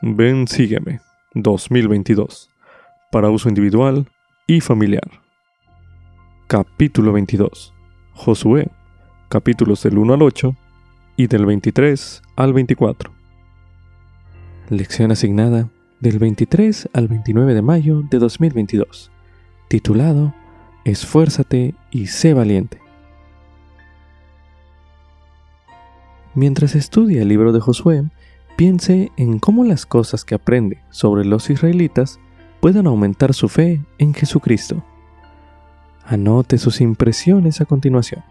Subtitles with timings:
[0.00, 1.00] Ven, sígueme
[1.34, 2.50] 2022
[3.10, 4.06] para uso individual
[4.46, 5.10] y familiar.
[6.46, 7.74] Capítulo 22.
[8.12, 8.70] Josué,
[9.28, 10.56] capítulos del 1 al 8
[11.16, 13.12] y del 23 al 24.
[14.68, 15.68] Lección asignada
[15.98, 19.10] del 23 al 29 de mayo de 2022,
[19.66, 20.32] titulado
[20.84, 22.80] Esfuérzate y sé valiente.
[26.34, 28.04] Mientras estudia el libro de Josué,
[28.58, 32.18] piense en cómo las cosas que aprende sobre los israelitas
[32.60, 34.82] pueden aumentar su fe en Jesucristo.
[36.04, 38.24] Anote sus impresiones a continuación.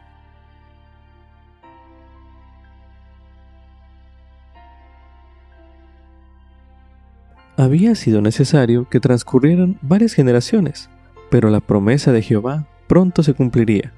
[7.56, 10.90] Había sido necesario que transcurrieran varias generaciones,
[11.32, 13.94] pero la promesa de Jehová pronto se cumpliría.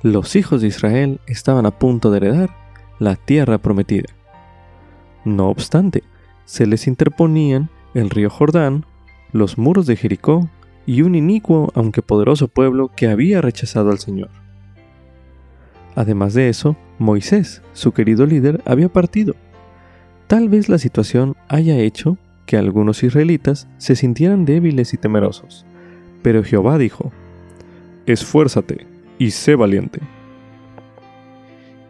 [0.00, 2.56] Los hijos de Israel estaban a punto de heredar
[2.98, 4.15] la tierra prometida.
[5.26, 6.04] No obstante,
[6.44, 8.86] se les interponían el río Jordán,
[9.32, 10.48] los muros de Jericó
[10.86, 14.30] y un inicuo aunque poderoso pueblo que había rechazado al Señor.
[15.96, 19.34] Además de eso, Moisés, su querido líder, había partido.
[20.28, 25.66] Tal vez la situación haya hecho que algunos israelitas se sintieran débiles y temerosos.
[26.22, 27.10] Pero Jehová dijo,
[28.06, 28.86] Esfuérzate
[29.18, 29.98] y sé valiente.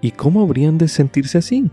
[0.01, 1.71] ¿Y cómo habrían de sentirse así?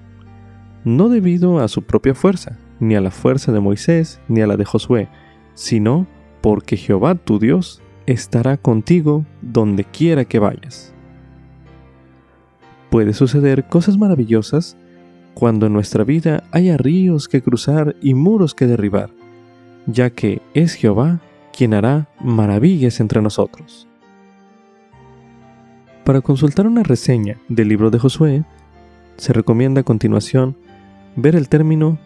[0.84, 4.58] No debido a su propia fuerza, ni a la fuerza de Moisés, ni a la
[4.58, 5.08] de Josué,
[5.54, 6.08] sino
[6.42, 10.94] porque Jehová tu Dios estará contigo donde quiera que vayas.
[12.90, 14.78] Puede suceder cosas maravillosas
[15.34, 19.10] cuando en nuestra vida haya ríos que cruzar y muros que derribar,
[19.88, 21.22] ya que es Jehová
[21.56, 23.88] quien hará maravillas entre nosotros.
[26.04, 28.44] Para consultar una reseña del libro de Josué,
[29.16, 30.58] se recomienda a continuación
[31.16, 31.98] ver el término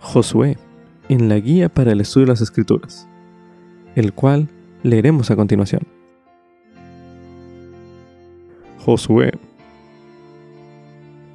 [0.00, 0.58] Josué
[1.08, 3.08] en la guía para el estudio de las escrituras,
[3.94, 4.48] el cual
[4.82, 5.82] leeremos a continuación.
[8.78, 9.32] Josué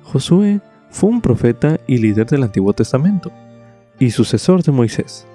[0.03, 3.29] Josué fue un profeta y líder del Antiguo Testamento,
[3.99, 5.27] y sucesor de Moisés.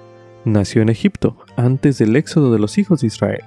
[0.45, 3.43] Nació en Egipto antes del éxodo de los hijos de Israel.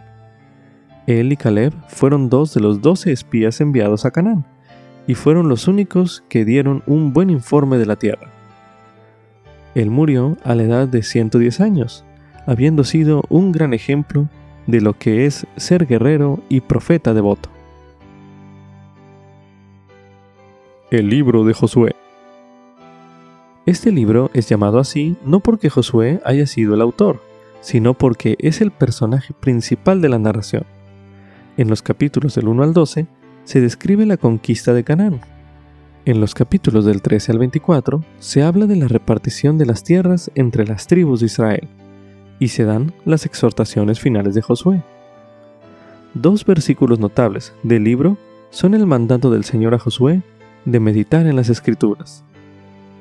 [1.09, 4.47] Él y Caleb fueron dos de los doce espías enviados a Canaán,
[5.09, 8.36] y fueron los únicos que dieron un buen informe de la tierra.
[9.77, 12.03] Él murió a la edad de 110 años,
[12.47, 14.27] habiendo sido un gran ejemplo
[14.67, 17.51] de lo que es ser guerrero y profeta devoto.
[20.91, 21.95] El libro de Josué.
[23.67, 27.21] Este libro es llamado así no porque Josué haya sido el autor,
[27.61, 30.65] sino porque es el personaje principal de la narración.
[31.59, 33.07] En los capítulos del 1 al 12
[33.45, 35.21] se describe la conquista de Canaán.
[36.07, 40.31] En los capítulos del 13 al 24 se habla de la repartición de las tierras
[40.37, 41.69] entre las tribus de Israel
[42.39, 44.85] y se dan las exhortaciones finales de Josué.
[46.15, 48.19] Dos versículos notables del libro
[48.51, 50.23] son el mandato del Señor a Josué
[50.65, 52.23] de meditar en las escrituras,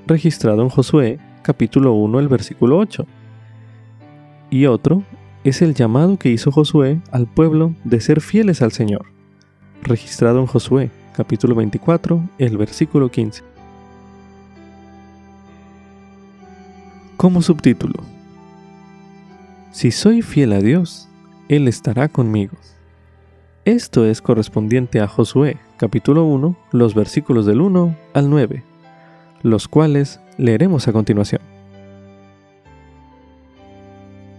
[0.08, 3.06] registrado en Josué capítulo 1, el versículo 8.
[4.50, 5.04] Y otro
[5.44, 9.06] es el llamado que hizo Josué al pueblo de ser fieles al Señor,
[9.84, 13.42] registrado en Josué capítulo 24, el versículo 15.
[17.16, 18.04] Como subtítulo,
[19.72, 21.08] Si soy fiel a Dios,
[21.48, 22.58] Él estará conmigo.
[23.64, 28.64] Esto es correspondiente a Josué, capítulo 1, los versículos del 1 al 9,
[29.42, 31.42] los cuales leeremos a continuación.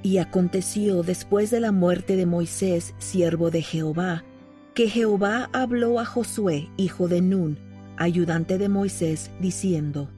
[0.03, 4.23] Y aconteció después de la muerte de Moisés, siervo de Jehová,
[4.77, 7.59] que Jehová habló a Josué, hijo de Nun,
[7.97, 10.11] ayudante de Moisés, diciendo,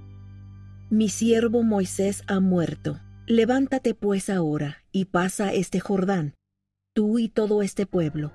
[0.91, 2.99] Mi siervo Moisés ha muerto.
[3.25, 6.35] Levántate pues ahora y pasa este Jordán,
[6.93, 8.33] tú y todo este pueblo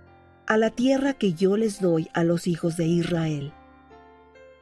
[0.47, 3.51] a la tierra que yo les doy a los hijos de Israel.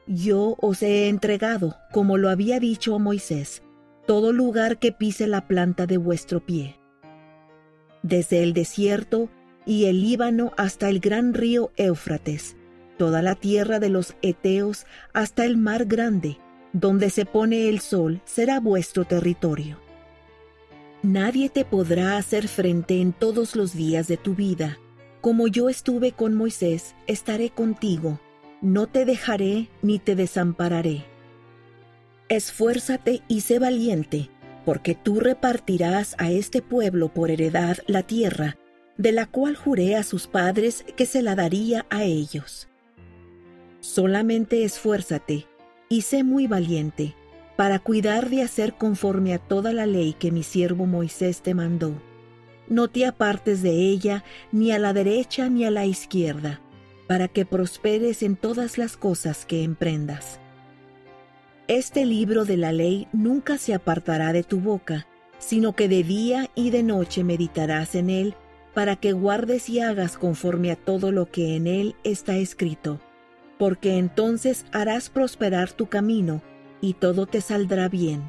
[0.08, 3.62] Yo os he entregado, como lo había dicho a Moisés,
[4.04, 6.80] todo lugar que pise la planta de vuestro pie.
[8.02, 9.28] Desde el desierto
[9.66, 12.56] y el Líbano hasta el gran río Éufrates,
[12.98, 16.38] toda la tierra de los Eteos hasta el mar grande,
[16.72, 19.78] donde se pone el sol, será vuestro territorio.
[21.02, 24.78] Nadie te podrá hacer frente en todos los días de tu vida
[25.22, 28.18] como yo estuve con Moisés, estaré contigo,
[28.60, 31.04] no te dejaré ni te desampararé.
[32.28, 34.30] Esfuérzate y sé valiente,
[34.64, 38.56] porque tú repartirás a este pueblo por heredad la tierra,
[38.96, 42.68] de la cual juré a sus padres que se la daría a ellos.
[43.80, 45.46] Solamente esfuérzate
[45.88, 47.14] y sé muy valiente,
[47.56, 52.00] para cuidar de hacer conforme a toda la ley que mi siervo Moisés te mandó.
[52.68, 56.60] No te apartes de ella ni a la derecha ni a la izquierda,
[57.06, 60.40] para que prosperes en todas las cosas que emprendas.
[61.68, 65.06] Este libro de la ley nunca se apartará de tu boca,
[65.38, 68.34] sino que de día y de noche meditarás en él,
[68.74, 73.00] para que guardes y hagas conforme a todo lo que en él está escrito,
[73.58, 76.42] porque entonces harás prosperar tu camino,
[76.80, 78.22] y todo te saldrá bien.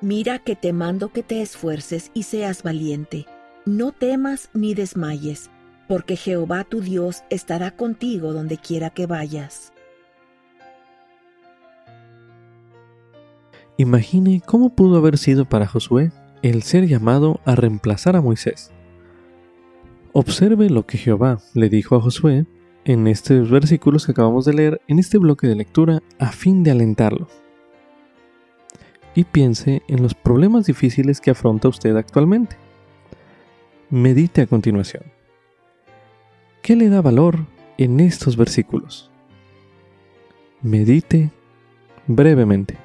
[0.00, 3.26] Mira que te mando que te esfuerces y seas valiente.
[3.66, 5.50] No temas ni desmayes,
[5.88, 9.72] porque Jehová tu Dios estará contigo donde quiera que vayas.
[13.76, 16.10] Imagine cómo pudo haber sido para Josué
[16.42, 18.72] el ser llamado a reemplazar a Moisés.
[20.20, 22.44] Observe lo que Jehová le dijo a Josué
[22.84, 26.72] en estos versículos que acabamos de leer en este bloque de lectura a fin de
[26.72, 27.28] alentarlo
[29.14, 32.56] y piense en los problemas difíciles que afronta usted actualmente.
[33.90, 35.04] Medite a continuación.
[36.62, 39.12] ¿Qué le da valor en estos versículos?
[40.62, 41.30] Medite
[42.08, 42.76] brevemente.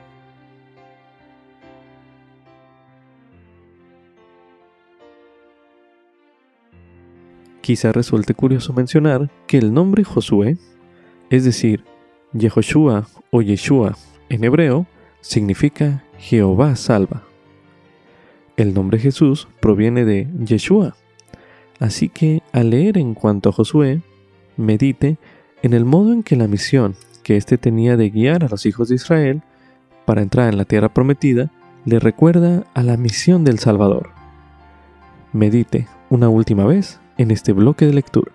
[7.63, 10.57] Quizá resulte curioso mencionar que el nombre Josué,
[11.29, 11.85] es decir,
[12.33, 13.95] Yehoshua o Yeshua
[14.27, 14.85] en hebreo,
[15.21, 17.23] significa Jehová salva.
[18.57, 20.97] El nombre Jesús proviene de Yeshua.
[21.79, 24.01] Así que al leer en cuanto a Josué,
[24.57, 25.17] medite
[25.61, 28.89] en el modo en que la misión que éste tenía de guiar a los hijos
[28.89, 29.41] de Israel
[30.03, 31.49] para entrar en la tierra prometida
[31.85, 34.09] le recuerda a la misión del Salvador.
[35.31, 38.31] Medite una última vez en este bloque de lectura.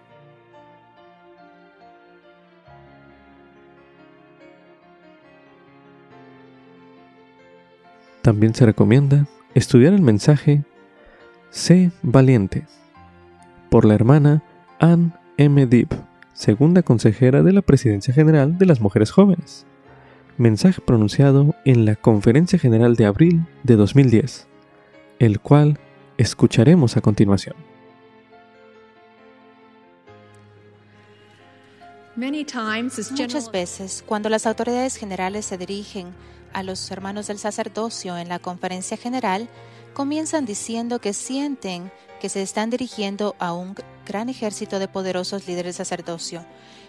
[8.23, 10.63] También se recomienda estudiar el mensaje
[11.51, 12.67] Sé valiente
[13.71, 14.43] por la hermana
[14.79, 15.67] Ann M.
[15.67, 15.89] Deep,
[16.35, 19.67] segunda consejera de la Presidencia General de las Mujeres Jóvenes.
[20.37, 24.47] Mensaje pronunciado en la Conferencia General de abril de 2010,
[25.19, 25.79] el cual
[26.19, 27.57] escucharemos a continuación.
[32.19, 36.13] Muchas veces, cuando las autoridades generales se dirigen
[36.53, 39.49] a los hermanos del sacerdocio en la conferencia general
[39.95, 45.77] comienzan diciendo que sienten que se están dirigiendo a un gran ejército de poderosos líderes
[45.77, 46.45] sacerdocio.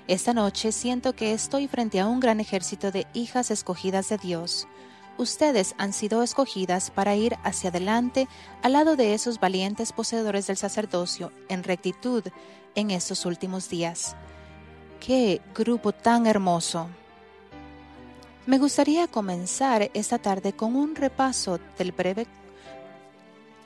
[0.07, 4.67] Esta noche siento que estoy frente a un gran ejército de hijas escogidas de Dios.
[5.19, 8.27] Ustedes han sido escogidas para ir hacia adelante
[8.63, 12.23] al lado de esos valientes poseedores del sacerdocio en rectitud
[12.73, 14.15] en estos últimos días.
[14.99, 16.87] ¡Qué grupo tan hermoso!
[18.45, 22.27] Me gustaría comenzar esta tarde con un repaso del breve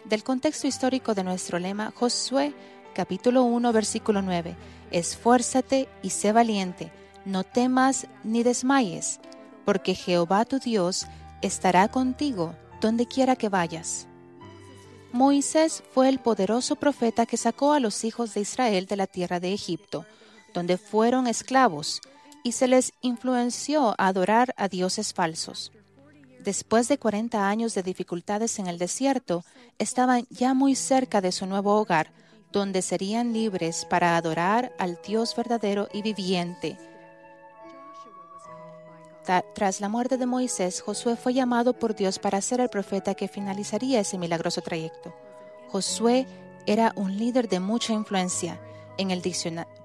[0.05, 2.53] del contexto histórico de nuestro lema Josué
[2.93, 4.55] capítulo 1 versículo 9.
[4.91, 6.91] Esfuérzate y sé valiente,
[7.25, 9.19] no temas ni desmayes,
[9.65, 11.07] porque Jehová tu Dios
[11.41, 14.07] estará contigo donde quiera que vayas.
[15.11, 19.39] Moisés fue el poderoso profeta que sacó a los hijos de Israel de la tierra
[19.39, 20.05] de Egipto,
[20.53, 22.01] donde fueron esclavos,
[22.43, 25.71] y se les influenció a adorar a dioses falsos.
[26.39, 29.45] Después de 40 años de dificultades en el desierto,
[29.79, 32.11] estaban ya muy cerca de su nuevo hogar,
[32.51, 36.77] donde serían libres para adorar al Dios verdadero y viviente.
[39.55, 43.29] Tras la muerte de Moisés, Josué fue llamado por Dios para ser el profeta que
[43.29, 45.15] finalizaría ese milagroso trayecto.
[45.69, 46.27] Josué
[46.65, 48.59] era un líder de mucha influencia.
[48.97, 49.82] En el diccionario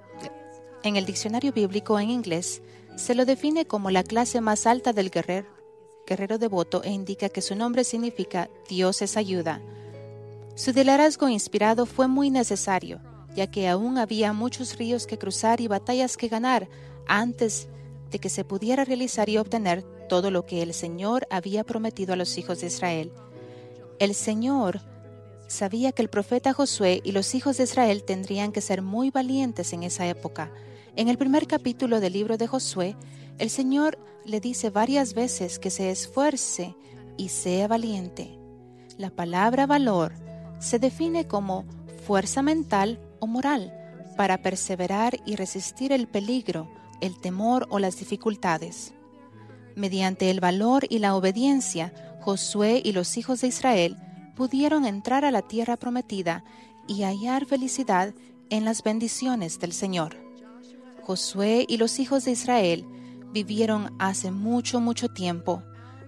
[0.82, 2.62] en el diccionario bíblico en inglés,
[2.96, 5.48] se lo define como la clase más alta del guerrero,
[6.06, 9.60] guerrero devoto e indica que su nombre significa Dios es ayuda.
[10.54, 13.00] Su liderazgo inspirado fue muy necesario,
[13.34, 16.68] ya que aún había muchos ríos que cruzar y batallas que ganar
[17.06, 17.68] antes
[18.10, 22.16] de que se pudiera realizar y obtener todo lo que el Señor había prometido a
[22.16, 23.12] los hijos de Israel.
[23.98, 24.80] El Señor
[25.48, 29.72] sabía que el profeta Josué y los hijos de Israel tendrían que ser muy valientes
[29.72, 30.52] en esa época,
[30.98, 32.96] en el primer capítulo del libro de Josué,
[33.38, 36.74] el Señor le dice varias veces que se esfuerce
[37.16, 38.36] y sea valiente.
[38.96, 40.12] La palabra valor
[40.58, 41.64] se define como
[42.04, 43.72] fuerza mental o moral
[44.16, 46.68] para perseverar y resistir el peligro,
[47.00, 48.92] el temor o las dificultades.
[49.76, 53.96] Mediante el valor y la obediencia, Josué y los hijos de Israel
[54.38, 56.44] pudieron entrar a la tierra prometida
[56.86, 58.14] y hallar felicidad
[58.50, 60.16] en las bendiciones del Señor.
[61.02, 62.86] Josué y los hijos de Israel
[63.32, 65.64] vivieron hace mucho, mucho tiempo,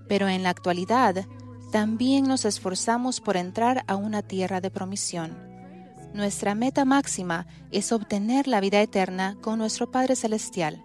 [0.06, 1.26] Pero en la actualidad,
[1.70, 5.36] también nos esforzamos por entrar a una tierra de promisión.
[6.14, 10.84] Nuestra meta máxima es obtener la vida eterna con nuestro Padre Celestial.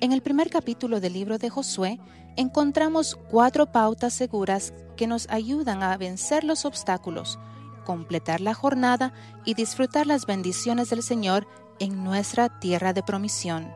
[0.00, 2.00] En el primer capítulo del libro de Josué
[2.36, 7.38] encontramos cuatro pautas seguras que nos ayudan a vencer los obstáculos,
[7.84, 9.12] completar la jornada
[9.44, 11.46] y disfrutar las bendiciones del Señor
[11.78, 13.68] en nuestra tierra de promisión.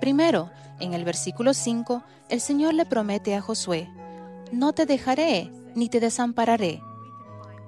[0.00, 3.88] Primero, en el versículo 5, el Señor le promete a Josué,
[4.52, 6.82] No te dejaré ni te desampararé.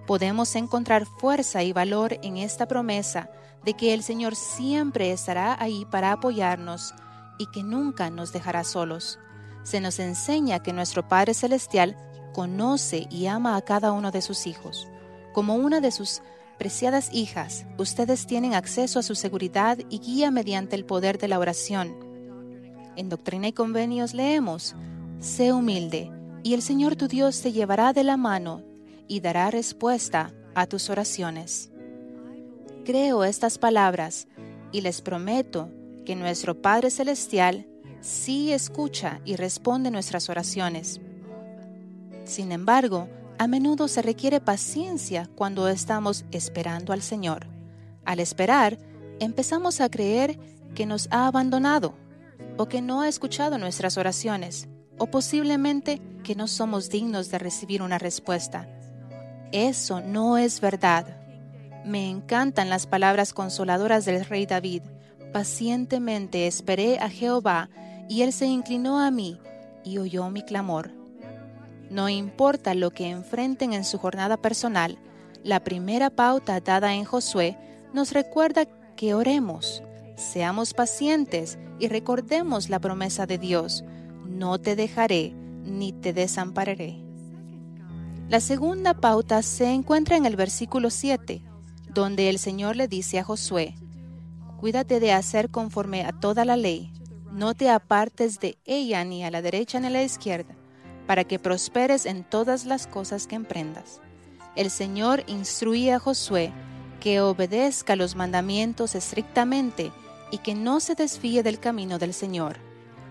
[0.07, 3.29] Podemos encontrar fuerza y valor en esta promesa
[3.65, 6.95] de que el Señor siempre estará ahí para apoyarnos
[7.39, 9.19] y que nunca nos dejará solos.
[9.67, 11.97] Se nos enseña que nuestro Padre Celestial
[12.33, 14.87] conoce y ama a cada uno de sus hijos.
[15.33, 16.23] Como una de sus
[16.57, 21.41] preciadas hijas, ustedes tienen acceso a su seguridad y guía mediante el poder de la
[21.41, 21.97] oración.
[22.95, 24.77] En Doctrina y Convenios leemos,
[25.19, 26.13] Sé humilde,
[26.45, 28.63] y el Señor tu Dios te llevará de la mano
[29.09, 31.73] y dará respuesta a tus oraciones.
[32.85, 34.29] Creo estas palabras
[34.71, 35.73] y les prometo
[36.05, 37.67] que nuestro Padre Celestial
[38.07, 41.01] sí escucha y responde nuestras oraciones.
[42.25, 43.09] Sin embargo,
[43.39, 47.47] a menudo se requiere paciencia cuando estamos esperando al Señor.
[48.05, 48.79] Al esperar,
[49.21, 50.39] empezamos a creer
[50.75, 51.95] que nos ha abandonado
[52.57, 57.83] o que no ha escuchado nuestras oraciones o posiblemente que no somos dignos de recibir
[57.83, 58.69] una respuesta.
[59.53, 61.21] Eso no es verdad.
[61.85, 64.83] Me encantan las palabras consoladoras del rey David.
[65.33, 67.69] Pacientemente esperé a Jehová,
[68.09, 69.39] y él se inclinó a mí
[69.85, 70.91] y oyó mi clamor.
[71.91, 74.99] No importa lo que enfrenten en su jornada personal,
[75.45, 77.57] la primera pauta dada en Josué
[77.93, 79.83] nos recuerda que oremos,
[80.17, 83.85] seamos pacientes y recordemos la promesa de Dios
[84.37, 85.35] no te dejaré
[85.65, 87.03] ni te desampararé.
[88.29, 91.43] La segunda pauta se encuentra en el versículo 7,
[91.89, 93.75] donde el Señor le dice a Josué,
[94.59, 96.93] Cuídate de hacer conforme a toda la ley,
[97.37, 100.55] no te apartes de ella ni a la derecha ni a la izquierda,
[101.07, 104.01] para que prosperes en todas las cosas que emprendas.
[104.57, 106.51] El Señor instruye a Josué
[106.99, 109.93] que obedezca los mandamientos estrictamente
[110.31, 112.57] y que no se desvíe del camino del Señor.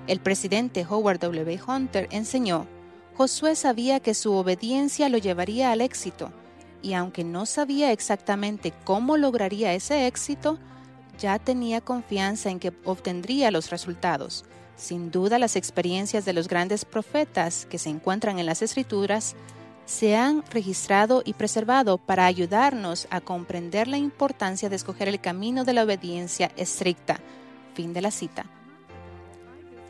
[0.07, 1.59] El presidente Howard W.
[1.67, 2.65] Hunter enseñó,
[3.13, 6.31] Josué sabía que su obediencia lo llevaría al éxito,
[6.81, 10.57] y aunque no sabía exactamente cómo lograría ese éxito,
[11.17, 14.45] ya tenía confianza en que obtendría los resultados.
[14.75, 19.35] Sin duda las experiencias de los grandes profetas que se encuentran en las escrituras
[19.85, 25.63] se han registrado y preservado para ayudarnos a comprender la importancia de escoger el camino
[25.63, 27.19] de la obediencia estricta.
[27.73, 28.45] Fin de la cita.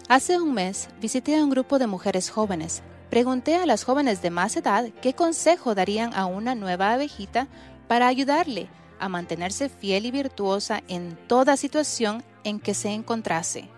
[0.07, 2.83] Hace un mes visité a un grupo de mujeres jóvenes.
[3.09, 7.47] Pregunté a las jóvenes de más edad qué consejo darían a una nueva abejita
[7.87, 8.67] para ayudarle
[8.99, 13.69] a mantenerse fiel y virtuosa en toda situación en que se encontrase.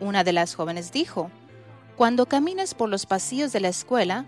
[0.00, 1.30] Una de las jóvenes dijo,
[1.96, 4.24] Cuando camines por los pasillos de la escuela,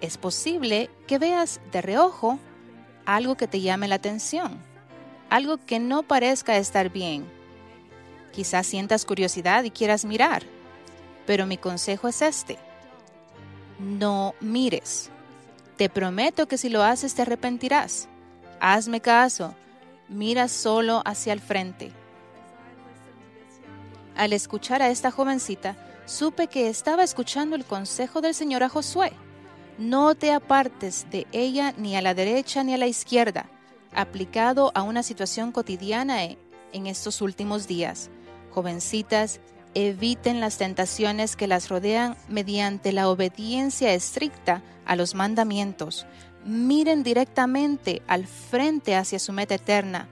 [0.00, 2.38] es posible que veas de reojo
[3.04, 4.58] algo que te llame la atención,
[5.30, 7.38] algo que no parezca estar bien
[8.38, 10.44] Quizás sientas curiosidad y quieras mirar,
[11.26, 12.56] pero mi consejo es este.
[13.78, 15.10] No mires.
[15.76, 18.08] Te prometo que si lo haces te arrepentirás.
[18.60, 19.54] Hazme caso.
[20.08, 21.92] Mira solo hacia el frente.
[24.16, 29.12] Al escuchar a esta jovencita, supe que estaba escuchando el consejo del Señor a Josué.
[29.78, 33.46] No te apartes de ella ni a la derecha ni a la izquierda,
[33.94, 38.10] aplicado a una situación cotidiana en estos últimos días.
[38.50, 39.40] Jovencitas,
[39.74, 46.06] eviten las tentaciones que las rodean mediante la obediencia estricta a los mandamientos.
[46.48, 50.08] Miren directamente al frente hacia su meta eterna.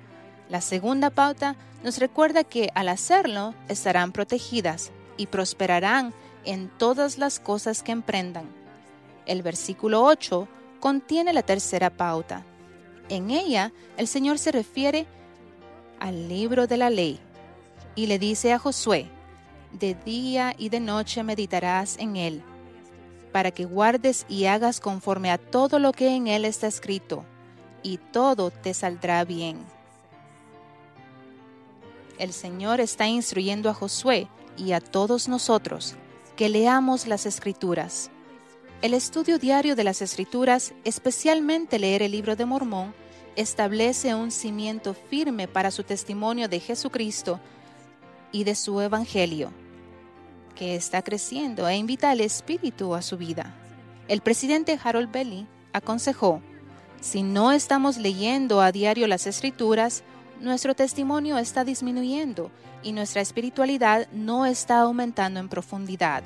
[0.50, 6.12] La segunda pauta nos recuerda que al hacerlo estarán protegidas y prosperarán
[6.44, 8.50] en todas las cosas que emprendan.
[9.24, 10.46] El versículo 8
[10.78, 12.44] contiene la tercera pauta.
[13.08, 15.06] En ella el Señor se refiere
[16.00, 17.18] al libro de la ley,
[17.94, 19.08] y le dice a Josué,
[19.72, 22.42] de día y de noche meditarás en él,
[23.36, 27.22] para que guardes y hagas conforme a todo lo que en él está escrito,
[27.82, 29.58] y todo te saldrá bien.
[32.18, 34.26] El Señor está instruyendo a Josué
[34.56, 35.96] y a todos nosotros
[36.34, 38.10] que leamos las escrituras.
[38.80, 42.94] El estudio diario de las escrituras, especialmente leer el libro de Mormón,
[43.36, 47.38] establece un cimiento firme para su testimonio de Jesucristo
[48.32, 49.65] y de su Evangelio.
[50.56, 53.54] Que está creciendo e invita al espíritu a su vida.
[54.08, 56.42] El presidente Harold Belly aconsejó,
[57.00, 60.02] si no estamos leyendo a diario las escrituras,
[60.40, 62.50] nuestro testimonio está disminuyendo
[62.82, 66.24] y nuestra espiritualidad no está aumentando en profundidad.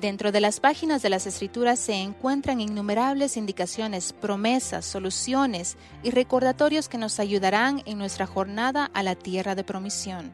[0.00, 6.88] Dentro de las páginas de las escrituras se encuentran innumerables indicaciones, promesas, soluciones y recordatorios
[6.88, 10.32] que nos ayudarán en nuestra jornada a la tierra de promisión.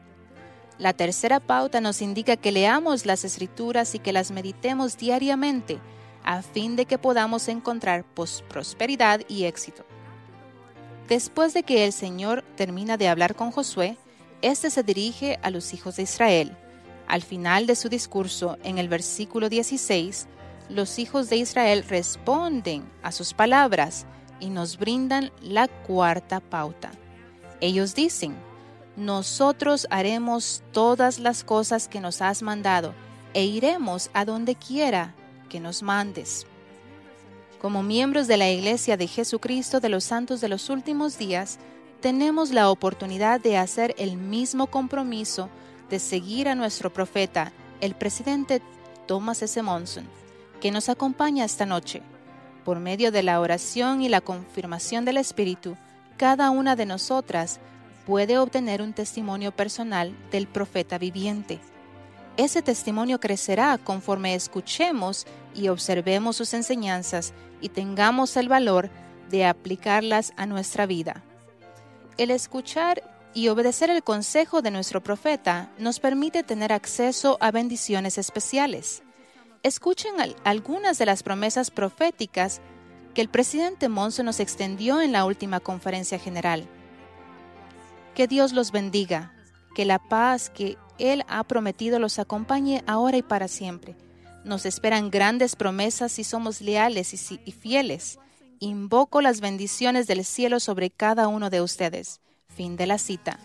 [0.77, 5.79] La tercera pauta nos indica que leamos las escrituras y que las meditemos diariamente
[6.23, 8.03] a fin de que podamos encontrar
[8.49, 9.85] prosperidad y éxito.
[11.07, 13.97] Después de que el Señor termina de hablar con Josué,
[14.41, 16.57] éste se dirige a los hijos de Israel
[17.07, 20.27] al final de su discurso, en el versículo 16,
[20.69, 24.05] los hijos de Israel responden a sus palabras
[24.41, 26.91] y nos brindan la cuarta pauta.
[27.61, 28.35] Ellos dicen,
[28.97, 32.95] nosotros haremos todas las cosas que nos has mandado
[33.35, 35.13] e iremos a donde quiera
[35.49, 36.47] que nos mandes.
[37.61, 41.59] Como miembros de la Iglesia de Jesucristo de los Santos de los Últimos Días,
[42.01, 45.47] tenemos la oportunidad de hacer el mismo compromiso
[45.91, 48.63] de seguir a nuestro profeta, el presidente
[49.05, 49.61] Thomas S.
[49.61, 50.07] Monson,
[50.59, 52.01] que nos acompaña esta noche.
[52.65, 55.77] Por medio de la oración y la confirmación del Espíritu,
[56.17, 57.59] cada una de nosotras
[58.07, 61.59] puede obtener un testimonio personal del profeta viviente.
[62.37, 68.89] Ese testimonio crecerá conforme escuchemos y observemos sus enseñanzas y tengamos el valor
[69.29, 71.21] de aplicarlas a nuestra vida.
[72.17, 78.17] El escuchar y obedecer el consejo de nuestro profeta nos permite tener acceso a bendiciones
[78.17, 79.03] especiales.
[79.63, 80.13] Escuchen
[80.45, 82.61] algunas de las promesas proféticas
[83.13, 86.69] que el presidente Monzo nos extendió en la última conferencia general.
[88.17, 89.31] Que Dios los bendiga,
[89.75, 93.95] que la paz que Él ha prometido los acompañe ahora y para siempre.
[94.43, 98.17] Nos esperan grandes promesas si somos leales y, fieles.
[98.57, 102.19] Invoco las bendiciones del cielo sobre cada uno de ustedes.
[102.49, 103.37] Fin de la cita.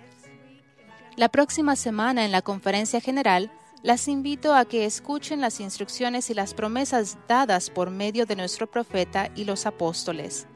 [1.18, 6.35] La próxima semana en la conferencia general, las invito a que escuchen las instrucciones y
[6.35, 10.46] las promesas dadas por medio de nuestro profeta y los apóstoles.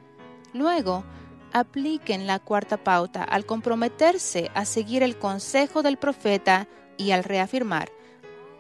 [0.55, 1.05] Luego,
[1.53, 7.91] apliquen la cuarta pauta al comprometerse a seguir el consejo del profeta y al reafirmar,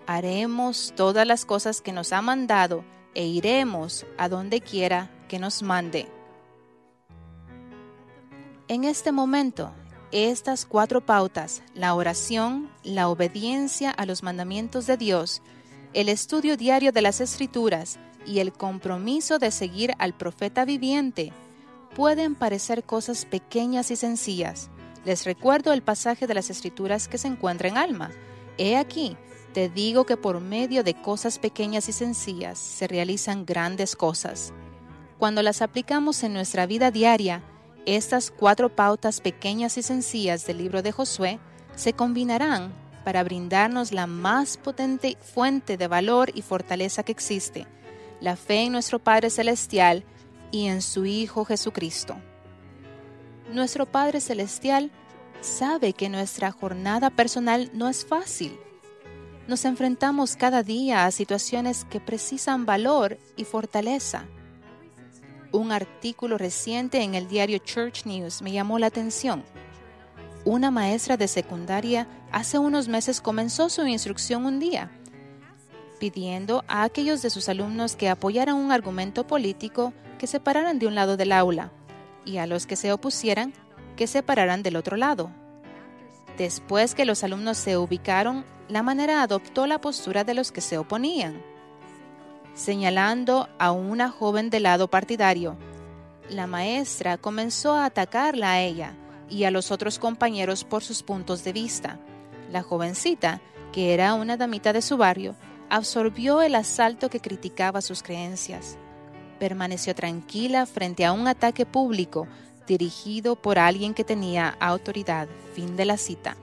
[0.06, 5.62] haremos todas las cosas que nos ha mandado e iremos a donde quiera que nos
[5.62, 6.08] mande.
[8.68, 9.72] En este momento,
[10.12, 15.42] estas cuatro pautas, la oración, la obediencia a los mandamientos de Dios,
[15.92, 21.32] el estudio diario de las escrituras y el compromiso de seguir al profeta viviente,
[21.96, 24.68] pueden parecer cosas pequeñas y sencillas.
[25.06, 28.10] Les recuerdo el pasaje de las escrituras que se encuentra en Alma.
[28.58, 29.16] He aquí,
[29.54, 34.52] te digo que por medio de cosas pequeñas y sencillas se realizan grandes cosas.
[35.16, 37.42] Cuando las aplicamos en nuestra vida diaria,
[37.86, 41.40] estas cuatro pautas pequeñas y sencillas del libro de Josué
[41.76, 47.66] se combinarán para brindarnos la más potente fuente de valor y fortaleza que existe,
[48.20, 50.04] la fe en nuestro Padre Celestial
[50.50, 52.16] y en su Hijo Jesucristo.
[53.52, 54.90] Nuestro Padre Celestial
[55.40, 58.58] sabe que nuestra jornada personal no es fácil.
[59.46, 64.26] Nos enfrentamos cada día a situaciones que precisan valor y fortaleza
[65.56, 69.44] un artículo reciente en el diario Church News me llamó la atención.
[70.44, 74.90] Una maestra de secundaria hace unos meses comenzó su instrucción un día,
[75.98, 80.86] pidiendo a aquellos de sus alumnos que apoyaran un argumento político que se pararan de
[80.86, 81.70] un lado del aula
[82.24, 83.52] y a los que se opusieran
[83.96, 85.30] que se pararan del otro lado.
[86.36, 90.76] Después que los alumnos se ubicaron, la manera adoptó la postura de los que se
[90.76, 91.40] oponían
[92.56, 95.56] señalando a una joven del lado partidario.
[96.30, 98.94] La maestra comenzó a atacarla a ella
[99.28, 102.00] y a los otros compañeros por sus puntos de vista.
[102.50, 103.40] La jovencita,
[103.72, 105.36] que era una damita de su barrio,
[105.68, 108.78] absorbió el asalto que criticaba sus creencias.
[109.38, 112.26] Permaneció tranquila frente a un ataque público
[112.66, 115.28] dirigido por alguien que tenía autoridad.
[115.54, 116.36] Fin de la cita.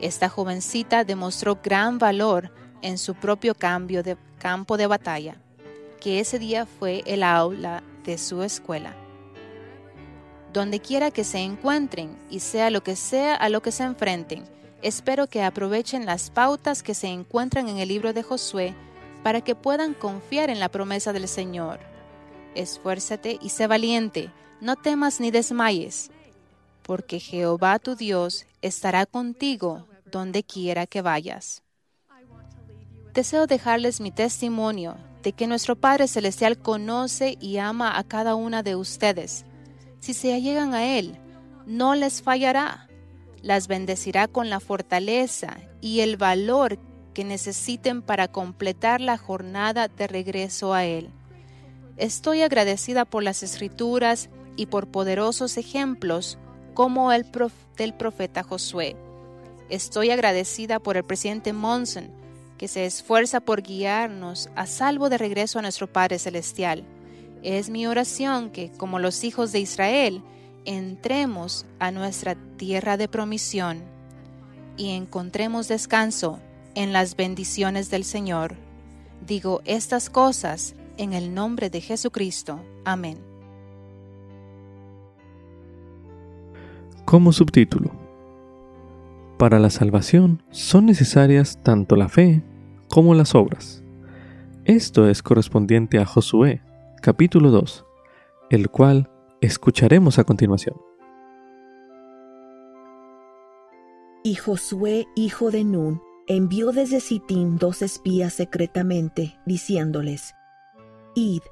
[0.00, 5.36] Esta jovencita demostró gran valor en su propio cambio de campo de batalla,
[6.00, 8.94] que ese día fue el aula de su escuela.
[10.52, 14.44] Donde quiera que se encuentren y sea lo que sea a lo que se enfrenten,
[14.82, 18.74] espero que aprovechen las pautas que se encuentran en el libro de Josué
[19.22, 21.80] para que puedan confiar en la promesa del Señor.
[22.54, 26.10] Esfuérzate y sé valiente, no temas ni desmayes,
[26.82, 31.62] porque Jehová tu Dios estará contigo donde quiera que vayas.
[33.12, 38.62] deseo dejarles mi testimonio de que nuestro Padre Celestial conoce y ama a cada una
[38.62, 39.44] de ustedes.
[40.00, 41.16] Si se allegan a Él,
[41.66, 42.88] no les fallará.
[43.42, 46.78] Las bendecirá con la fortaleza y el valor
[47.14, 51.10] que necesiten para completar la jornada de regreso a Él.
[51.96, 56.38] Estoy agradecida por las escrituras y por poderosos ejemplos
[56.74, 57.24] como el
[57.76, 58.96] del profeta Josué.
[59.70, 62.10] Estoy agradecida por el presidente Monson,
[62.58, 66.84] que se esfuerza por guiarnos a salvo de regreso a nuestro Padre Celestial.
[67.42, 70.22] Es mi oración que, como los hijos de Israel,
[70.64, 73.82] entremos a nuestra tierra de promisión
[74.76, 76.40] y encontremos descanso
[76.74, 78.56] en las bendiciones del Señor.
[79.24, 82.60] Digo estas cosas en el nombre de Jesucristo.
[82.84, 83.18] Amén.
[87.04, 87.90] Como subtítulo,
[89.38, 92.42] para la salvación son necesarias tanto la fe
[92.88, 93.82] como las obras.
[94.64, 96.62] Esto es correspondiente a Josué,
[97.02, 97.84] capítulo 2,
[98.50, 100.76] el cual escucharemos a continuación.
[104.22, 110.34] Y Josué, hijo de Nun, envió desde Sittim dos espías secretamente, diciéndoles,
[111.14, 111.42] Id,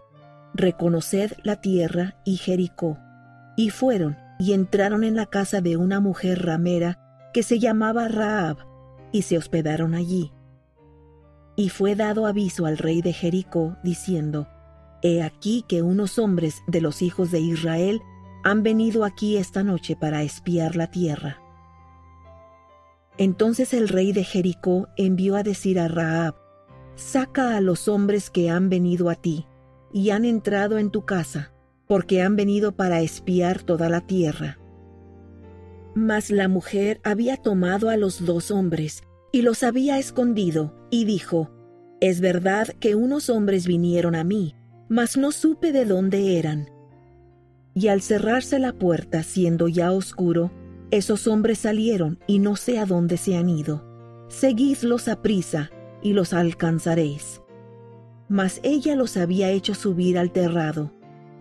[0.54, 2.98] reconoced la tierra y Jericó.
[3.56, 6.98] Y fueron y entraron en la casa de una mujer ramera
[7.32, 8.58] que se llamaba Raab,
[9.12, 10.32] y se hospedaron allí.
[11.54, 14.48] Y fue dado aviso al rey de Jericó, diciendo,
[15.02, 18.00] He aquí que unos hombres de los hijos de Israel
[18.42, 21.38] han venido aquí esta noche para espiar la tierra.
[23.18, 26.34] Entonces el rey de Jericó envió a decir a Raab,
[26.94, 29.46] Saca a los hombres que han venido a ti,
[29.92, 31.52] y han entrado en tu casa,
[31.86, 34.58] porque han venido para espiar toda la tierra.
[35.94, 41.50] Mas la mujer había tomado a los dos hombres, y los había escondido, y dijo,
[42.00, 44.54] Es verdad que unos hombres vinieron a mí,
[44.88, 46.70] mas no supe de dónde eran.
[47.74, 50.50] Y al cerrarse la puerta, siendo ya oscuro,
[50.90, 53.82] esos hombres salieron y no sé a dónde se han ido.
[54.28, 55.70] Seguidlos a prisa
[56.02, 57.41] y los alcanzaréis.
[58.32, 60.90] Mas ella los había hecho subir al terrado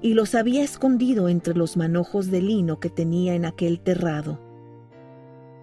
[0.02, 4.42] y los había escondido entre los manojos de lino que tenía en aquel terrado.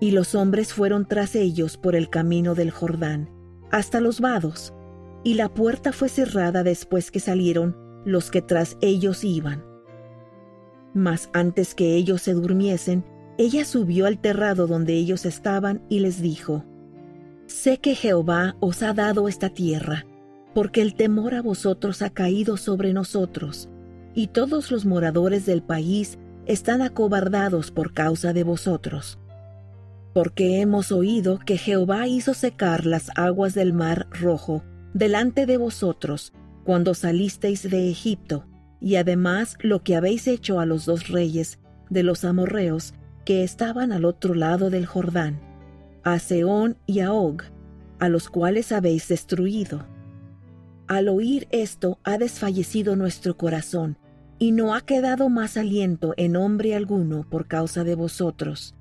[0.01, 3.29] Y los hombres fueron tras ellos por el camino del Jordán,
[3.71, 4.73] hasta los vados,
[5.23, 9.63] y la puerta fue cerrada después que salieron los que tras ellos iban.
[10.95, 13.05] Mas antes que ellos se durmiesen,
[13.37, 16.65] ella subió al terrado donde ellos estaban y les dijo,
[17.45, 20.07] Sé que Jehová os ha dado esta tierra,
[20.55, 23.69] porque el temor a vosotros ha caído sobre nosotros,
[24.15, 29.19] y todos los moradores del país están acobardados por causa de vosotros.
[30.15, 36.33] Porque hemos oído que Jehová hizo secar las aguas del mar rojo delante de vosotros
[36.65, 38.47] cuando salisteis de Egipto,
[38.81, 41.59] y además lo que habéis hecho a los dos reyes
[41.91, 45.41] de los amorreos que estaban al otro lado del Jordán,
[46.03, 47.43] a Seón y a Og,
[47.99, 49.87] a los cuales habéis destruido.
[50.89, 53.97] Al oír esto ha desfallecido nuestro corazón,
[54.39, 58.75] y no ha quedado más aliento en hombre alguno por causa de vosotros,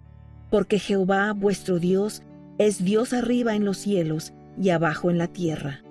[0.50, 2.24] porque Jehová vuestro Dios
[2.58, 5.84] es Dios arriba en los cielos y abajo en la tierra.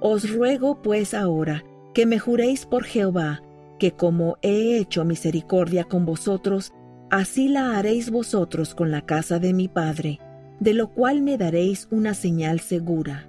[0.00, 3.42] Os ruego pues ahora que me juréis por Jehová,
[3.78, 6.72] que como he hecho misericordia con vosotros,
[7.12, 10.18] Así la haréis vosotros con la casa de mi Padre,
[10.60, 13.28] de lo cual me daréis una señal segura.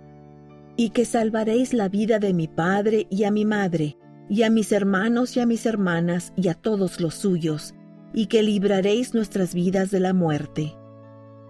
[0.76, 3.98] Y que salvaréis la vida de mi Padre y a mi Madre,
[4.30, 7.76] y a mis hermanos y a mis hermanas y a todos los suyos,
[8.14, 10.76] y que libraréis nuestras vidas de la muerte.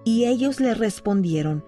[0.06, 1.64] Y ellos le respondieron,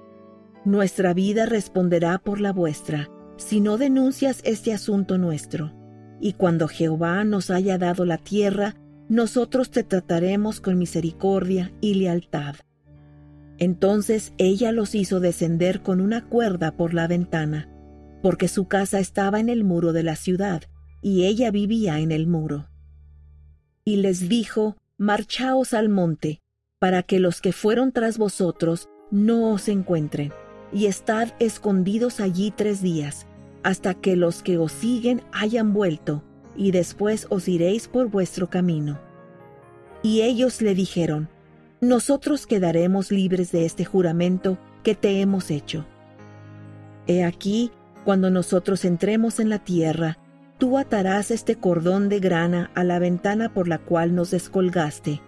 [0.65, 5.73] Nuestra vida responderá por la vuestra, si no denuncias este asunto nuestro.
[6.19, 8.75] Y cuando Jehová nos haya dado la tierra,
[9.07, 12.55] nosotros te trataremos con misericordia y lealtad.
[13.57, 17.69] Entonces ella los hizo descender con una cuerda por la ventana,
[18.21, 20.63] porque su casa estaba en el muro de la ciudad,
[21.01, 22.69] y ella vivía en el muro.
[23.83, 26.41] Y les dijo, Marchaos al monte,
[26.79, 30.33] para que los que fueron tras vosotros no os encuentren,
[30.73, 33.27] y estad escondidos allí tres días,
[33.63, 36.23] hasta que los que os siguen hayan vuelto,
[36.57, 38.99] y después os iréis por vuestro camino.
[40.01, 41.29] Y ellos le dijeron,
[41.81, 45.85] Nosotros quedaremos libres de este juramento que te hemos hecho.
[47.05, 47.71] He aquí,
[48.05, 50.17] cuando nosotros entremos en la tierra,
[50.57, 55.21] tú atarás este cordón de grana a la ventana por la cual nos descolgaste,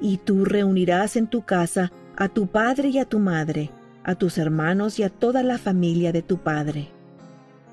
[0.00, 3.70] y tú reunirás en tu casa a tu padre y a tu madre,
[4.04, 6.88] a tus hermanos y a toda la familia de tu padre.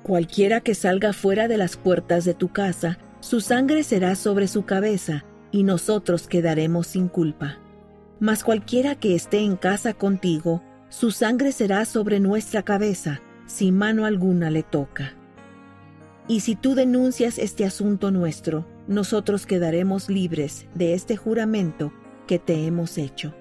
[0.02, 4.64] Cualquiera que salga fuera de las puertas de tu casa, su sangre será sobre su
[4.64, 7.58] cabeza, y nosotros quedaremos sin culpa.
[8.22, 14.04] Mas cualquiera que esté en casa contigo, su sangre será sobre nuestra cabeza, si mano
[14.04, 15.14] alguna le toca.
[16.28, 21.92] Y si tú denuncias este asunto nuestro, nosotros quedaremos libres de este juramento
[22.28, 23.34] que te hemos hecho.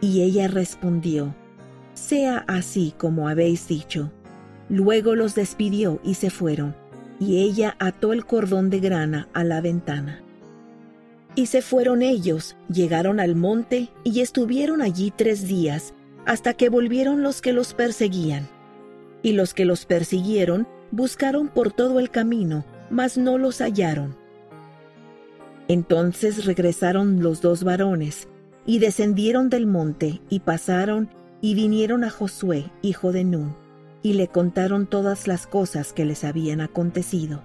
[0.00, 1.34] Y ella respondió,
[1.92, 4.10] Sea así como habéis dicho.
[4.70, 6.74] Luego los despidió y se fueron,
[7.20, 10.23] y ella ató el cordón de grana a la ventana.
[11.36, 15.94] Y se fueron ellos, llegaron al monte y estuvieron allí tres días,
[16.26, 18.48] hasta que volvieron los que los perseguían.
[19.22, 24.16] Y los que los persiguieron buscaron por todo el camino, mas no los hallaron.
[25.66, 28.28] Entonces regresaron los dos varones,
[28.66, 31.08] y descendieron del monte, y pasaron,
[31.40, 33.56] y vinieron a Josué, hijo de Nun,
[34.02, 37.42] y le contaron todas las cosas que les habían acontecido.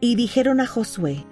[0.00, 1.24] Y dijeron a Josué,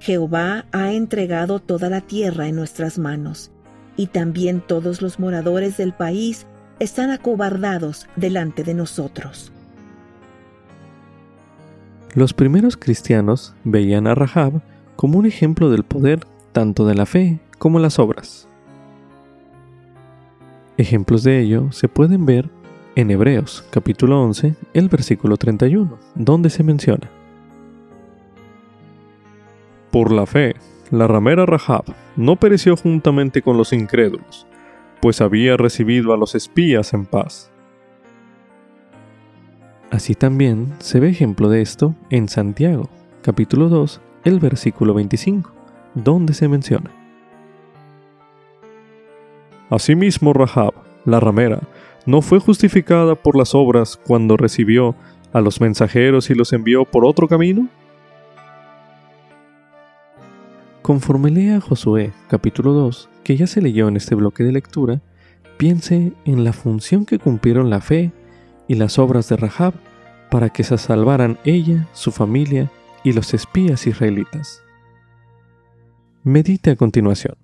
[0.00, 3.50] Jehová ha entregado toda la tierra en nuestras manos,
[3.96, 6.46] y también todos los moradores del país
[6.80, 9.52] están acobardados delante de nosotros.
[12.14, 14.60] Los primeros cristianos veían a Rahab
[14.96, 16.20] como un ejemplo del poder
[16.52, 18.48] tanto de la fe como las obras.
[20.76, 22.50] Ejemplos de ello se pueden ver
[22.96, 27.10] en Hebreos capítulo 11, el versículo 31, donde se menciona.
[29.94, 30.56] Por la fe,
[30.90, 31.84] la ramera Rahab
[32.16, 34.44] no pereció juntamente con los incrédulos,
[35.00, 37.52] pues había recibido a los espías en paz.
[39.92, 42.90] Así también se ve ejemplo de esto en Santiago,
[43.22, 45.52] capítulo 2, el versículo 25,
[45.94, 46.90] donde se menciona.
[49.70, 51.60] Asimismo, Rahab, la ramera,
[52.04, 54.96] no fue justificada por las obras cuando recibió
[55.32, 57.68] a los mensajeros y los envió por otro camino?
[60.84, 65.00] Conforme lea Josué capítulo 2, que ya se leyó en este bloque de lectura,
[65.56, 68.12] piense en la función que cumplieron la fe
[68.68, 69.72] y las obras de Rahab
[70.30, 72.70] para que se salvaran ella, su familia
[73.02, 74.62] y los espías israelitas.
[76.22, 77.38] Medite a continuación.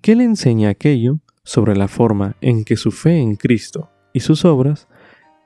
[0.00, 4.46] ¿Qué le enseña aquello sobre la forma en que su fe en Cristo y sus
[4.46, 4.88] obras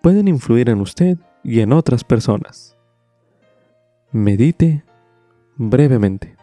[0.00, 2.76] pueden influir en usted y en otras personas?
[4.12, 4.84] Medite
[5.56, 6.37] brevemente.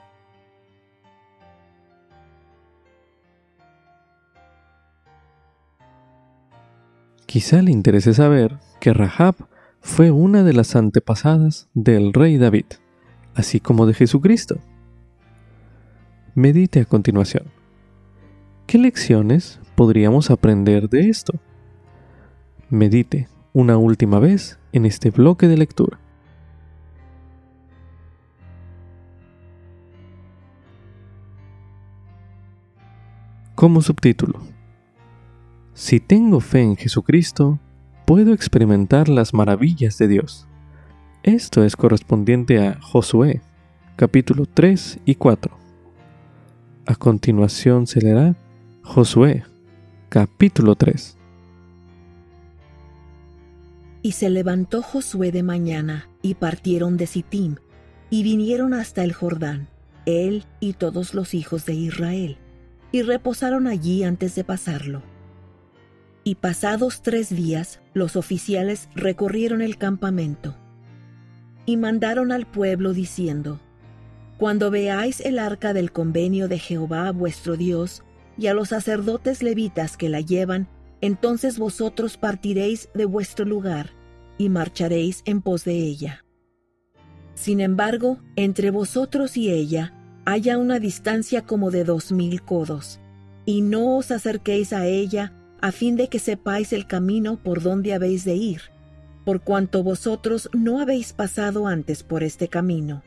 [7.35, 9.35] Quizá le interese saber que Rahab
[9.81, 12.63] fue una de las antepasadas del rey David,
[13.33, 14.57] así como de Jesucristo.
[16.33, 17.47] Medite a continuación.
[18.67, 21.33] ¿Qué lecciones podríamos aprender de esto?
[22.69, 25.99] Medite una última vez en este bloque de lectura.
[33.55, 34.54] Como subtítulo,
[35.75, 37.59] Si tengo fe en Jesucristo,
[38.05, 40.47] puedo experimentar las maravillas de Dios.
[41.21, 43.41] Esto es correspondiente a Josué,
[43.97, 45.51] capítulo 3 y 4.
[46.85, 48.37] A continuación se leerá
[48.83, 49.43] Josué,
[50.07, 51.17] capítulo 3.
[54.01, 57.57] Y se levantó Josué de mañana, y partieron de Sittim,
[58.09, 59.67] y vinieron hasta el Jordán,
[60.05, 62.37] él y todos los hijos de Israel,
[62.93, 65.14] y reposaron allí antes de pasarlo.
[66.27, 70.55] Y pasados tres días, los oficiales recorrieron el campamento
[71.67, 73.59] y mandaron al pueblo diciendo,
[74.39, 78.01] Cuando veáis el arca del convenio de Jehová vuestro Dios
[78.39, 80.67] y a los sacerdotes levitas que la llevan,
[80.99, 83.91] entonces vosotros partiréis de vuestro lugar
[84.39, 86.25] y marcharéis en pos de ella.
[87.35, 89.93] Sin embargo, entre vosotros y ella
[90.25, 92.99] haya una distancia como de dos mil codos,
[93.45, 95.31] y no os acerquéis a ella
[95.65, 98.61] a fin de que sepáis el camino por donde habéis de ir,
[99.25, 103.01] por cuanto vosotros no habéis pasado antes por este camino.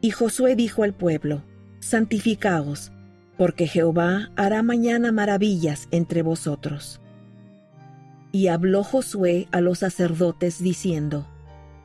[0.00, 1.42] Y Josué dijo al pueblo,
[1.80, 2.92] Santificaos,
[3.36, 7.02] porque Jehová hará mañana maravillas entre vosotros.
[8.32, 11.28] Y habló Josué a los sacerdotes diciendo,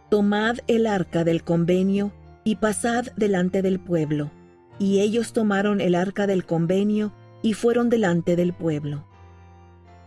[0.10, 2.14] Tomad el arca del convenio
[2.46, 4.32] y pasad delante del pueblo.
[4.80, 7.12] Y ellos tomaron el arca del convenio
[7.42, 9.06] y fueron delante del pueblo.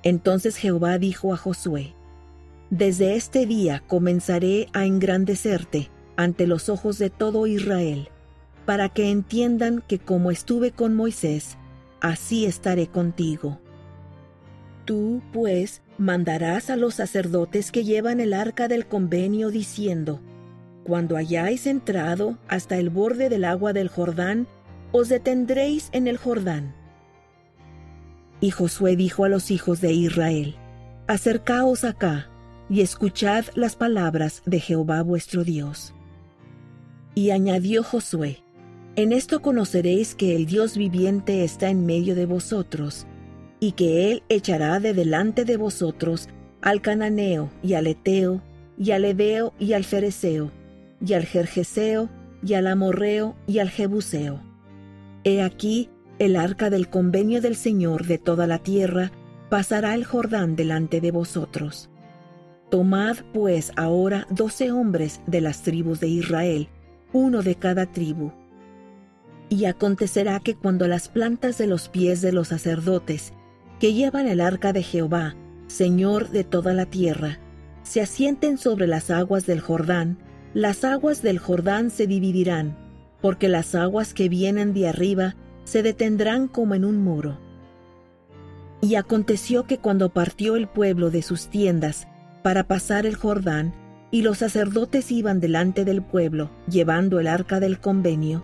[0.09, 1.93] Entonces Jehová dijo a Josué,
[2.71, 8.09] Desde este día comenzaré a engrandecerte ante los ojos de todo Israel,
[8.65, 11.59] para que entiendan que como estuve con Moisés,
[12.01, 13.61] así estaré contigo.
[14.87, 20.23] Tú, pues, mandarás a los sacerdotes que llevan el arca del convenio diciendo,
[20.85, 24.47] Cuando hayáis entrado hasta el borde del agua del Jordán,
[24.91, 26.78] os detendréis en el Jordán.
[28.41, 30.57] Y Josué dijo a los hijos de Israel,
[31.07, 32.29] Acercaos acá
[32.71, 35.95] y escuchad las palabras de Jehová vuestro Dios.
[37.15, 38.43] Y añadió Josué,
[38.95, 43.07] En esto conoceréis que el Dios viviente está en medio de vosotros,
[43.61, 46.29] y que Él echará de delante de vosotros
[46.61, 48.43] al cananeo y al eteo,
[48.79, 50.53] y al ebeo y al fereceo,
[51.05, 52.09] y al jerjeseo,
[52.43, 54.41] y al amorreo y al jebuseo.
[55.25, 59.13] He aquí el arca del convenio del Señor de toda la tierra,
[59.49, 61.91] pasará el Jordán delante de vosotros.
[62.71, 66.69] Tomad pues ahora doce hombres de las tribus de Israel,
[67.13, 68.33] uno de cada tribu.
[69.49, 73.33] Y acontecerá que cuando las plantas de los pies de los sacerdotes,
[73.81, 75.35] que llevan el arca de Jehová,
[75.67, 77.39] Señor de toda la tierra,
[77.83, 80.19] se asienten sobre las aguas del Jordán,
[80.53, 82.77] las aguas del Jordán se dividirán,
[83.23, 85.37] porque las aguas que vienen de arriba
[85.69, 87.37] se detendrán como en un muro.
[88.81, 92.09] Y aconteció que cuando partió el pueblo de sus tiendas
[92.43, 93.75] para pasar el Jordán,
[94.11, 98.43] y los sacerdotes iban delante del pueblo, llevando el arca del convenio,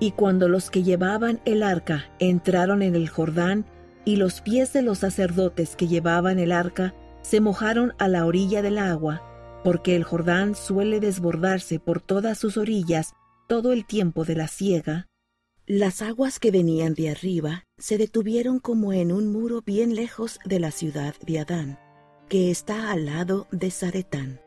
[0.00, 3.64] y cuando los que llevaban el arca entraron en el Jordán,
[4.04, 8.60] y los pies de los sacerdotes que llevaban el arca se mojaron a la orilla
[8.60, 9.22] del agua,
[9.62, 13.14] porque el Jordán suele desbordarse por todas sus orillas
[13.46, 15.06] todo el tiempo de la siega,
[15.66, 20.60] las aguas que venían de arriba se detuvieron como en un muro bien lejos de
[20.60, 21.76] la ciudad de Adán,
[22.28, 24.40] que está al lado de Zaretán,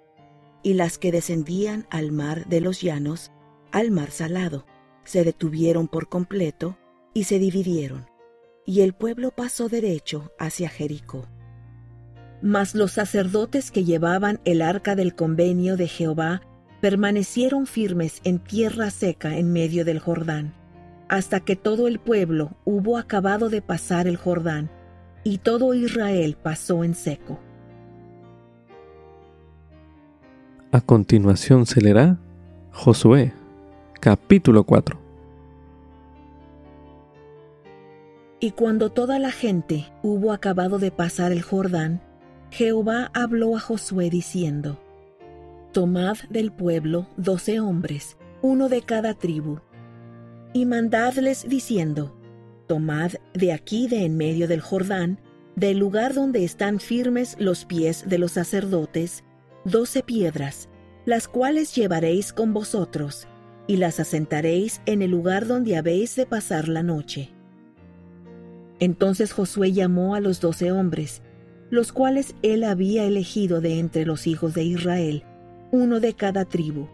[0.63, 3.33] y las que descendían al mar de los llanos,
[3.73, 4.65] al mar salado,
[5.03, 6.77] se detuvieron por completo
[7.13, 8.05] y se dividieron,
[8.65, 11.27] y el pueblo pasó derecho hacia Jericó.
[12.41, 16.43] Mas los sacerdotes que llevaban el arca del convenio de Jehová
[16.79, 20.58] permanecieron firmes en tierra seca en medio del Jordán
[21.09, 24.69] hasta que todo el pueblo hubo acabado de pasar el Jordán,
[25.23, 27.39] y todo Israel pasó en seco.
[30.71, 32.19] A continuación se leerá
[32.71, 33.33] Josué,
[33.99, 34.99] capítulo 4.
[38.39, 42.01] Y cuando toda la gente hubo acabado de pasar el Jordán,
[42.51, 44.79] Jehová habló a Josué diciendo,
[45.73, 49.59] Tomad del pueblo doce hombres, uno de cada tribu,
[50.53, 52.15] y mandadles diciendo,
[52.67, 55.19] Tomad de aquí de en medio del Jordán,
[55.55, 59.23] del lugar donde están firmes los pies de los sacerdotes,
[59.65, 60.69] doce piedras,
[61.05, 63.27] las cuales llevaréis con vosotros,
[63.67, 67.31] y las asentaréis en el lugar donde habéis de pasar la noche.
[68.79, 71.21] Entonces Josué llamó a los doce hombres,
[71.69, 75.23] los cuales él había elegido de entre los hijos de Israel,
[75.71, 76.87] uno de cada tribu.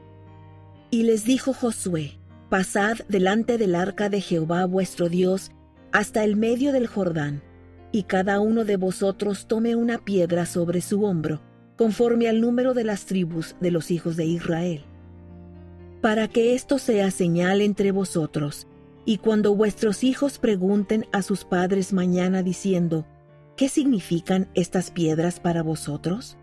[0.89, 2.17] Y les dijo Josué,
[2.49, 5.51] Pasad delante del arca de Jehová vuestro Dios
[5.91, 7.41] hasta el medio del Jordán,
[7.91, 11.41] y cada uno de vosotros tome una piedra sobre su hombro,
[11.75, 14.85] conforme al número de las tribus de los hijos de Israel.
[16.01, 18.67] Para que esto sea señal entre vosotros,
[19.05, 23.07] y cuando vuestros hijos pregunten a sus padres mañana diciendo,
[23.55, 26.37] ¿qué significan estas piedras para vosotros?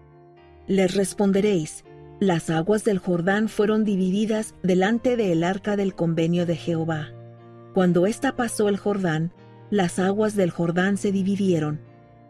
[0.67, 1.85] Les responderéis,
[2.22, 7.08] las aguas del Jordán fueron divididas delante del arca del convenio de Jehová.
[7.74, 9.32] Cuando ésta pasó el Jordán,
[9.70, 11.80] las aguas del Jordán se dividieron,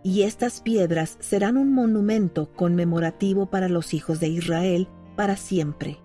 [0.02, 5.98] y estas piedras serán un monumento conmemorativo para los hijos de Israel para siempre.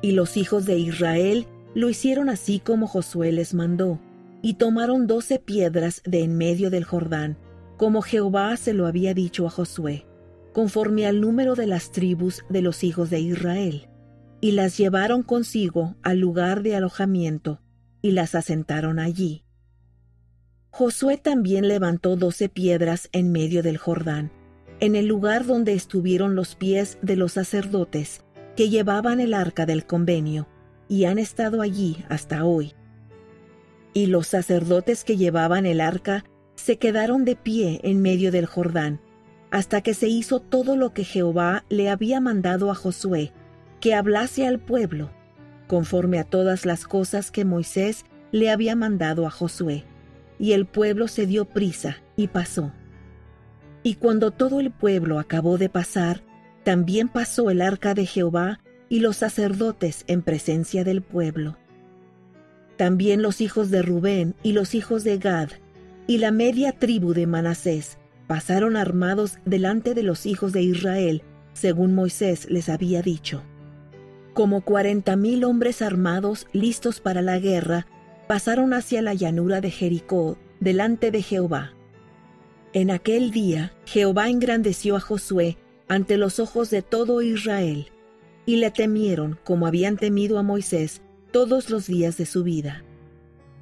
[0.00, 3.98] Y los hijos de Israel lo hicieron así como Josué les mandó,
[4.42, 7.36] y tomaron doce piedras de en medio del Jordán,
[7.76, 10.06] como Jehová se lo había dicho a Josué
[10.52, 13.88] conforme al número de las tribus de los hijos de Israel,
[14.40, 17.60] y las llevaron consigo al lugar de alojamiento,
[18.02, 19.44] y las asentaron allí.
[20.70, 24.32] Josué también levantó doce piedras en medio del Jordán,
[24.80, 28.24] en el lugar donde estuvieron los pies de los sacerdotes
[28.56, 30.48] que llevaban el arca del convenio,
[30.88, 32.74] y han estado allí hasta hoy.
[33.94, 36.24] Y los sacerdotes que llevaban el arca
[36.54, 39.00] se quedaron de pie en medio del Jordán,
[39.52, 43.32] hasta que se hizo todo lo que Jehová le había mandado a Josué,
[43.80, 45.10] que hablase al pueblo,
[45.68, 49.84] conforme a todas las cosas que Moisés le había mandado a Josué.
[50.38, 52.72] Y el pueblo se dio prisa y pasó.
[53.82, 56.22] Y cuando todo el pueblo acabó de pasar,
[56.64, 61.58] también pasó el arca de Jehová y los sacerdotes en presencia del pueblo.
[62.78, 65.50] También los hijos de Rubén y los hijos de Gad
[66.06, 67.98] y la media tribu de Manasés
[68.32, 71.22] pasaron armados delante de los hijos de Israel,
[71.52, 73.42] según Moisés les había dicho.
[74.32, 77.86] Como cuarenta mil hombres armados listos para la guerra
[78.28, 81.74] pasaron hacia la llanura de Jericó delante de Jehová.
[82.72, 87.88] En aquel día Jehová engrandeció a Josué ante los ojos de todo Israel,
[88.46, 91.02] y le temieron como habían temido a Moisés
[91.32, 92.82] todos los días de su vida.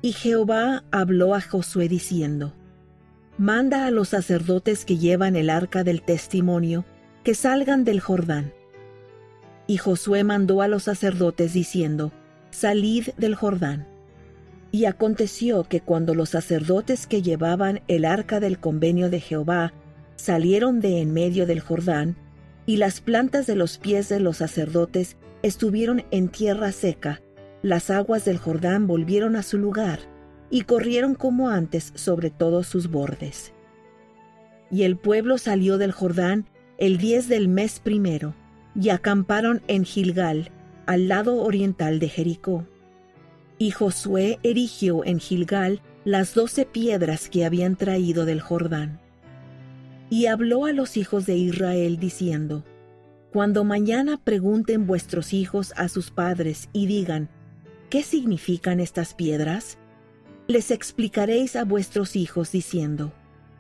[0.01, 2.55] Y Jehová habló a Josué diciendo,
[3.41, 6.85] Manda a los sacerdotes que llevan el arca del testimonio
[7.25, 8.53] que salgan del Jordán.
[9.67, 12.13] Y Josué mandó a los sacerdotes diciendo,
[12.51, 13.89] Salid del Jordán.
[14.73, 19.73] Y aconteció que cuando los sacerdotes que llevaban el arca del convenio de Jehová
[20.17, 22.17] salieron de en medio del Jordán,
[22.67, 27.23] y las plantas de los pies de los sacerdotes estuvieron en tierra seca,
[27.63, 30.10] las aguas del Jordán volvieron a su lugar,
[30.51, 33.53] y corrieron como antes sobre todos sus bordes.
[34.71, 36.47] Y el pueblo salió del Jordán
[36.81, 38.35] el diez del mes primero,
[38.75, 40.51] y acamparon en Gilgal,
[40.87, 42.67] al lado oriental de Jericó.
[43.59, 48.99] Y Josué erigió en Gilgal las doce piedras que habían traído del Jordán.
[50.09, 52.65] Y habló a los hijos de Israel diciendo,
[53.31, 57.29] Cuando mañana pregunten vuestros hijos a sus padres y digan,
[57.91, 59.77] ¿qué significan estas piedras?
[60.51, 63.13] Les explicaréis a vuestros hijos diciendo,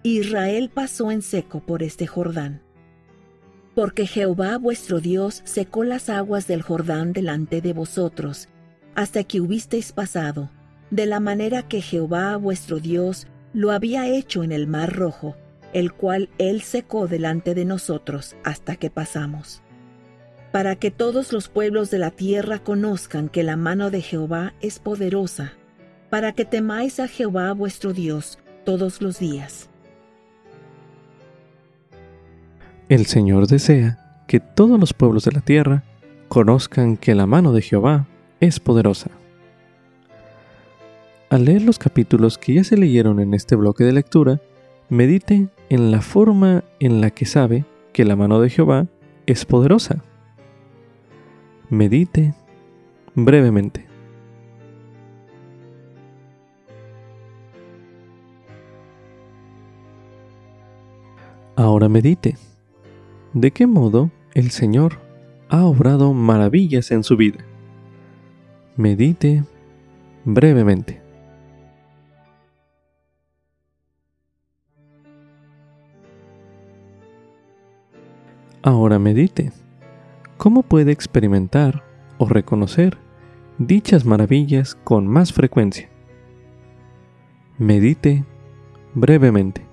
[0.02, 2.62] Israel pasó en seco por este Jordán.
[3.76, 8.48] Porque Jehová vuestro Dios secó las aguas del Jordán delante de vosotros,
[8.96, 10.50] hasta que hubisteis pasado,
[10.90, 15.36] de la manera que Jehová vuestro Dios lo había hecho en el mar rojo,
[15.72, 19.62] el cual él secó delante de nosotros hasta que pasamos.
[20.50, 24.80] Para que todos los pueblos de la tierra conozcan que la mano de Jehová es
[24.80, 25.52] poderosa,
[26.10, 29.70] para que temáis a Jehová vuestro Dios todos los días.
[32.88, 35.84] El Señor desea que todos los pueblos de la tierra
[36.28, 38.06] conozcan que la mano de Jehová
[38.40, 39.10] es poderosa.
[41.30, 44.40] Al leer los capítulos que ya se leyeron en este bloque de lectura,
[44.88, 48.88] medite en la forma en la que sabe que la mano de Jehová
[49.26, 50.02] es poderosa.
[51.68, 52.34] Medite
[53.14, 53.89] brevemente.
[61.60, 62.38] Ahora medite.
[63.34, 64.98] ¿De qué modo el Señor
[65.50, 67.44] ha obrado maravillas en su vida?
[68.76, 69.44] Medite
[70.24, 71.02] brevemente.
[78.62, 79.52] Ahora medite.
[80.38, 81.84] ¿Cómo puede experimentar
[82.16, 82.96] o reconocer
[83.58, 85.90] dichas maravillas con más frecuencia?
[87.58, 88.24] Medite
[88.94, 89.69] brevemente.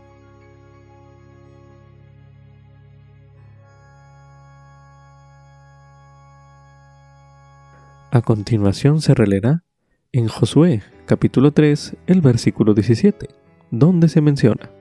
[8.09, 9.65] A continuación se releerá
[10.13, 13.27] en Josué capítulo 3 el versículo 17,
[13.69, 14.71] donde se menciona.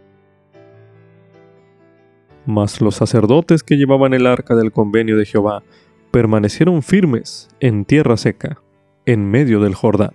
[2.47, 5.65] Mas los sacerdotes que llevaban el arca del convenio de Jehová
[6.13, 8.63] permanecieron firmes en tierra seca,
[9.07, 10.15] en medio del Jordán,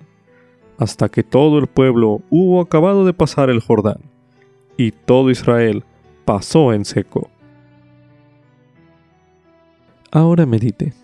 [0.77, 3.99] hasta que todo el pueblo hubo acabado de pasar el Jordán,
[4.77, 5.83] y todo Israel
[6.23, 7.29] pasó en seco.
[10.11, 11.00] Ahora medite.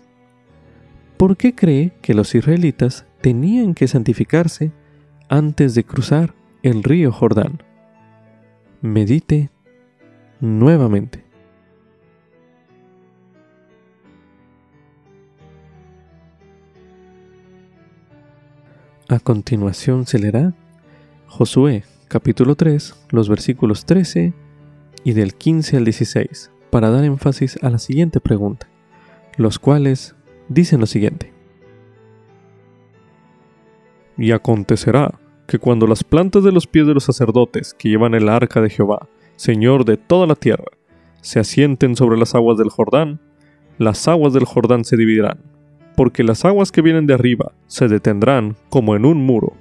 [1.18, 4.70] ¿Por qué cree que los israelitas tenían que santificarse
[5.28, 7.60] antes de cruzar el río Jordán?
[8.82, 9.50] Medite
[10.38, 11.24] nuevamente.
[19.08, 20.54] A continuación se leerá
[21.26, 24.34] Josué capítulo 3, los versículos 13
[25.02, 28.68] y del 15 al 16, para dar énfasis a la siguiente pregunta,
[29.36, 30.14] los cuales
[30.48, 31.32] dicen lo siguiente.
[34.16, 38.28] Y acontecerá que cuando las plantas de los pies de los sacerdotes que llevan el
[38.28, 40.66] arca de Jehová, Señor de toda la tierra,
[41.20, 43.20] se asienten sobre las aguas del Jordán,
[43.78, 45.38] las aguas del Jordán se dividirán,
[45.96, 49.52] porque las aguas que vienen de arriba se detendrán como en un muro.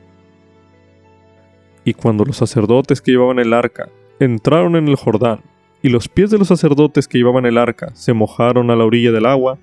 [1.84, 5.42] Y cuando los sacerdotes que llevaban el arca entraron en el Jordán,
[5.82, 9.12] y los pies de los sacerdotes que llevaban el arca se mojaron a la orilla
[9.12, 9.58] del agua,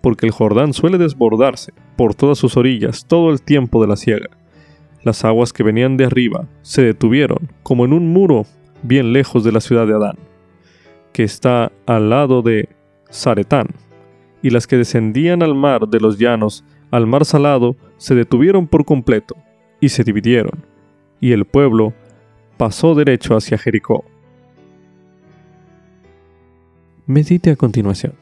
[0.00, 4.30] porque el Jordán suele desbordarse por todas sus orillas todo el tiempo de la siega.
[5.02, 8.46] Las aguas que venían de arriba se detuvieron como en un muro
[8.82, 10.16] bien lejos de la ciudad de Adán,
[11.12, 12.68] que está al lado de
[13.12, 13.68] Zaretán,
[14.42, 18.84] y las que descendían al mar de los llanos, al mar salado, se detuvieron por
[18.84, 19.36] completo,
[19.80, 20.64] y se dividieron,
[21.20, 21.92] y el pueblo
[22.56, 24.04] pasó derecho hacia Jericó.
[27.06, 28.14] Medite a continuación.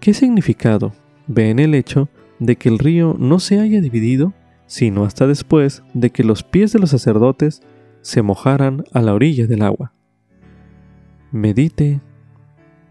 [0.00, 0.94] ¿Qué significado
[1.26, 4.32] ve en el hecho de que el río no se haya dividido,
[4.66, 7.60] sino hasta después de que los pies de los sacerdotes
[8.00, 9.92] se mojaran a la orilla del agua?
[11.32, 12.00] Medite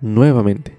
[0.02, 0.78] nuevamente.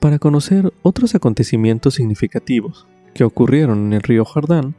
[0.00, 4.74] Para conocer otros acontecimientos significativos que ocurrieron en el río Jordán,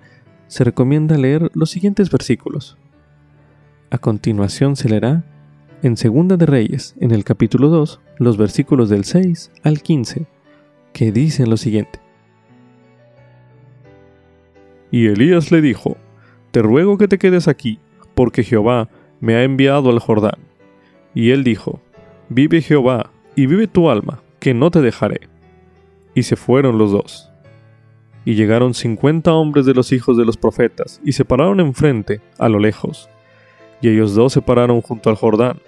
[0.48, 2.78] se recomienda leer los siguientes versículos.
[3.92, 5.24] A continuación se leerá
[5.84, 10.26] en Segunda de Reyes, en el capítulo 2, los versículos del 6 al 15,
[10.92, 12.00] que dicen lo siguiente.
[14.90, 15.98] Y Elías le dijo,
[16.50, 17.78] Te ruego que te quedes aquí,
[18.16, 20.40] porque Jehová me ha enviado al Jordán.
[21.14, 21.80] Y él dijo,
[22.30, 25.30] Vive Jehová, y vive tu alma, que no te dejaré.
[26.16, 27.30] Y se fueron los dos.
[28.26, 32.50] Y llegaron cincuenta hombres de los hijos de los profetas, y se pararon enfrente, a
[32.50, 33.10] lo lejos.
[33.82, 35.60] Y ellos dos se pararon junto al Jordán.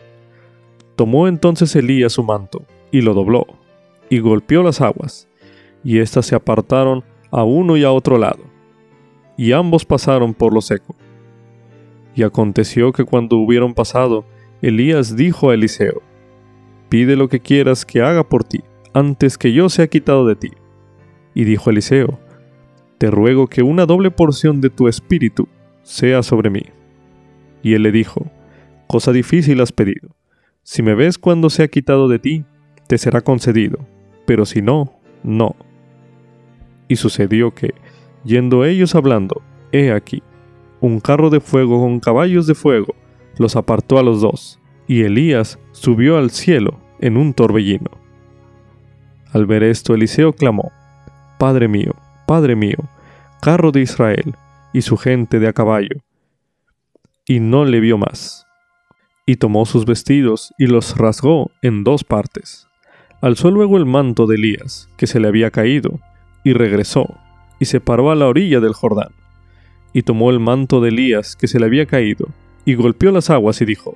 [0.96, 3.46] Tomó entonces Elías su manto, y lo dobló,
[4.10, 5.28] y golpeó las aguas,
[5.84, 8.44] y éstas se apartaron a uno y a otro lado,
[9.38, 10.96] y ambos pasaron por lo seco.
[12.16, 14.26] Y aconteció que cuando hubieron pasado,
[14.62, 16.02] Elías dijo a Eliseo,
[16.90, 20.52] pide lo que quieras que haga por ti, antes que yo sea quitado de ti.
[21.36, 22.20] Y dijo Eliseo,
[22.98, 25.48] te ruego que una doble porción de tu espíritu
[25.84, 26.64] sea sobre mí.
[27.62, 28.28] Y él le dijo,
[28.88, 30.16] cosa difícil has pedido.
[30.64, 32.46] Si me ves cuando sea quitado de ti,
[32.88, 33.80] te será concedido,
[34.26, 35.56] pero si no, no.
[36.88, 37.74] Y sucedió que,
[38.24, 39.42] yendo ellos hablando,
[39.72, 40.24] he aquí,
[40.80, 42.96] un carro de fuego con caballos de fuego
[43.38, 47.92] los apartó a los dos, y Elías subió al cielo en un torbellino.
[49.32, 50.72] Al ver esto, Eliseo clamó,
[51.38, 51.94] Padre mío,
[52.26, 52.78] Padre mío,
[53.42, 54.36] carro de Israel
[54.74, 56.02] y su gente de a caballo.
[57.30, 58.48] Y no le vio más.
[59.26, 62.68] Y tomó sus vestidos y los rasgó en dos partes.
[63.22, 66.00] Alzó luego el manto de Elías, que se le había caído,
[66.46, 67.18] y regresó,
[67.60, 69.10] y se paró a la orilla del Jordán.
[69.92, 72.30] Y tomó el manto de Elías, que se le había caído,
[72.64, 73.96] y golpeó las aguas y dijo,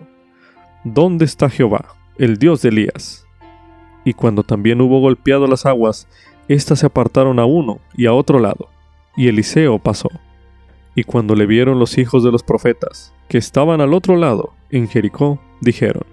[0.84, 1.86] ¿Dónde está Jehová,
[2.18, 3.26] el Dios de Elías?
[4.04, 6.06] Y cuando también hubo golpeado las aguas,
[6.50, 8.68] éstas se apartaron a uno y a otro lado,
[9.16, 10.10] y Eliseo pasó.
[11.02, 14.88] Y cuando le vieron los hijos de los profetas, que estaban al otro lado, en
[14.88, 16.04] Jericó, dijeron,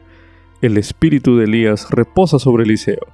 [0.63, 3.07] El espíritu de Elías reposa sobre Eliseo.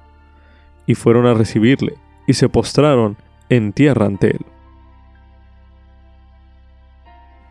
[0.87, 1.95] Y fueron a recibirle,
[2.27, 3.17] y se postraron
[3.49, 4.45] en tierra ante él.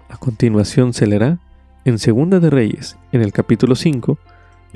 [0.09, 1.39] A continuación se leerá
[1.85, 4.17] en Segunda de Reyes, en el capítulo 5,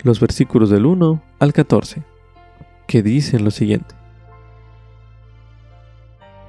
[0.03, 2.03] los versículos del 1 al 14,
[2.87, 3.95] que dicen lo siguiente.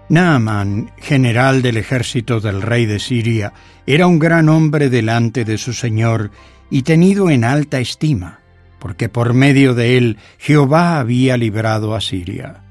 [0.10, 3.54] Naaman, general del ejército del rey de Siria,
[3.86, 6.32] era un gran hombre delante de su señor
[6.72, 8.40] y tenido en alta estima,
[8.80, 12.64] porque por medio de él Jehová había librado a Siria.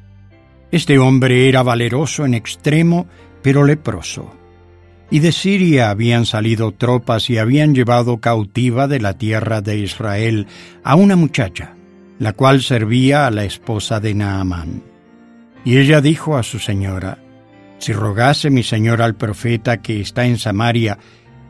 [0.72, 3.06] Este hombre era valeroso en extremo,
[3.40, 4.34] pero leproso.
[5.10, 10.48] Y de Siria habían salido tropas y habían llevado cautiva de la tierra de Israel
[10.82, 11.74] a una muchacha,
[12.18, 14.82] la cual servía a la esposa de Naamán.
[15.64, 17.18] Y ella dijo a su señora,
[17.78, 20.98] Si rogase mi señor al profeta que está en Samaria,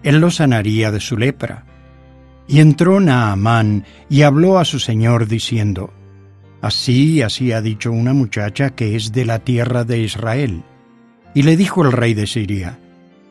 [0.03, 1.65] él lo sanaría de su lepra.
[2.47, 5.93] Y entró Naamán y habló a su señor diciendo,
[6.61, 10.63] Así, así ha dicho una muchacha que es de la tierra de Israel.
[11.35, 12.79] Y le dijo el rey de Siria,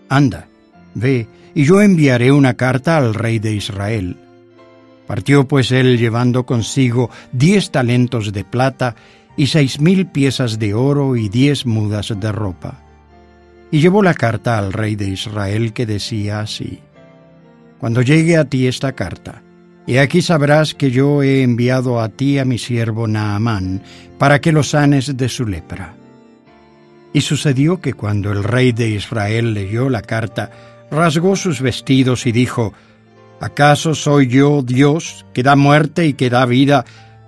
[0.07, 0.47] Anda,
[0.93, 4.17] ve, y yo enviaré una carta al rey de Israel.
[5.07, 8.95] Partió pues él llevando consigo diez talentos de plata
[9.35, 12.86] y seis mil piezas de oro y diez mudas de ropa.
[13.71, 16.79] Y llevó la carta al rey de Israel que decía así,
[17.79, 19.43] Cuando llegue a ti esta carta,
[19.85, 23.81] y aquí sabrás que yo he enviado a ti a mi siervo Naamán,
[24.17, 25.95] para que lo sanes de su lepra.
[27.13, 30.51] Y sucedió que cuando el rey de Israel leyó la carta,
[30.91, 32.73] rasgó sus vestidos y dijo,
[33.39, 36.85] ¿acaso soy yo Dios que da muerte y que da vida,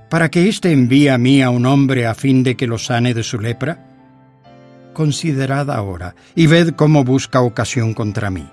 [0.10, 3.14] para que éste envíe a mí a un hombre a fin de que lo sane
[3.14, 3.89] de su lepra?
[4.94, 8.48] Considerad ahora y ved cómo busca ocasión contra mí.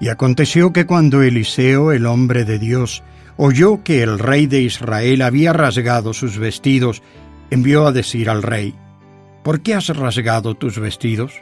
[0.00, 3.02] Y aconteció que cuando Eliseo, el hombre de Dios,
[3.36, 7.02] oyó que el rey de Israel había rasgado sus vestidos,
[7.50, 8.74] envió a decir al rey,
[9.42, 11.32] ¿por qué has rasgado tus vestidos?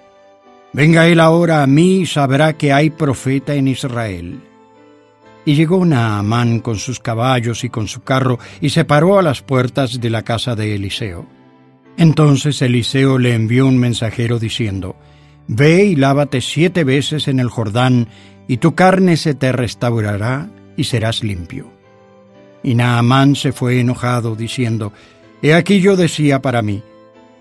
[0.73, 4.41] Venga él ahora a mí y sabrá que hay profeta en Israel.
[5.45, 9.43] Y llegó Naamán con sus caballos y con su carro y se paró a las
[9.43, 11.36] puertas de la casa de Eliseo.
[11.97, 14.97] Entonces Eliseo le envió un mensajero diciendo,
[15.49, 18.09] Ve y lávate siete veces en el Jordán,
[18.49, 21.71] y tu carne se te restaurará y serás limpio.
[22.63, 24.93] Y Naamán se fue enojado, diciendo,
[25.43, 26.83] He aquí yo decía para mí,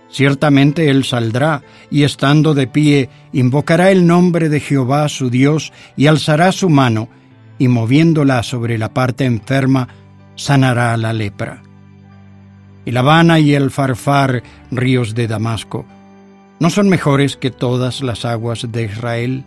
[0.09, 6.07] Ciertamente él saldrá, y estando de pie, invocará el nombre de Jehová su Dios, y
[6.07, 7.09] alzará su mano,
[7.57, 9.87] y moviéndola sobre la parte enferma,
[10.35, 11.64] sanará la lepra.
[12.85, 15.85] Y la Habana y el Farfar, ríos de Damasco,
[16.59, 19.43] ¿no son mejores que todas las aguas de Israel?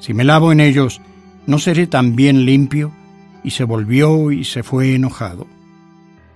[0.00, 1.00] Si me lavo en ellos,
[1.46, 2.92] ¿no seré también limpio?
[3.44, 5.46] Y se volvió y se fue enojado.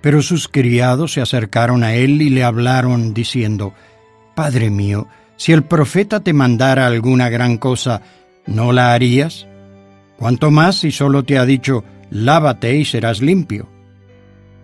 [0.00, 3.74] Pero sus criados se acercaron a él y le hablaron, diciendo,
[4.34, 8.02] Padre mío, si el profeta te mandara alguna gran cosa,
[8.46, 9.46] ¿no la harías?
[10.18, 13.68] Cuanto más si solo te ha dicho, lávate y serás limpio.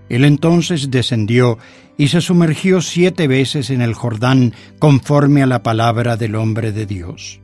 [0.09, 1.59] Él entonces descendió
[1.96, 6.86] y se sumergió siete veces en el Jordán conforme a la palabra del hombre de
[6.86, 7.40] Dios.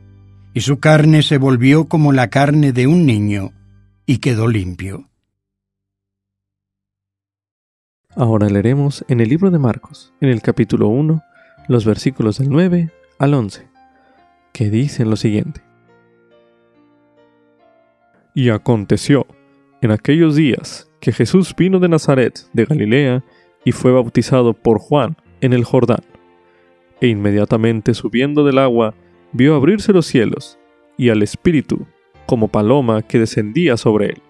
[0.53, 3.51] Y su carne se volvió como la carne de un niño,
[4.05, 5.09] y quedó limpio.
[8.15, 11.23] Ahora leeremos en el libro de Marcos, en el capítulo 1,
[11.67, 13.67] los versículos del 9 al 11,
[14.51, 15.61] que dicen lo siguiente.
[18.35, 19.25] Y aconteció
[19.81, 23.25] en aquellos días que Jesús vino de Nazaret, de Galilea,
[23.65, 25.99] y fue bautizado por Juan en el Jordán.
[27.01, 28.93] E inmediatamente subiendo del agua,
[29.33, 30.57] vio abrirse los cielos,
[30.97, 31.85] y al Espíritu,
[32.25, 34.21] como paloma que descendía sobre él.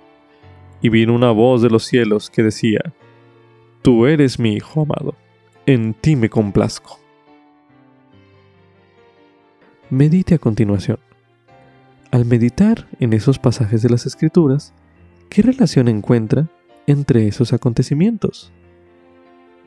[0.81, 2.79] Y vino una voz de los cielos que decía,
[3.83, 5.13] Tú eres mi Hijo amado,
[5.67, 6.99] en ti me complazco.
[9.91, 10.97] Medite a continuación.
[12.09, 14.73] Al meditar en esos pasajes de las Escrituras,
[15.29, 16.49] ¿qué relación encuentra
[16.87, 18.51] entre esos acontecimientos?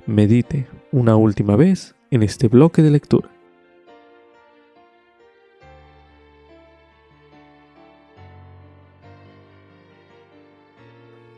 [0.07, 3.29] Medite una última vez en este bloque de lectura.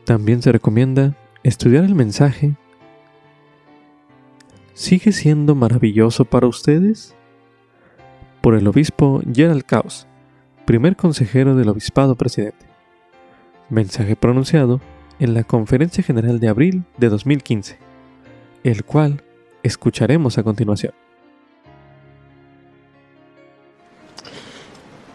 [0.05, 2.55] También se recomienda estudiar el mensaje
[4.79, 7.13] ¿Sigue siendo maravilloso para ustedes?
[8.39, 10.07] Por el obispo Gerald Caus,
[10.63, 12.65] primer consejero del obispado presidente.
[13.69, 14.79] Mensaje pronunciado
[15.19, 17.77] en la Conferencia General de Abril de 2015,
[18.63, 19.23] el cual
[19.63, 20.93] escucharemos a continuación.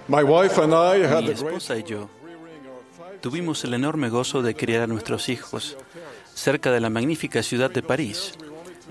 [0.08, 2.10] Mi esposa y yo
[3.20, 5.78] tuvimos el enorme gozo de criar a nuestros hijos
[6.34, 8.34] cerca de la magnífica ciudad de París,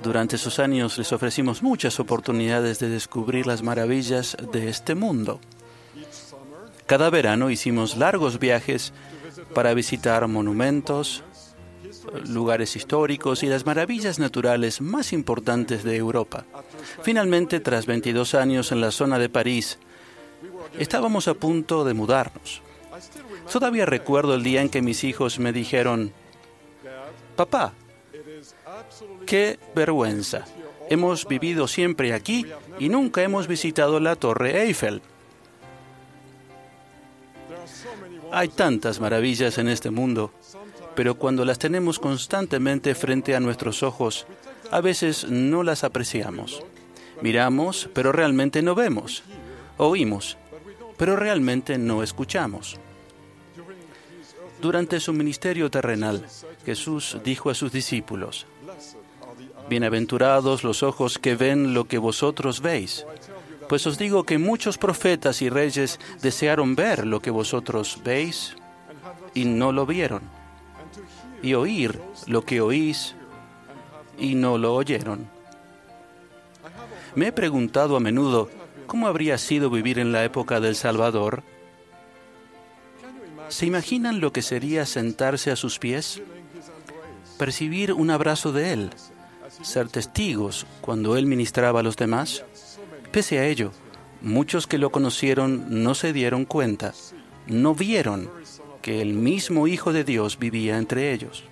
[0.03, 5.39] durante esos años les ofrecimos muchas oportunidades de descubrir las maravillas de este mundo.
[6.85, 8.91] Cada verano hicimos largos viajes
[9.53, 11.23] para visitar monumentos,
[12.27, 16.45] lugares históricos y las maravillas naturales más importantes de Europa.
[17.01, 19.79] Finalmente, tras 22 años en la zona de París,
[20.77, 22.61] estábamos a punto de mudarnos.
[23.51, 26.13] Todavía recuerdo el día en que mis hijos me dijeron,
[27.35, 27.73] papá,
[29.25, 30.45] Qué vergüenza.
[30.89, 32.45] Hemos vivido siempre aquí
[32.79, 35.01] y nunca hemos visitado la Torre Eiffel.
[38.35, 40.31] Hay tantas maravillas en este mundo,
[40.95, 44.25] pero cuando las tenemos constantemente frente a nuestros ojos,
[44.71, 46.63] a veces no las apreciamos.
[47.21, 49.21] Miramos, pero realmente no vemos.
[49.77, 50.35] Oímos,
[50.97, 52.79] pero realmente no escuchamos.
[54.59, 56.25] Durante su ministerio terrenal,
[56.65, 58.47] Jesús dijo a sus discípulos,
[59.69, 63.05] Bienaventurados los ojos que ven lo que vosotros veis.
[63.69, 68.55] Pues os digo que muchos profetas y reyes desearon ver lo que vosotros veis
[69.33, 70.21] y no lo vieron,
[71.41, 73.15] y oír lo que oís
[74.17, 75.27] y no lo oyeron.
[77.15, 78.49] Me he preguntado a menudo
[78.87, 81.43] cómo habría sido vivir en la época del Salvador.
[83.49, 86.21] ¿Se imaginan lo que sería sentarse a sus pies?
[87.37, 88.89] Percibir un abrazo de Él
[89.61, 92.43] ser testigos cuando Él ministraba a los demás?
[93.13, 93.71] Pese a ello,
[94.23, 96.95] muchos que lo conocieron no se dieron cuenta,
[97.45, 98.27] no vieron
[98.81, 101.43] que el mismo Hijo de Dios vivía entre ellos.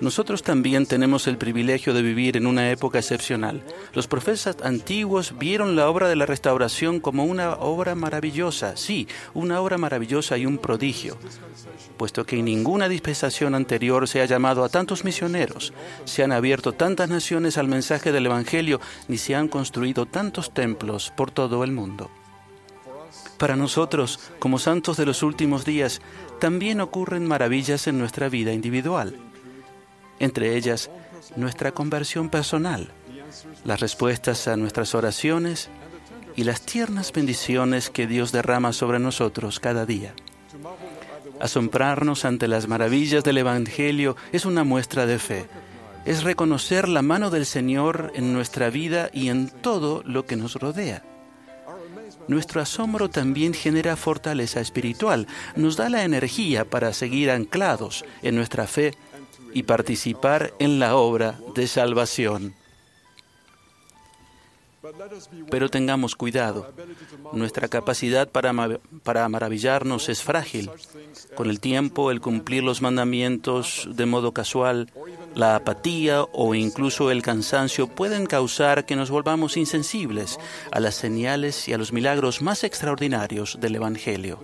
[0.00, 3.62] Nosotros también tenemos el privilegio de vivir en una época excepcional.
[3.92, 9.60] Los profetas antiguos vieron la obra de la restauración como una obra maravillosa, sí, una
[9.60, 11.18] obra maravillosa y un prodigio,
[11.98, 15.74] puesto que en ninguna dispensación anterior se ha llamado a tantos misioneros,
[16.06, 21.12] se han abierto tantas naciones al mensaje del Evangelio, ni se han construido tantos templos
[21.14, 22.10] por todo el mundo.
[23.36, 26.00] Para nosotros, como santos de los últimos días,
[26.40, 29.29] también ocurren maravillas en nuestra vida individual
[30.20, 30.90] entre ellas
[31.34, 32.92] nuestra conversión personal,
[33.64, 35.68] las respuestas a nuestras oraciones
[36.36, 40.14] y las tiernas bendiciones que Dios derrama sobre nosotros cada día.
[41.40, 45.46] Asombrarnos ante las maravillas del Evangelio es una muestra de fe.
[46.04, 50.54] Es reconocer la mano del Señor en nuestra vida y en todo lo que nos
[50.54, 51.02] rodea.
[52.28, 58.66] Nuestro asombro también genera fortaleza espiritual, nos da la energía para seguir anclados en nuestra
[58.66, 58.94] fe
[59.52, 62.54] y participar en la obra de salvación.
[65.50, 66.72] Pero tengamos cuidado.
[67.32, 68.54] Nuestra capacidad para,
[69.02, 70.70] para, maravillarnos es frágil.
[71.34, 74.90] Con el tiempo, el cumplir los mandamientos de modo casual,
[75.34, 80.38] la apatía o incluso el cansancio pueden causar que nos volvamos insensibles
[80.72, 84.42] a las señales y a los milagros más extraordinarios del Evangelio.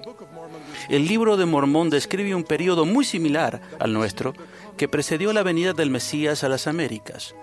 [0.89, 4.35] El libro de Mormón describe un periodo muy similar al nuestro
[4.77, 7.35] que precedió la venida del Mesías a las Américas.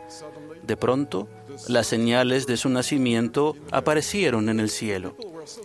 [0.61, 1.27] De pronto,
[1.67, 5.15] las señales de su nacimiento aparecieron en el cielo.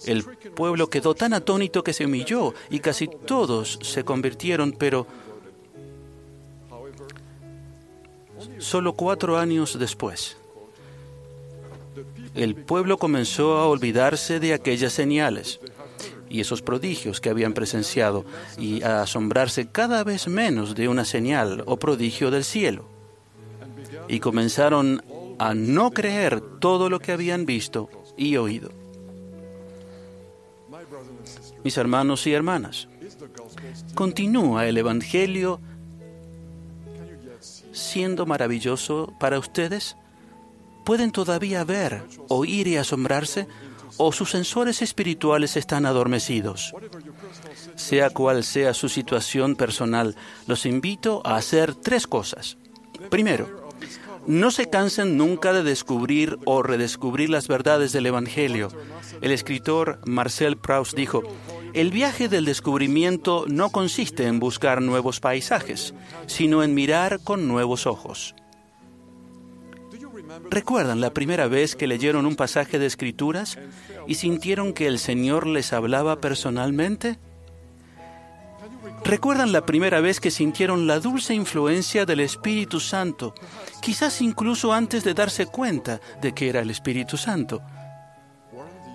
[0.07, 5.07] El pueblo quedó tan atónito que se humilló y casi todos se convirtieron, pero
[8.59, 10.37] solo cuatro años después,
[12.35, 15.61] el pueblo comenzó a olvidarse de aquellas señales
[16.29, 18.25] y esos prodigios que habían presenciado
[18.59, 22.87] y a asombrarse cada vez menos de una señal o prodigio del cielo.
[24.09, 25.03] Y comenzaron
[25.39, 28.71] a no creer todo lo que habían visto y oído.
[31.65, 32.89] Mis hermanos y hermanas,
[33.95, 35.61] continúa el Evangelio
[37.79, 39.97] siendo maravilloso para ustedes?
[40.85, 43.47] ¿Pueden todavía ver, oír y asombrarse?
[43.99, 46.73] ¿O sus sensores espirituales están adormecidos?
[47.75, 50.15] Sea cual sea su situación personal,
[50.47, 52.57] los invito a hacer tres cosas.
[53.11, 53.69] Primero,
[54.27, 58.69] no se cansen nunca de descubrir o redescubrir las verdades del Evangelio.
[59.21, 61.23] El escritor Marcel Proust dijo,
[61.75, 65.95] el viaje del descubrimiento no consiste en buscar nuevos paisajes,
[66.27, 68.35] sino en mirar con nuevos ojos.
[70.51, 73.59] ¿Recuerdan la primera vez que leyeron un pasaje de escrituras
[74.07, 77.19] y sintieron que el Señor les hablaba personalmente?
[79.05, 83.35] ¿Recuerdan la primera vez que sintieron la dulce influencia del Espíritu Santo,
[83.81, 87.63] quizás incluso antes de darse cuenta de que era el Espíritu Santo?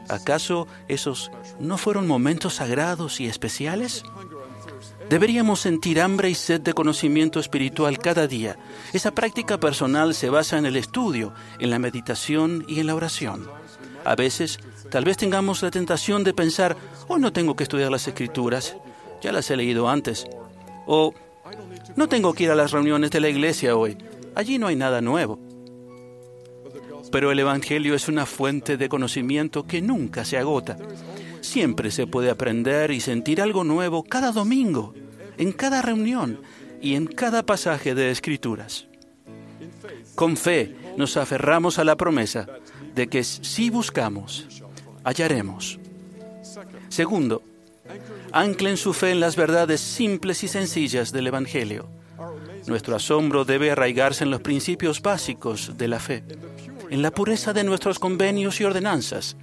[0.10, 4.04] ¿Acaso esos no fueron momentos sagrados y especiales?
[5.10, 8.58] Deberíamos sentir hambre y sed de conocimiento espiritual cada día.
[8.94, 13.48] Esa práctica personal se basa en el estudio, en la meditación y en la oración.
[14.06, 16.76] A veces, tal vez tengamos la tentación de pensar,
[17.08, 18.76] hoy no tengo que estudiar las escrituras,
[19.22, 20.26] ya las he leído antes.
[20.86, 21.14] O
[21.96, 23.98] no tengo que ir a las reuniones de la iglesia hoy,
[24.36, 25.40] allí no hay nada nuevo.
[27.12, 30.78] Pero el Evangelio es una fuente de conocimiento que nunca se agota.
[31.44, 34.94] Siempre se puede aprender y sentir algo nuevo cada domingo,
[35.38, 36.40] en cada reunión
[36.82, 38.88] y en cada pasaje de Escrituras.
[40.16, 42.48] Con fe nos aferramos a la promesa
[42.96, 44.48] de que si buscamos,
[45.04, 45.80] hallaremos.
[46.88, 47.44] Segundo,
[48.32, 51.90] anclen su fe en las verdades simples y sencillas del Evangelio.
[52.68, 56.24] Nuestro asombro debe arraigarse en los principios básicos de la fe,
[56.90, 59.36] en la pureza de nuestros convenios y ordenanzas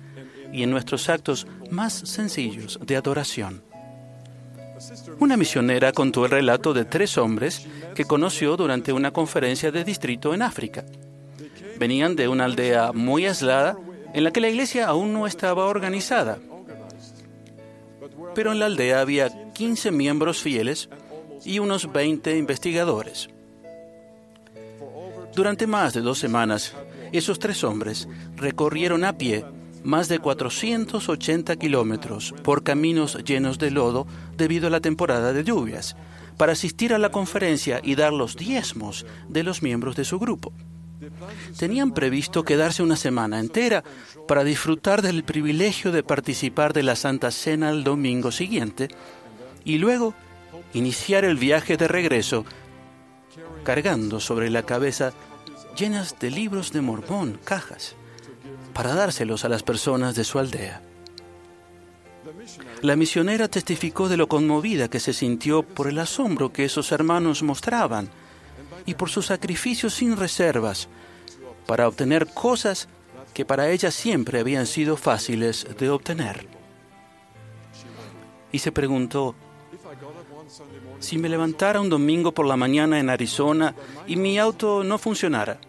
[0.53, 3.63] y en nuestros actos más sencillos de adoración.
[5.19, 10.33] Una misionera contó el relato de tres hombres que conoció durante una conferencia de distrito
[10.33, 10.85] en África.
[11.79, 13.77] Venían de una aldea muy aislada
[14.15, 16.39] en la que la iglesia aún no estaba organizada
[18.35, 20.89] pero en la aldea había 15 miembros fieles
[21.45, 23.29] y unos 20 investigadores.
[25.35, 26.75] Durante más de dos semanas,
[27.13, 29.45] esos tres hombres recorrieron a pie
[29.85, 34.07] más de 480 kilómetros por caminos llenos de lodo
[34.37, 35.97] debido a la temporada de lluvias,
[36.37, 40.53] para asistir a la conferencia y dar los diezmos de los miembros de su grupo.
[41.59, 43.83] Tenían previsto quedarse una semana entera
[44.29, 48.89] para disfrutar del privilegio de participar de la Santa Cena el domingo siguiente
[49.65, 50.15] y luego
[50.75, 52.45] iniciar el viaje de regreso
[53.65, 55.13] cargando sobre la cabeza
[55.77, 57.97] llenas de libros de Mormón, cajas,
[58.73, 60.83] para dárselos a las personas de su aldea.
[62.83, 67.43] La misionera testificó de lo conmovida que se sintió por el asombro que esos hermanos
[67.43, 68.09] mostraban
[68.87, 70.89] y por sus sacrificios sin reservas
[71.67, 72.89] para obtener cosas
[73.35, 76.47] que para ella siempre habían sido fáciles de obtener.
[78.53, 79.35] Y se preguntó,
[80.99, 83.75] si me levantara un domingo por la mañana en Arizona
[84.07, 85.61] y mi auto no funcionara,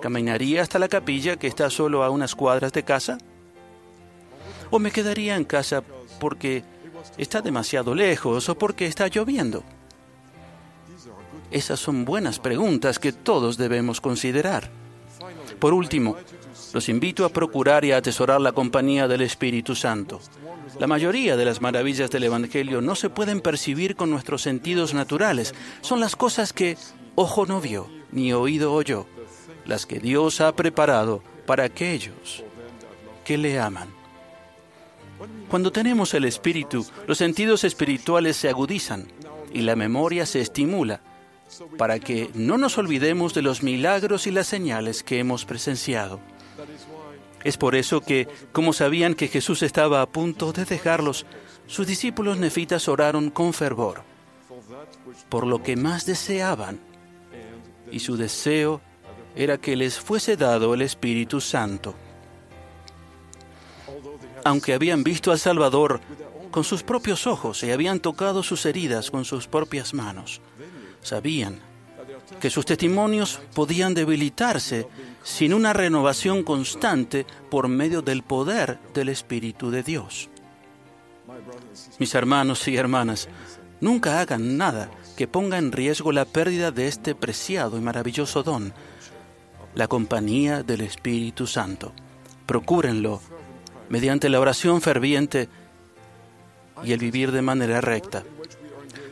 [0.00, 3.18] ¿caminaría hasta la capilla que está solo a unas cuadras de casa?
[4.70, 5.82] ¿O me quedaría en casa
[6.18, 6.64] porque
[7.18, 9.62] está demasiado lejos o porque está lloviendo?
[11.50, 14.70] Esas son buenas preguntas que todos debemos considerar.
[15.58, 16.16] Por último,
[16.72, 20.20] los invito a procurar y a atesorar la compañía del Espíritu Santo.
[20.78, 25.54] La mayoría de las maravillas del Evangelio no se pueden percibir con nuestros sentidos naturales.
[25.80, 26.78] Son las cosas que
[27.16, 29.06] ojo no vio, ni oído oyó,
[29.70, 32.44] las que Dios ha preparado para aquellos
[33.24, 33.88] que le aman.
[35.48, 39.10] Cuando tenemos el Espíritu, los sentidos espirituales se agudizan
[39.52, 41.00] y la memoria se estimula
[41.78, 46.20] para que no nos olvidemos de los milagros y las señales que hemos presenciado.
[47.42, 51.24] Es por eso que, como sabían que Jesús estaba a punto de dejarlos,
[51.66, 54.02] sus discípulos nefitas oraron con fervor
[55.28, 56.80] por lo que más deseaban,
[57.90, 58.80] y su deseo
[59.34, 61.94] era que les fuese dado el Espíritu Santo.
[64.44, 66.00] Aunque habían visto al Salvador
[66.50, 70.40] con sus propios ojos y habían tocado sus heridas con sus propias manos,
[71.02, 71.60] sabían
[72.40, 74.86] que sus testimonios podían debilitarse
[75.22, 80.28] sin una renovación constante por medio del poder del Espíritu de Dios.
[81.98, 83.28] Mis hermanos y hermanas,
[83.80, 88.72] nunca hagan nada que ponga en riesgo la pérdida de este preciado y maravilloso don,
[89.74, 91.92] la compañía del Espíritu Santo.
[92.46, 93.20] Procúrenlo
[93.88, 95.48] mediante la oración ferviente
[96.82, 98.24] y el vivir de manera recta.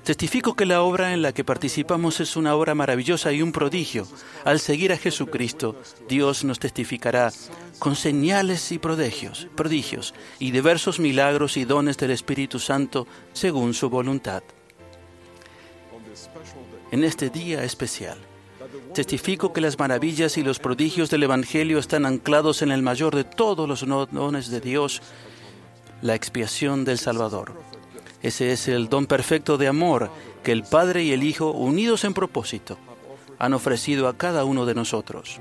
[0.05, 4.07] Testifico que la obra en la que participamos es una obra maravillosa y un prodigio.
[4.45, 5.77] Al seguir a Jesucristo,
[6.09, 7.31] Dios nos testificará
[7.79, 13.91] con señales y prodigios, prodigios y diversos milagros y dones del Espíritu Santo según su
[13.91, 14.43] voluntad.
[16.91, 18.17] En este día especial,
[18.95, 23.25] testifico que las maravillas y los prodigios del Evangelio están anclados en el mayor de
[23.25, 25.03] todos los dones de Dios,
[26.03, 27.53] la expiación del Salvador.
[28.23, 30.11] Ese es el don perfecto de amor
[30.43, 32.79] que el Padre y el Hijo, unidos en propósito,
[33.39, 35.41] han ofrecido a cada uno de nosotros,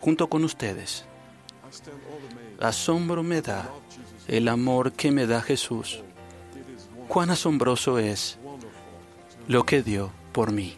[0.00, 1.04] junto con ustedes.
[2.60, 3.68] Asombro me da
[4.26, 6.00] el amor que me da Jesús.
[7.08, 8.38] Cuán asombroso es
[9.46, 10.77] lo que dio por mí.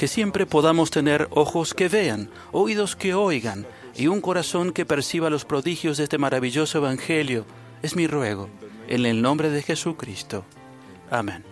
[0.00, 5.28] Que siempre podamos tener ojos que vean, oídos que oigan y un corazón que perciba
[5.28, 7.44] los prodigios de este maravilloso Evangelio,
[7.82, 8.48] es mi ruego
[8.88, 10.46] en el nombre de Jesucristo.
[11.10, 11.44] Amén.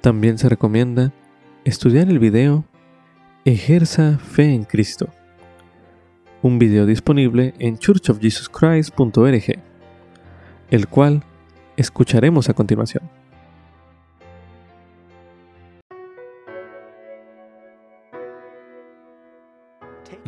[0.00, 1.12] También se recomienda
[1.66, 2.64] estudiar el video
[3.44, 5.10] Ejerza fe en Cristo,
[6.40, 9.58] un video disponible en churchofjesuschrist.org,
[10.70, 11.22] el cual
[11.76, 13.17] escucharemos a continuación.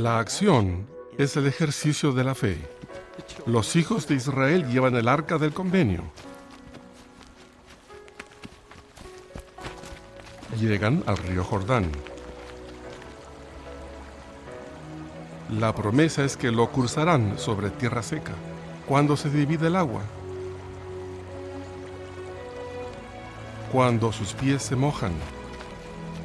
[0.01, 0.87] La acción
[1.19, 2.57] es el ejercicio de la fe.
[3.45, 6.05] Los hijos de Israel llevan el arca del convenio.
[10.59, 11.93] Llegan al río Jordán.
[15.51, 18.33] La promesa es que lo cruzarán sobre tierra seca
[18.89, 20.01] cuando se divide el agua.
[23.71, 25.13] Cuando sus pies se mojan,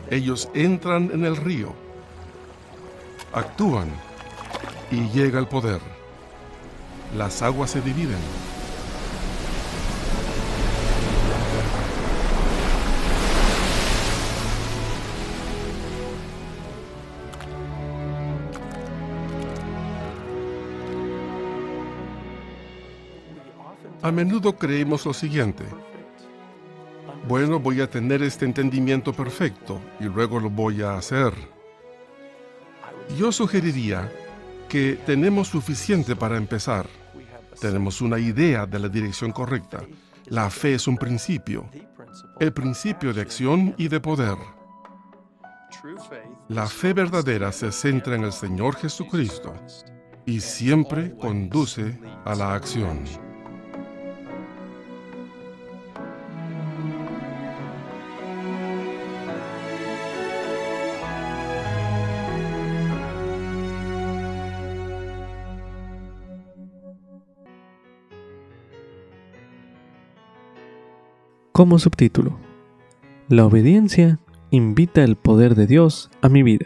[0.09, 1.73] ellos entran en el río,
[3.35, 3.89] actúan
[4.89, 5.81] y llega el poder
[7.15, 8.17] las aguas se dividen.
[24.01, 25.63] A menudo creemos lo siguiente.
[27.27, 31.54] Bueno, voy a tener este entendimiento perfecto y luego lo voy a hacer.
[33.17, 34.11] Yo sugeriría
[34.67, 36.87] que tenemos suficiente para empezar.
[37.61, 39.81] Tenemos una idea de la dirección correcta.
[40.25, 41.69] La fe es un principio,
[42.39, 44.37] el principio de acción y de poder.
[46.49, 49.53] La fe verdadera se centra en el Señor Jesucristo
[50.25, 53.03] y siempre conduce a la acción.
[71.55, 72.37] Como subtítulo,
[73.29, 74.19] La obediencia
[74.51, 76.65] invita el poder de Dios a mi vida.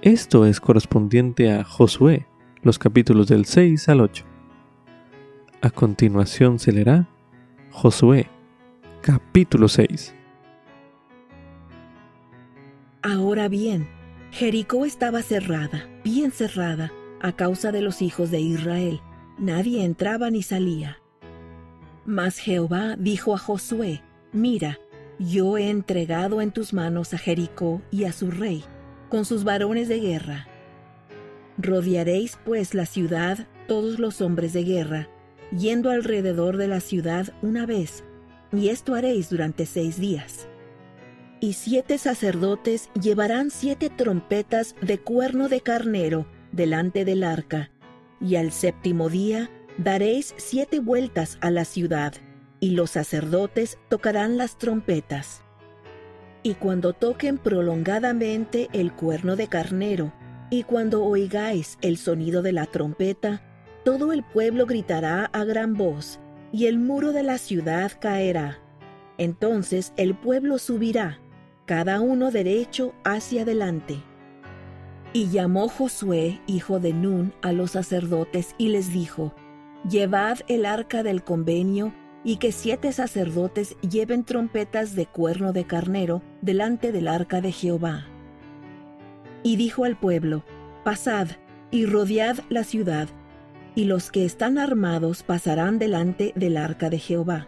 [0.00, 2.26] Esto es correspondiente a Josué,
[2.62, 4.24] los capítulos del 6 al 8.
[5.60, 7.06] A continuación se leerá
[7.70, 8.30] Josué,
[9.02, 10.14] capítulo 6.
[13.02, 13.90] Ahora bien,
[14.30, 19.02] Jericó estaba cerrada, bien cerrada, a causa de los hijos de Israel.
[19.38, 20.96] Nadie entraba ni salía.
[22.06, 24.02] Mas Jehová dijo a Josué,
[24.32, 24.78] Mira,
[25.18, 28.64] yo he entregado en tus manos a Jericó y a su rey,
[29.08, 30.46] con sus varones de guerra.
[31.58, 35.08] Rodearéis pues la ciudad todos los hombres de guerra,
[35.56, 38.04] yendo alrededor de la ciudad una vez,
[38.52, 40.48] y esto haréis durante seis días.
[41.40, 47.70] Y siete sacerdotes llevarán siete trompetas de cuerno de carnero delante del arca,
[48.20, 52.14] y al séptimo día daréis siete vueltas a la ciudad,
[52.60, 55.42] y los sacerdotes tocarán las trompetas.
[56.42, 60.12] Y cuando toquen prolongadamente el cuerno de carnero,
[60.50, 63.42] y cuando oigáis el sonido de la trompeta,
[63.84, 66.20] todo el pueblo gritará a gran voz,
[66.52, 68.58] y el muro de la ciudad caerá.
[69.18, 71.20] Entonces el pueblo subirá,
[71.66, 74.02] cada uno derecho hacia adelante.
[75.12, 79.34] Y llamó Josué, hijo de Nun, a los sacerdotes y les dijo,
[79.88, 81.92] Llevad el arca del convenio,
[82.24, 88.06] y que siete sacerdotes lleven trompetas de cuerno de carnero delante del arca de Jehová.
[89.44, 90.44] Y dijo al pueblo,
[90.82, 91.28] Pasad
[91.70, 93.08] y rodead la ciudad,
[93.76, 97.46] y los que están armados pasarán delante del arca de Jehová.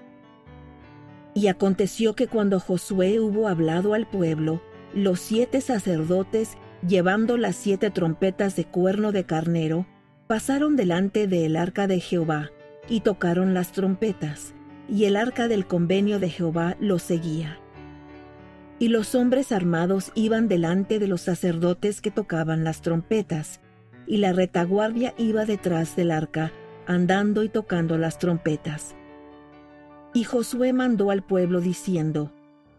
[1.35, 4.63] Y aconteció que cuando Josué hubo hablado al pueblo,
[4.95, 9.87] los siete sacerdotes, llevando las siete trompetas de cuerno de carnero,
[10.29, 12.51] pasaron delante del arca de Jehová,
[12.87, 14.55] y tocaron las trompetas,
[14.89, 17.59] y el arca del convenio de Jehová los seguía.
[18.79, 23.61] Y los hombres armados iban delante de los sacerdotes que tocaban las trompetas,
[24.07, 26.53] y la retaguardia iba detrás del arca,
[26.87, 28.95] andando y tocando las trompetas.
[30.13, 32.33] Y Josué mandó al pueblo diciendo,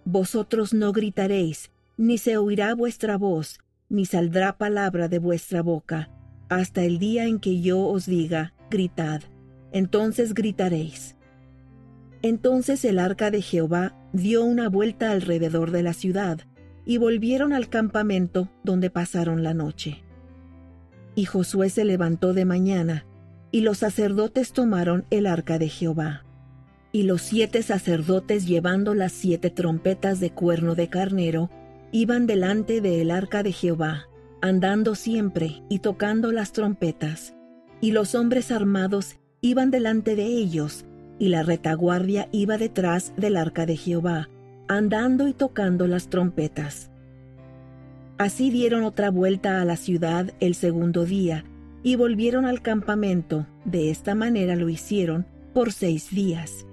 [0.06, 6.10] Vosotros no gritaréis, ni se oirá vuestra voz, ni saldrá palabra de vuestra boca,
[6.50, 9.22] hasta el día en que yo os diga, gritad,
[9.72, 11.16] entonces gritaréis.
[12.22, 16.40] Entonces el arca de Jehová dio una vuelta alrededor de la ciudad,
[16.86, 20.04] y volvieron al campamento donde pasaron la noche.
[21.14, 23.06] Y Josué se levantó de mañana,
[23.52, 26.26] y los sacerdotes tomaron el arca de Jehová.
[26.92, 31.52] Y los siete sacerdotes llevando las siete trompetas de cuerno de carnero,
[31.92, 34.09] iban delante del arca de Jehová,
[34.42, 37.36] andando siempre y tocando las trompetas.
[37.82, 40.86] Y los hombres armados iban delante de ellos,
[41.18, 44.30] y la retaguardia iba detrás del arca de Jehová,
[44.68, 46.92] andando y tocando las trompetas.
[48.18, 51.46] Así dieron otra vuelta a la ciudad el segundo día
[51.84, 53.48] y volvieron al campamento.
[53.64, 56.66] De esta manera lo hicieron por seis días.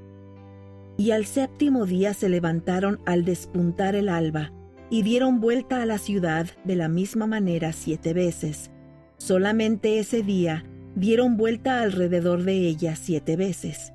[0.97, 4.51] Y al séptimo día se levantaron al despuntar el alba
[4.91, 8.71] y dieron vuelta a la ciudad de la misma manera siete veces.
[9.19, 10.65] Solamente ese día
[10.95, 13.93] dieron vuelta alrededor de ella siete veces.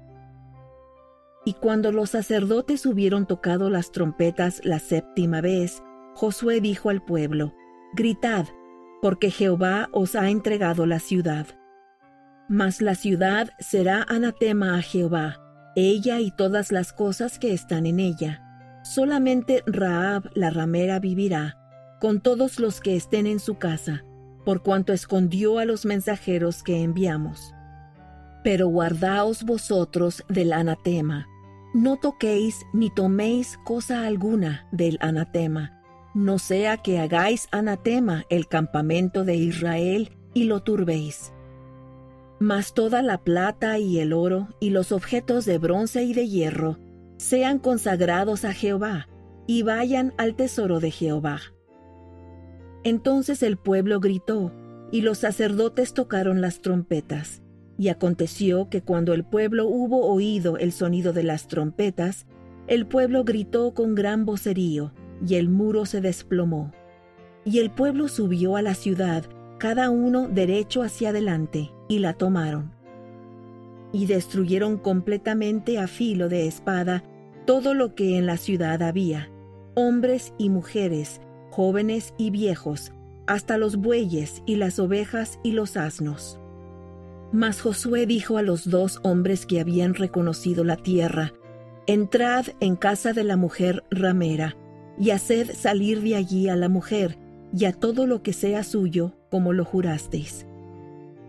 [1.46, 5.82] Y cuando los sacerdotes hubieron tocado las trompetas la séptima vez,
[6.14, 7.56] Josué dijo al pueblo,
[7.94, 8.46] Gritad,
[9.02, 11.48] porque Jehová os ha entregado la ciudad.
[12.48, 15.38] Mas la ciudad será anatema a Jehová,
[15.76, 18.51] ella y todas las cosas que están en ella.
[18.84, 21.58] Solamente Raab la ramera vivirá,
[22.00, 24.04] con todos los que estén en su casa,
[24.44, 27.54] por cuanto escondió a los mensajeros que enviamos.
[28.44, 31.28] Pero guardaos vosotros del anatema,
[31.76, 35.80] no toquéis ni toméis cosa alguna del anatema,
[36.16, 41.34] no sea que hagáis anatema el campamento de Israel y lo turbéis.
[42.40, 46.80] Mas toda la plata y el oro y los objetos de bronce y de hierro
[47.22, 49.08] sean consagrados a Jehová
[49.46, 51.40] y vayan al tesoro de Jehová.
[52.84, 54.52] Entonces el pueblo gritó,
[54.92, 57.44] y los sacerdotes tocaron las trompetas.
[57.78, 62.26] Y aconteció que cuando el pueblo hubo oído el sonido de las trompetas,
[62.66, 64.92] el pueblo gritó con gran vocerío,
[65.26, 66.74] y el muro se desplomó.
[67.46, 69.26] Y el pueblo subió a la ciudad,
[69.60, 72.74] cada uno derecho hacia adelante, y la tomaron.
[73.94, 77.04] Y destruyeron completamente a filo de espada
[77.46, 79.30] todo lo que en la ciudad había,
[79.76, 82.92] hombres y mujeres, jóvenes y viejos,
[83.28, 86.40] hasta los bueyes y las ovejas y los asnos.
[87.32, 91.34] Mas Josué dijo a los dos hombres que habían reconocido la tierra,
[91.88, 94.56] Entrad en casa de la mujer ramera,
[95.00, 97.18] y haced salir de allí a la mujer
[97.58, 100.46] y a todo lo que sea suyo, como lo jurasteis.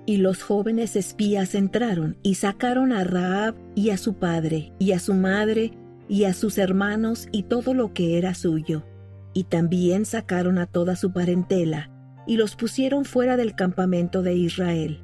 [0.05, 4.99] Y los jóvenes espías entraron y sacaron a Raab y a su padre y a
[4.99, 5.73] su madre
[6.13, 8.85] y a sus hermanos y todo lo que era suyo.
[9.33, 11.91] Y también sacaron a toda su parentela,
[12.27, 15.03] y los pusieron fuera del campamento de Israel.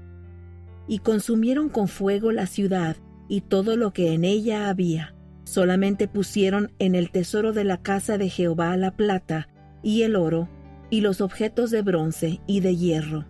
[0.87, 5.15] Y consumieron con fuego la ciudad y todo lo que en ella había.
[5.45, 9.49] Solamente pusieron en el tesoro de la casa de Jehová la plata
[9.83, 10.51] y el oro
[10.91, 13.25] y los objetos de bronce y de hierro.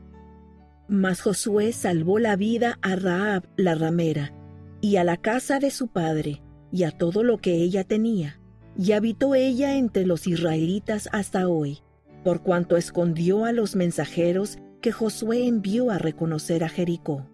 [0.88, 4.32] Mas Josué salvó la vida a Raab la ramera
[4.80, 6.42] y a la casa de su padre
[6.72, 8.40] y a todo lo que ella tenía,
[8.76, 11.78] y habitó ella entre los israelitas hasta hoy,
[12.24, 17.26] por cuanto escondió a los mensajeros que Josué envió a reconocer a Jericó.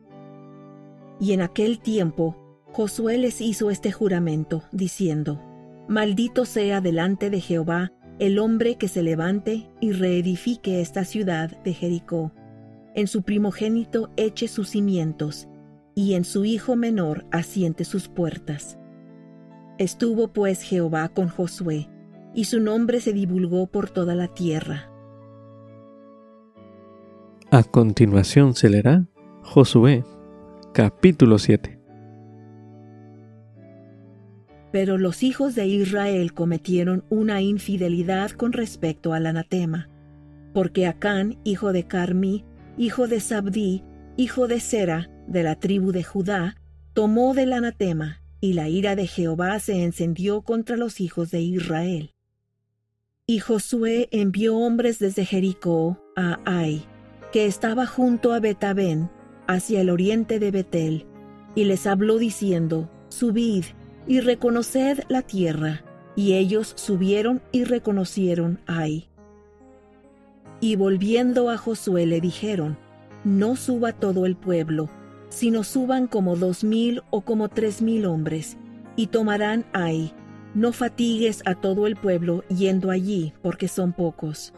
[1.20, 2.36] Y en aquel tiempo
[2.72, 5.40] Josué les hizo este juramento, diciendo,
[5.86, 11.74] Maldito sea delante de Jehová el hombre que se levante y reedifique esta ciudad de
[11.74, 12.32] Jericó.
[12.94, 15.48] En su primogénito eche sus cimientos,
[15.94, 18.78] y en su hijo menor asiente sus puertas.
[19.78, 21.88] Estuvo pues Jehová con Josué,
[22.32, 24.90] y su nombre se divulgó por toda la tierra.
[27.50, 29.06] A continuación se leerá
[29.42, 30.04] Josué,
[30.72, 31.80] capítulo 7.
[34.70, 39.88] Pero los hijos de Israel cometieron una infidelidad con respecto al anatema,
[40.52, 42.44] porque Acán, hijo de Carmi,
[42.76, 43.84] hijo de Sabdí,
[44.16, 46.56] hijo de Sera, de la tribu de Judá,
[46.92, 52.12] tomó del anatema, y la ira de Jehová se encendió contra los hijos de Israel.
[53.26, 56.84] Y Josué envió hombres desde Jericó a Ai,
[57.32, 59.08] que estaba junto a Betabén,
[59.46, 61.06] hacia el oriente de Betel,
[61.54, 63.64] y les habló diciendo, Subid,
[64.06, 65.82] y reconoced la tierra.
[66.14, 69.08] Y ellos subieron y reconocieron Ai.
[70.60, 72.76] Y volviendo a Josué le dijeron,
[73.24, 74.90] No suba todo el pueblo,
[75.34, 78.56] sino suban como dos mil o como tres mil hombres,
[78.96, 80.12] y tomarán Ai.
[80.54, 84.52] No fatigues a todo el pueblo yendo allí, porque son pocos.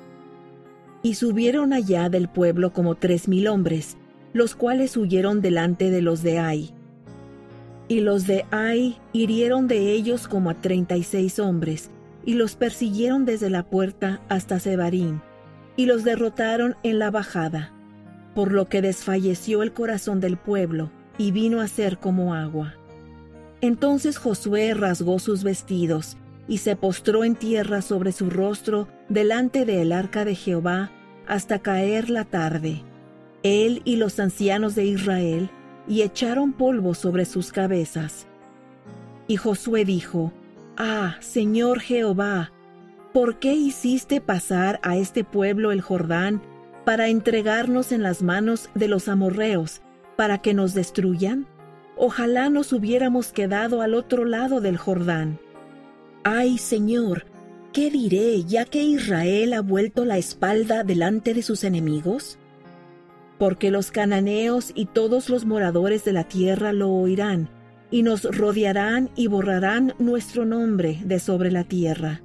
[1.03, 3.97] Y subieron allá del pueblo como tres mil hombres,
[4.35, 6.75] los cuales huyeron delante de los de Ai
[7.89, 11.91] y los de Ai hirieron de ellos como a treinta y seis hombres,
[12.25, 15.21] y los persiguieron desde la puerta hasta Sebarín,
[15.77, 17.73] y los derrotaron en la bajada,
[18.37, 22.75] por lo que desfalleció el corazón del pueblo, y vino a ser como agua.
[23.63, 29.91] Entonces Josué rasgó sus vestidos, y se postró en tierra sobre su rostro delante del
[29.91, 30.91] arca de Jehová
[31.27, 32.83] hasta caer la tarde.
[33.43, 35.49] Él y los ancianos de Israel,
[35.89, 38.27] y echaron polvo sobre sus cabezas.
[39.29, 40.31] Y Josué dijo,
[40.77, 42.53] Ah, Señor Jehová,
[43.15, 46.43] ¿por qué hiciste pasar a este pueblo el Jordán
[46.87, 49.83] para entregarnos en las manos de los amorreos,
[50.17, 51.47] para que nos destruyan?
[51.99, 55.39] Ojalá nos hubiéramos quedado al otro lado del Jordán.
[56.25, 57.27] Ay, Señor,
[57.75, 62.39] ¿qué diré ya que Israel ha vuelto la espalda delante de sus enemigos?
[63.39, 67.49] porque los cananeos y todos los moradores de la tierra lo oirán,
[67.91, 72.23] y nos rodearán y borrarán nuestro nombre de sobre la tierra.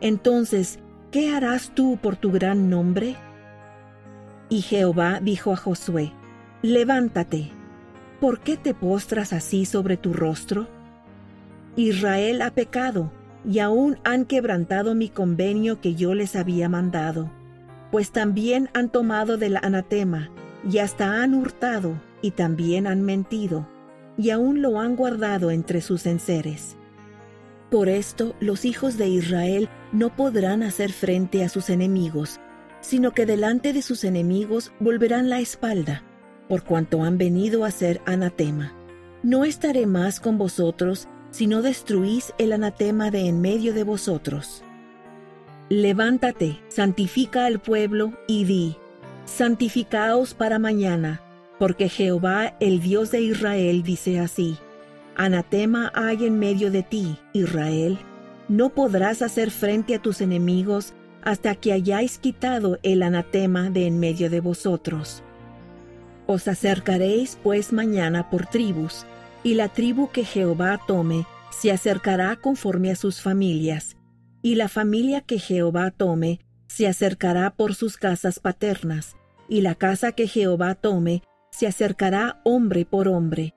[0.00, 0.78] Entonces,
[1.10, 3.16] ¿qué harás tú por tu gran nombre?
[4.48, 6.12] Y Jehová dijo a Josué,
[6.62, 7.50] Levántate,
[8.20, 10.68] ¿por qué te postras así sobre tu rostro?
[11.76, 13.10] Israel ha pecado,
[13.44, 17.30] y aún han quebrantado mi convenio que yo les había mandado,
[17.90, 20.30] pues también han tomado del anatema,
[20.68, 23.68] y hasta han hurtado y también han mentido,
[24.16, 26.76] y aún lo han guardado entre sus enseres.
[27.70, 32.40] Por esto los hijos de Israel no podrán hacer frente a sus enemigos,
[32.84, 36.02] sino que delante de sus enemigos volverán la espalda,
[36.50, 38.74] por cuanto han venido a ser anatema.
[39.22, 44.62] No estaré más con vosotros si no destruís el anatema de en medio de vosotros.
[45.70, 48.76] Levántate, santifica al pueblo y di,
[49.24, 51.22] santificaos para mañana,
[51.58, 54.58] porque Jehová el Dios de Israel dice así,
[55.16, 57.98] Anatema hay en medio de ti, Israel,
[58.48, 60.92] no podrás hacer frente a tus enemigos
[61.24, 65.22] hasta que hayáis quitado el anatema de en medio de vosotros.
[66.26, 69.06] Os acercaréis pues mañana por tribus,
[69.42, 73.96] y la tribu que Jehová tome se acercará conforme a sus familias,
[74.42, 79.16] y la familia que Jehová tome se acercará por sus casas paternas,
[79.48, 83.54] y la casa que Jehová tome se acercará hombre por hombre.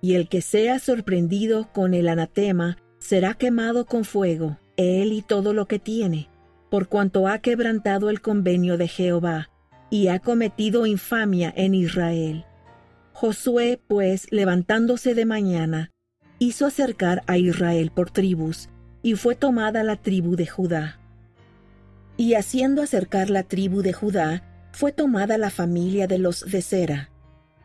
[0.00, 5.52] Y el que sea sorprendido con el anatema será quemado con fuego, él y todo
[5.52, 6.28] lo que tiene,
[6.74, 9.48] por cuanto ha quebrantado el convenio de Jehová,
[9.90, 12.46] y ha cometido infamia en Israel.
[13.12, 15.92] Josué, pues, levantándose de mañana,
[16.40, 18.70] hizo acercar a Israel por tribus,
[19.04, 20.98] y fue tomada la tribu de Judá.
[22.16, 24.42] Y haciendo acercar la tribu de Judá,
[24.72, 27.10] fue tomada la familia de los de Sera,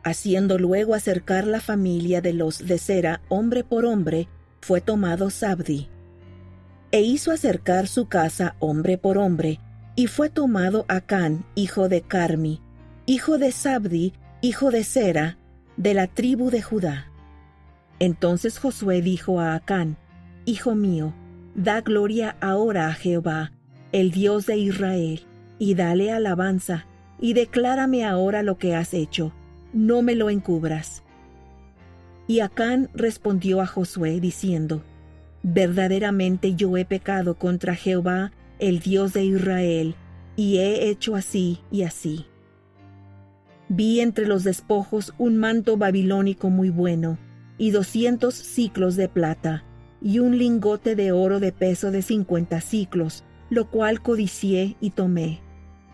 [0.04, 4.28] haciendo luego acercar la familia de los de Sera hombre por hombre,
[4.60, 5.88] fue tomado Sabdi.
[6.92, 9.60] E hizo acercar su casa hombre por hombre,
[9.94, 12.60] y fue tomado Acán, hijo de Carmi,
[13.06, 15.38] hijo de Sabdi, hijo de Sera,
[15.76, 17.06] de la tribu de Judá.
[17.98, 19.96] Entonces Josué dijo a Acán,
[20.46, 21.12] Hijo mío,
[21.54, 23.52] da gloria ahora a Jehová,
[23.92, 25.20] el Dios de Israel,
[25.58, 26.86] y dale alabanza,
[27.20, 29.32] y declárame ahora lo que has hecho,
[29.72, 31.02] no me lo encubras.
[32.26, 34.82] Y Acán respondió a Josué diciendo,
[35.42, 39.94] Verdaderamente yo he pecado contra Jehová, el Dios de Israel,
[40.36, 42.26] y he hecho así y así.
[43.68, 47.18] Vi entre los despojos un manto babilónico muy bueno,
[47.56, 49.64] y doscientos ciclos de plata,
[50.02, 55.40] y un lingote de oro de peso de cincuenta ciclos, lo cual codicié y tomé.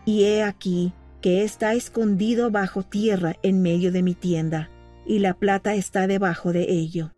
[0.05, 4.69] Y he aquí que está escondido bajo tierra en medio de mi tienda,
[5.05, 7.11] y la plata está debajo de ello.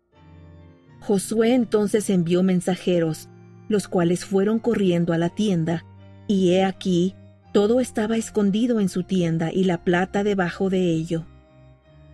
[1.00, 3.28] Josué entonces envió mensajeros,
[3.68, 5.84] los cuales fueron corriendo a la tienda,
[6.26, 7.14] y he aquí
[7.52, 11.26] todo estaba escondido en su tienda y la plata debajo de ello.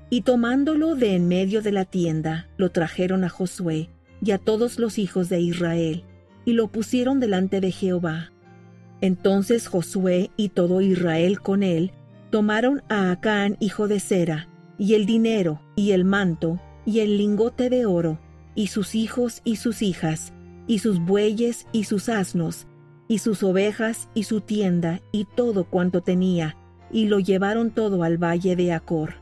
[0.08, 3.90] Y tomándolo de en medio de la tienda, lo trajeron a Josué
[4.22, 6.04] y a todos los hijos de Israel,
[6.44, 8.32] y lo pusieron delante de Jehová.
[9.00, 11.92] Entonces Josué y todo Israel con él
[12.30, 14.48] tomaron a Acán hijo de Sera,
[14.78, 18.18] y el dinero, y el manto, y el lingote de oro,
[18.56, 20.32] y sus hijos y sus hijas,
[20.66, 22.66] y sus bueyes y sus asnos,
[23.06, 26.56] y sus ovejas y su tienda y todo cuanto tenía,
[26.90, 29.14] y lo llevaron todo al valle de Acor.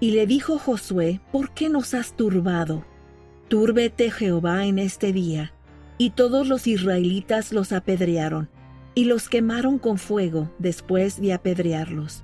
[0.00, 2.84] Y le dijo Josué, ¿por qué nos has turbado?
[3.48, 5.52] Túrbete Jehová en este día.
[5.98, 8.50] Y todos los israelitas los apedrearon,
[8.94, 12.22] y los quemaron con fuego después de apedrearlos.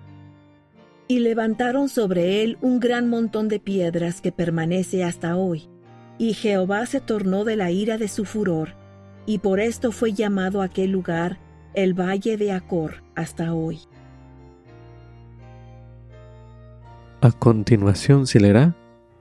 [1.08, 5.68] Y levantaron sobre él un gran montón de piedras que permanece hasta hoy.
[6.18, 8.74] Y Jehová se tornó de la ira de su furor,
[9.26, 11.38] y por esto fue llamado aquel lugar
[11.74, 13.80] el Valle de Acor hasta hoy.
[17.20, 18.74] A continuación se leerá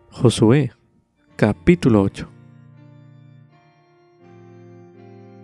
[0.09, 0.72] Josué,
[1.35, 2.27] capítulo 8.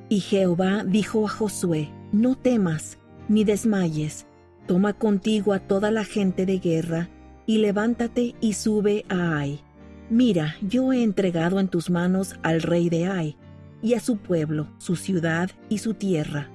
[0.10, 2.98] Y Jehová dijo a Josué, No temas,
[3.30, 4.26] ni desmayes,
[4.66, 7.10] toma contigo a toda la gente de guerra,
[7.46, 9.62] y levántate y sube a Ai.
[10.10, 13.38] Mira, yo he entregado en tus manos al rey de Ai,
[13.82, 16.50] y a su pueblo, su ciudad y su tierra.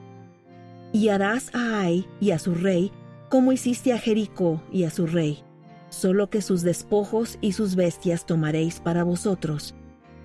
[0.92, 2.92] Y harás a Ai y a su rey
[3.32, 5.42] como hiciste a Jericó y a su rey,
[5.88, 9.74] solo que sus despojos y sus bestias tomaréis para vosotros.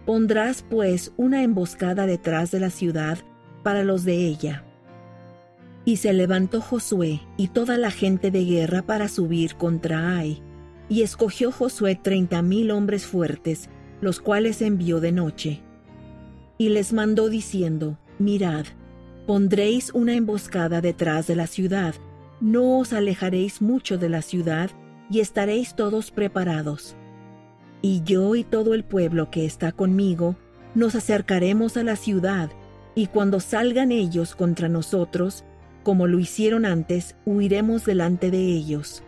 [0.06, 3.18] Pondrás pues una emboscada detrás de la ciudad
[3.64, 4.66] para los de ella.
[5.86, 10.44] Y se levantó Josué y toda la gente de guerra para subir contra Ai,
[10.89, 13.69] y escogió Josué treinta mil hombres fuertes,
[14.01, 15.61] los cuales envió de noche
[16.57, 18.65] y les mandó diciendo, Mirad,
[19.26, 21.95] pondréis una emboscada detrás de la ciudad,
[22.41, 24.72] no os alejaréis mucho de la ciudad,
[25.09, 26.95] y estaréis todos preparados.
[27.81, 30.35] Y yo y todo el pueblo que está conmigo,
[30.76, 32.49] nos acercaremos a la ciudad,
[32.95, 35.43] y cuando salgan ellos contra nosotros,
[35.84, 39.03] como lo hicieron antes, huiremos delante de ellos.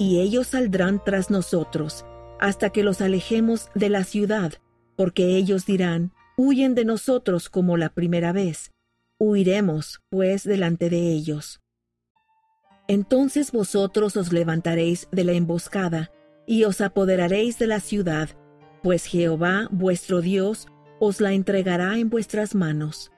[0.00, 2.06] Y ellos saldrán tras nosotros,
[2.40, 4.54] hasta que los alejemos de la ciudad,
[4.96, 8.70] porque ellos dirán, huyen de nosotros como la primera vez.
[9.18, 11.60] Huiremos, pues, delante de ellos.
[12.88, 16.10] Entonces vosotros os levantaréis de la emboscada,
[16.46, 18.30] y os apoderaréis de la ciudad,
[18.82, 20.66] pues Jehová vuestro Dios
[20.98, 23.12] os la entregará en vuestras manos.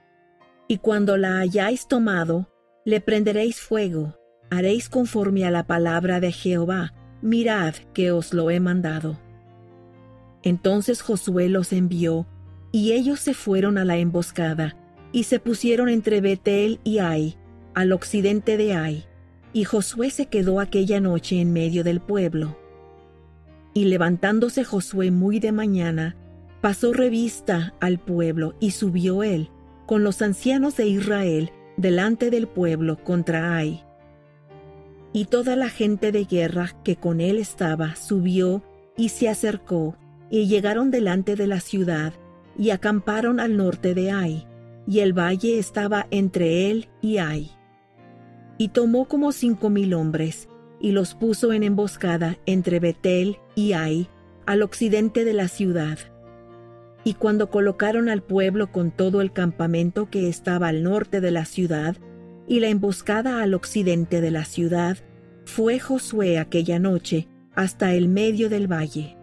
[0.66, 2.50] Y cuando la hayáis tomado,
[2.84, 4.18] le prenderéis fuego,
[4.52, 6.92] haréis conforme a la palabra de Jehová,
[7.22, 9.18] mirad que os lo he mandado.
[10.42, 12.26] Entonces Josué los envió
[12.70, 14.76] y ellos se fueron a la emboscada,
[15.10, 17.36] y se pusieron entre Betel y Ai,
[17.74, 19.04] al occidente de Ai,
[19.54, 22.58] y Josué se quedó aquella noche en medio del pueblo.
[23.72, 26.14] Y levantándose Josué muy de mañana,
[26.60, 29.48] pasó revista al pueblo y subió él,
[29.86, 33.82] con los ancianos de Israel, delante del pueblo contra Ai.
[35.12, 38.62] Y toda la gente de guerra que con él estaba subió
[38.96, 39.96] y se acercó,
[40.30, 42.14] y llegaron delante de la ciudad,
[42.56, 44.46] y acamparon al norte de Ai,
[44.86, 47.50] y el valle estaba entre él y Ai.
[48.58, 50.48] Y tomó como cinco mil hombres,
[50.80, 54.08] y los puso en emboscada entre Betel y Ai,
[54.46, 55.98] al occidente de la ciudad.
[57.04, 61.44] Y cuando colocaron al pueblo con todo el campamento que estaba al norte de la
[61.44, 61.96] ciudad,
[62.46, 64.98] y la emboscada al occidente de la ciudad,
[65.44, 69.16] fue Josué aquella noche hasta el medio del valle.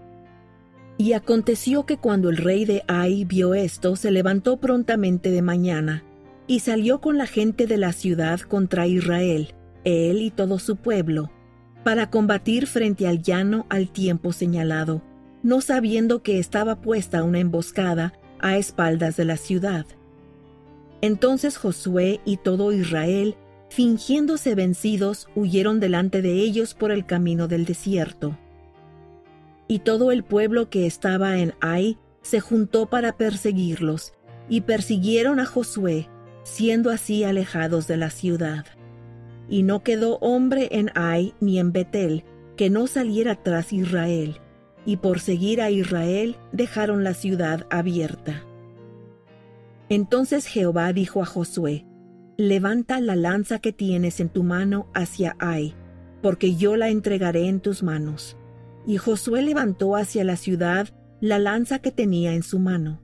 [0.98, 6.04] Y aconteció que cuando el rey de Ai vio esto, se levantó prontamente de mañana,
[6.46, 11.32] y salió con la gente de la ciudad contra Israel, él y todo su pueblo,
[11.84, 15.02] para combatir frente al llano al tiempo señalado,
[15.41, 19.86] no sabiendo que estaba puesta una emboscada a espaldas de la ciudad.
[21.01, 23.35] Entonces Josué y todo Israel,
[23.69, 28.38] fingiéndose vencidos, huyeron delante de ellos por el camino del desierto.
[29.67, 34.13] Y todo el pueblo que estaba en Ai se juntó para perseguirlos,
[34.49, 36.09] y persiguieron a Josué,
[36.43, 38.65] siendo así alejados de la ciudad.
[39.47, 42.23] Y no quedó hombre en Ai ni en Betel
[42.57, 44.41] que no saliera tras Israel,
[44.85, 48.43] y por seguir a Israel dejaron la ciudad abierta.
[49.90, 51.86] Entonces Jehová dijo a Josué,
[52.38, 55.76] Levanta la lanza que tienes en tu mano hacia Ai,
[56.22, 58.38] porque yo la entregaré en tus manos.
[58.88, 60.88] Y Josué levantó hacia la ciudad
[61.20, 63.02] la lanza que tenía en su mano.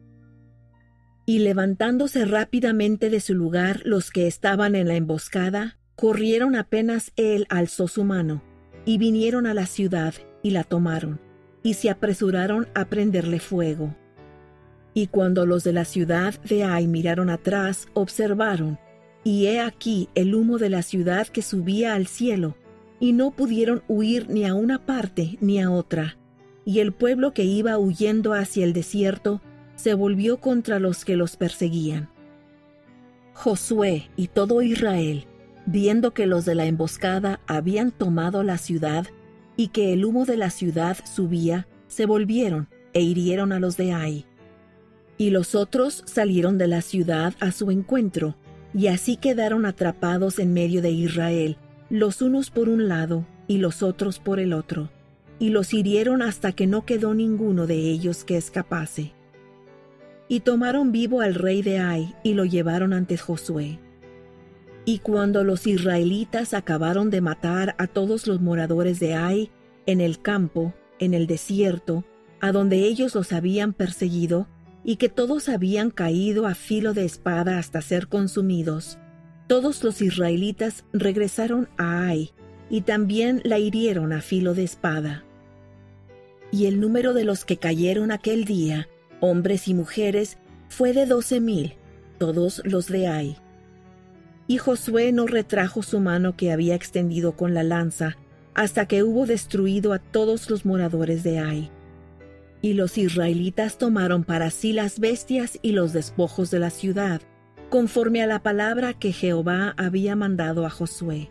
[1.25, 7.45] Y levantándose rápidamente de su lugar los que estaban en la emboscada, corrieron apenas él
[7.49, 8.43] alzó su mano,
[8.85, 10.13] y vinieron a la ciudad
[10.43, 11.19] y la tomaron,
[11.63, 13.95] y se apresuraron a prenderle fuego.
[14.95, 18.79] Y cuando los de la ciudad de Ai miraron atrás, observaron,
[19.25, 22.55] y he aquí el humo de la ciudad que subía al cielo,
[22.99, 26.17] y no pudieron huir ni a una parte ni a otra.
[26.63, 29.41] Y el pueblo que iba huyendo hacia el desierto
[29.75, 32.09] se volvió contra los que los perseguían.
[33.33, 35.27] Josué y todo Israel,
[35.65, 39.07] viendo que los de la emboscada habían tomado la ciudad
[39.57, 43.91] y que el humo de la ciudad subía, se volvieron e hirieron a los de
[43.91, 44.25] Ai.
[45.17, 48.35] Y los otros salieron de la ciudad a su encuentro,
[48.73, 51.57] y así quedaron atrapados en medio de Israel,
[51.89, 54.89] los unos por un lado y los otros por el otro,
[55.39, 59.13] y los hirieron hasta que no quedó ninguno de ellos que escapase.
[60.27, 63.79] Y tomaron vivo al rey de Ai y lo llevaron ante Josué.
[64.83, 69.51] Y cuando los israelitas acabaron de matar a todos los moradores de Ai
[69.85, 72.03] en el campo, en el desierto,
[72.41, 74.47] a donde ellos los habían perseguido,
[74.85, 78.97] y que todos habían caído a filo de espada hasta ser consumidos,
[79.47, 82.31] todos los israelitas regresaron a Ai,
[82.69, 85.25] y también la hirieron a filo de espada.
[86.51, 88.87] Y el número de los que cayeron aquel día
[89.19, 90.37] hombres y mujeres,
[90.69, 91.75] fue de doce mil,
[92.17, 93.37] todos los de Ai.
[94.47, 98.17] Y Josué no retrajo su mano que había extendido con la lanza,
[98.53, 101.71] hasta que hubo destruido a todos los moradores de Ai.
[102.65, 107.21] Y los israelitas tomaron para sí las bestias y los despojos de la ciudad,
[107.69, 111.29] conforme a la palabra que Jehová había mandado a Josué.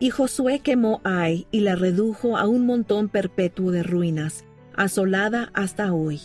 [0.00, 4.44] Y Josué quemó Ai y la redujo a un montón perpetuo de ruinas,
[4.74, 6.22] asolada hasta hoy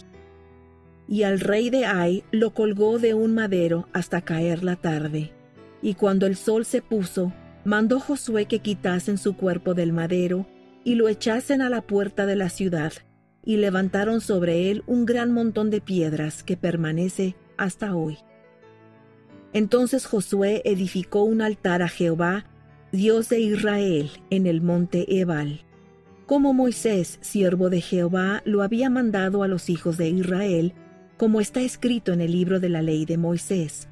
[1.08, 5.34] y al rey de Ai lo colgó de un madero hasta caer la tarde.
[5.82, 7.34] Y cuando el sol se puso,
[7.66, 10.48] mandó Josué que quitasen su cuerpo del madero
[10.86, 12.94] y lo echasen a la puerta de la ciudad,
[13.44, 18.18] y levantaron sobre él un gran montón de piedras que permanece hasta hoy.
[19.54, 22.46] Entonces Josué edificó un altar a Jehová,
[22.92, 25.66] Dios de Israel, en el monte Ebal,
[26.32, 30.74] como Moisés, siervo de Jehová, lo había mandado a los hijos de Israel,
[31.18, 33.90] como está escrito en el libro de la ley de Moisés,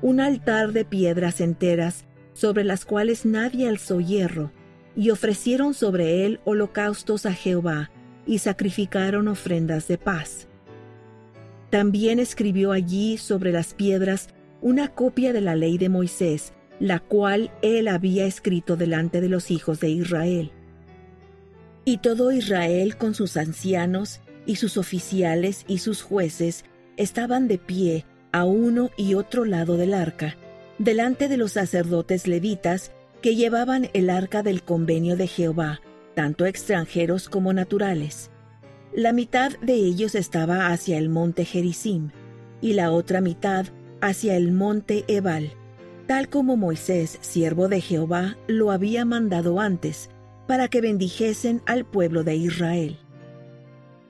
[0.00, 4.52] un altar de piedras enteras sobre las cuales nadie alzó hierro,
[4.96, 7.90] y ofrecieron sobre él holocaustos a Jehová,
[8.26, 10.48] y sacrificaron ofrendas de paz.
[11.70, 14.28] También escribió allí sobre las piedras
[14.60, 19.50] una copia de la ley de Moisés, la cual él había escrito delante de los
[19.50, 20.52] hijos de Israel.
[21.84, 26.64] Y todo Israel con sus ancianos y sus oficiales y sus jueces
[26.96, 30.36] estaban de pie a uno y otro lado del arca,
[30.78, 35.80] delante de los sacerdotes levitas que llevaban el arca del convenio de Jehová,
[36.14, 38.30] tanto extranjeros como naturales.
[38.94, 42.10] La mitad de ellos estaba hacia el monte Gerizim,
[42.60, 43.66] y la otra mitad
[44.00, 45.52] hacia el monte Ebal,
[46.06, 50.10] tal como Moisés, siervo de Jehová, lo había mandado antes,
[50.46, 52.98] para que bendijesen al pueblo de Israel.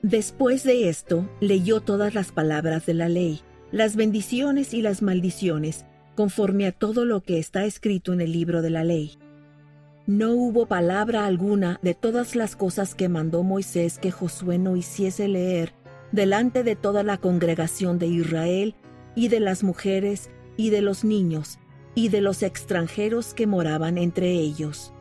[0.01, 5.85] Después de esto, leyó todas las palabras de la ley, las bendiciones y las maldiciones,
[6.15, 9.17] conforme a todo lo que está escrito en el libro de la ley.
[10.05, 15.29] No hubo palabra alguna de todas las cosas que mandó Moisés que Josué no hiciese
[15.29, 15.73] leer
[16.11, 18.75] delante de toda la congregación de Israel
[19.15, 21.57] y de las mujeres y de los niños,
[21.95, 24.93] y de los extranjeros que moraban entre ellos.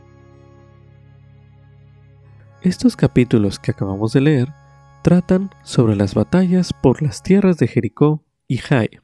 [2.62, 4.54] Estos capítulos que acabamos de leer
[5.02, 9.00] tratan sobre las batallas por las tierras de Jericó y Jai.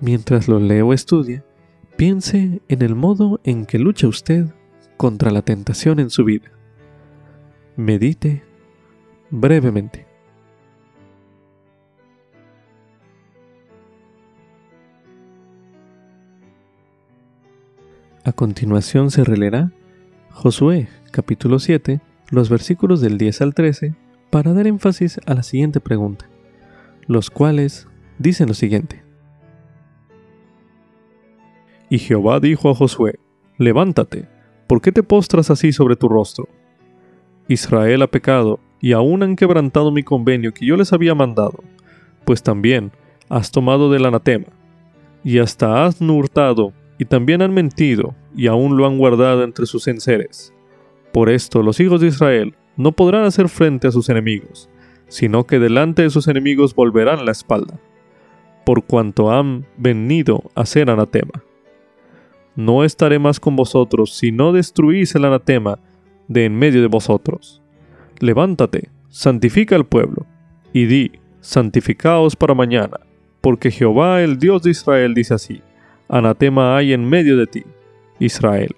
[0.00, 1.44] Mientras lo leo o estudia,
[2.00, 4.46] piense en el modo en que lucha usted
[4.96, 6.50] contra la tentación en su vida.
[7.76, 8.42] Medite
[9.28, 10.06] brevemente.
[18.24, 19.70] A continuación se releerá
[20.30, 22.00] Josué capítulo 7,
[22.30, 23.94] los versículos del 10 al 13,
[24.30, 26.30] para dar énfasis a la siguiente pregunta,
[27.06, 29.09] los cuales dicen lo siguiente.
[31.90, 33.18] Y Jehová dijo a Josué,
[33.58, 34.28] Levántate,
[34.68, 36.48] ¿por qué te postras así sobre tu rostro?
[37.48, 41.62] Israel ha pecado, y aún han quebrantado mi convenio que yo les había mandado,
[42.24, 42.92] pues también
[43.28, 44.46] has tomado del anatema,
[45.24, 49.88] y hasta has hurtado, y también han mentido, y aún lo han guardado entre sus
[49.88, 50.54] enseres.
[51.12, 54.70] Por esto los hijos de Israel no podrán hacer frente a sus enemigos,
[55.08, 57.80] sino que delante de sus enemigos volverán la espalda,
[58.64, 61.42] por cuanto han venido a ser anatema.
[62.60, 65.78] No estaré más con vosotros si no destruís el anatema
[66.28, 67.62] de en medio de vosotros.
[68.18, 70.26] Levántate, santifica al pueblo,
[70.74, 73.00] y di, santificaos para mañana,
[73.40, 75.62] porque Jehová el Dios de Israel dice así,
[76.06, 77.64] anatema hay en medio de ti,
[78.18, 78.76] Israel.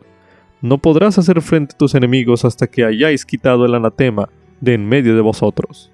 [0.61, 4.29] No podrás hacer frente a tus enemigos hasta que hayáis quitado el anatema
[4.61, 5.91] de en medio de vosotros.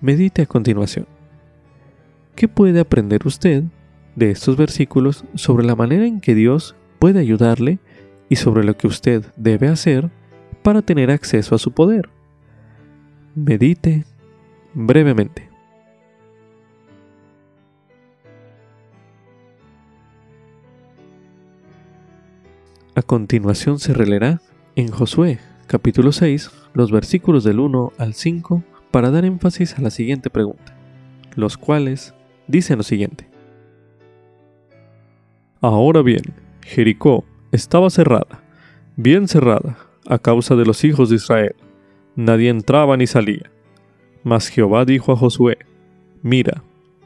[0.00, 1.06] Medite a continuación.
[2.34, 3.62] ¿Qué puede aprender usted
[4.16, 7.78] de estos versículos sobre la manera en que Dios puede ayudarle
[8.28, 10.10] y sobre lo que usted debe hacer
[10.62, 12.08] para tener acceso a su poder?
[13.34, 14.04] Medite
[14.74, 15.50] brevemente.
[22.94, 24.42] A continuación se releerá
[24.76, 29.90] en Josué capítulo 6 los versículos del 1 al 5 para dar énfasis a la
[29.90, 30.76] siguiente pregunta,
[31.34, 32.12] los cuales
[32.46, 33.31] dicen lo siguiente.
[35.62, 36.22] Ahora bien,
[36.60, 38.42] Jericó estaba cerrada,
[38.96, 41.54] bien cerrada, a causa de los hijos de Israel.
[42.16, 43.50] Nadie entraba ni salía.
[44.24, 45.58] Mas Jehová dijo a Josué,
[46.22, 46.62] Mira,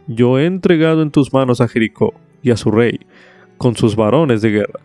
[0.09, 2.99] yo he entregado en tus manos a Jericó y a su rey,
[3.59, 4.81] con sus varones de guerra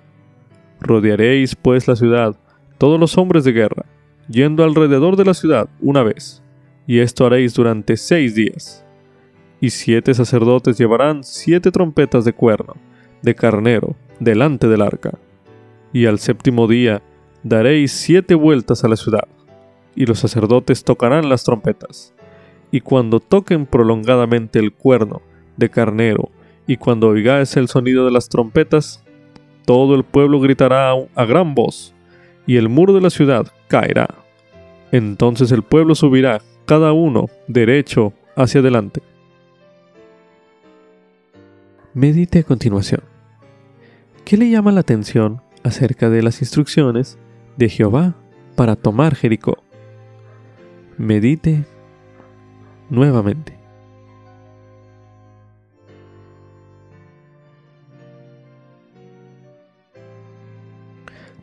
[0.82, 2.36] Rodearéis pues la ciudad,
[2.80, 3.86] todos los hombres de guerra,
[4.28, 6.42] yendo alrededor de la ciudad una vez,
[6.88, 8.84] y esto haréis durante seis días.
[9.60, 12.78] Y siete sacerdotes llevarán siete trompetas de cuerno,
[13.22, 15.18] de carnero, delante del arca.
[15.94, 17.02] Y al séptimo día
[17.44, 19.28] daréis siete vueltas a la ciudad,
[19.96, 22.14] y los sacerdotes tocarán las trompetas.
[22.72, 25.22] Y cuando toquen prolongadamente el cuerno
[25.58, 26.30] de carnero,
[26.68, 29.04] y cuando oigáis el sonido de las trompetas,
[29.66, 31.94] todo el pueblo gritará a gran voz,
[32.48, 34.08] y el muro de la ciudad caerá.
[34.92, 39.02] Entonces el pueblo subirá, cada uno derecho hacia adelante.
[41.94, 43.11] Medite a continuación.
[44.26, 47.18] ¿Qué le llama la atención acerca de las instrucciones
[47.58, 48.16] de Jehová
[48.56, 49.64] para tomar Jericó?
[50.98, 51.66] Medite
[52.90, 53.58] nuevamente.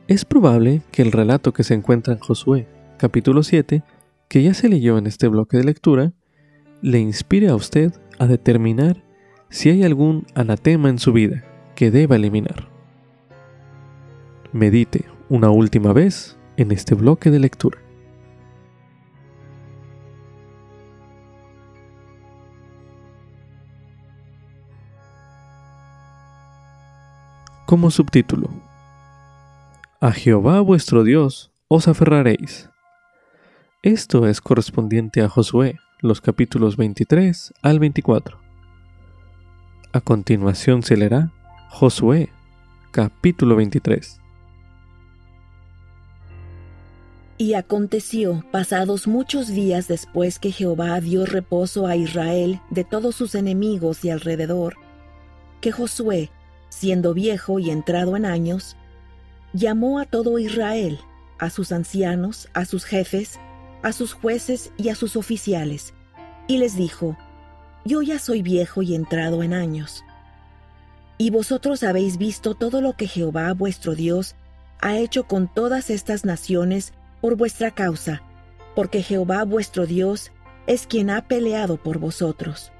[0.07, 3.83] Es probable que el relato que se encuentra en Josué, capítulo 7,
[4.29, 6.13] que ya se leyó en este bloque de lectura,
[6.81, 9.05] le inspire a usted a determinar
[9.51, 11.48] si hay algún anatema en su vida
[11.79, 12.69] que deba eliminar.
[14.53, 17.79] Medite una última vez en este bloque de lectura.
[27.65, 28.51] Como subtítulo,
[30.01, 32.71] a Jehová vuestro Dios os aferraréis.
[33.85, 38.37] Esto es correspondiente a Josué, los capítulos 23 al 24.
[39.93, 41.31] A continuación se leerá
[41.70, 42.31] Josué,
[42.90, 44.20] capítulo 23.
[47.36, 53.35] Y aconteció, pasados muchos días después que Jehová dio reposo a Israel de todos sus
[53.35, 54.77] enemigos y alrededor,
[55.61, 56.31] que Josué,
[56.70, 58.77] siendo viejo y entrado en años,
[59.53, 60.99] llamó a todo Israel,
[61.39, 63.39] a sus ancianos, a sus jefes,
[63.82, 65.95] a sus jueces y a sus oficiales,
[66.49, 67.16] y les dijo,
[67.85, 70.03] Yo ya soy viejo y entrado en años.
[71.19, 74.36] Y vosotros habéis visto todo lo que Jehová vuestro Dios
[74.81, 78.23] ha hecho con todas estas naciones por vuestra causa,
[78.77, 80.31] porque Jehová vuestro Dios
[80.69, 82.70] es quien ha peleado por vosotros.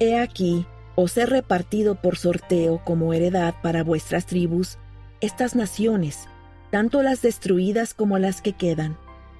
[0.00, 4.78] He aquí, os he repartido por sorteo como heredad para vuestras tribus
[5.20, 6.28] estas naciones,
[6.70, 8.96] tanto las destruidas como las que quedan,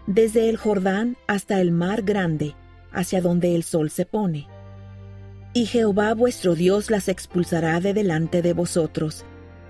[0.06, 2.54] desde el Jordán hasta el mar grande,
[2.92, 4.48] hacia donde el sol se pone.
[5.56, 9.24] Y Jehová vuestro Dios las expulsará de delante de vosotros,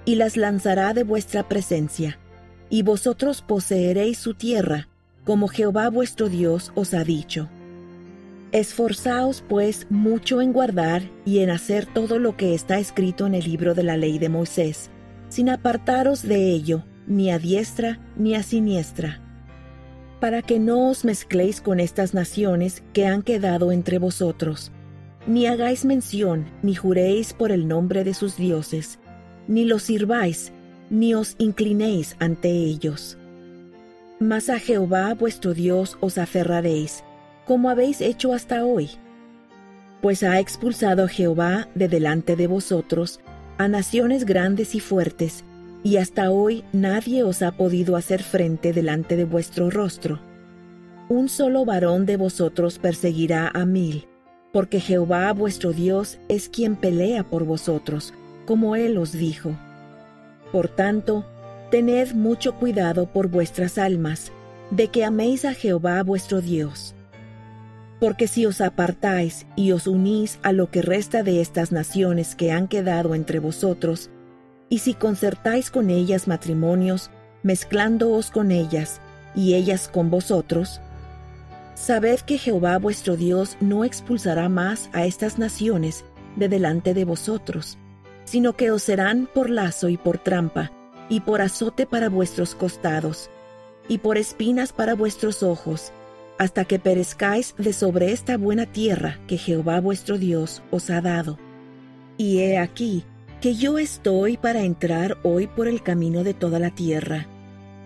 [0.05, 2.19] y las lanzará de vuestra presencia,
[2.69, 4.89] y vosotros poseeréis su tierra,
[5.23, 7.49] como Jehová vuestro Dios os ha dicho.
[8.51, 13.45] Esforzaos pues mucho en guardar y en hacer todo lo que está escrito en el
[13.45, 14.91] libro de la ley de Moisés,
[15.29, 19.23] sin apartaros de ello, ni a diestra ni a siniestra,
[20.19, 24.73] para que no os mezcléis con estas naciones que han quedado entre vosotros,
[25.27, 28.98] ni hagáis mención, ni juréis por el nombre de sus dioses,
[29.48, 30.53] ni los sirváis,
[30.90, 33.19] ni os inclinéis ante ellos.
[34.20, 37.03] Mas a Jehová vuestro Dios os aferraréis,
[37.44, 38.90] como habéis hecho hasta hoy.
[40.01, 43.20] Pues ha expulsado Jehová de delante de vosotros
[43.59, 45.44] a naciones grandes y fuertes,
[45.82, 50.20] y hasta hoy nadie os ha podido hacer frente delante de vuestro rostro.
[51.09, 54.07] Un solo varón de vosotros perseguirá a mil,
[54.57, 58.15] porque Jehová vuestro Dios es quien pelea por vosotros,
[58.47, 59.55] como él os dijo.
[60.51, 61.27] Por tanto,
[61.70, 64.33] tened mucho cuidado por vuestras almas,
[64.70, 66.95] de que améis a Jehová vuestro Dios.
[68.01, 72.51] Porque si os apartáis y os unís a lo que resta de estas naciones que
[72.51, 74.09] han quedado entre vosotros,
[74.70, 77.11] y si concertáis con ellas matrimonios,
[77.43, 79.03] mezclándoos con ellas,
[79.35, 80.81] y ellas con vosotros,
[81.77, 86.05] sabed que Jehová vuestro Dios no expulsará más a estas naciones
[86.35, 87.78] de delante de vosotros,
[88.24, 90.73] sino que os serán por lazo y por trampa,
[91.09, 93.31] y por azote para vuestros costados,
[93.89, 95.93] y por espinas para vuestros ojos,
[96.39, 101.39] hasta que perezcáis de sobre esta buena tierra que Jehová vuestro Dios os ha dado.
[102.16, 103.05] Y he aquí
[103.40, 107.27] que yo estoy para entrar hoy por el camino de toda la tierra,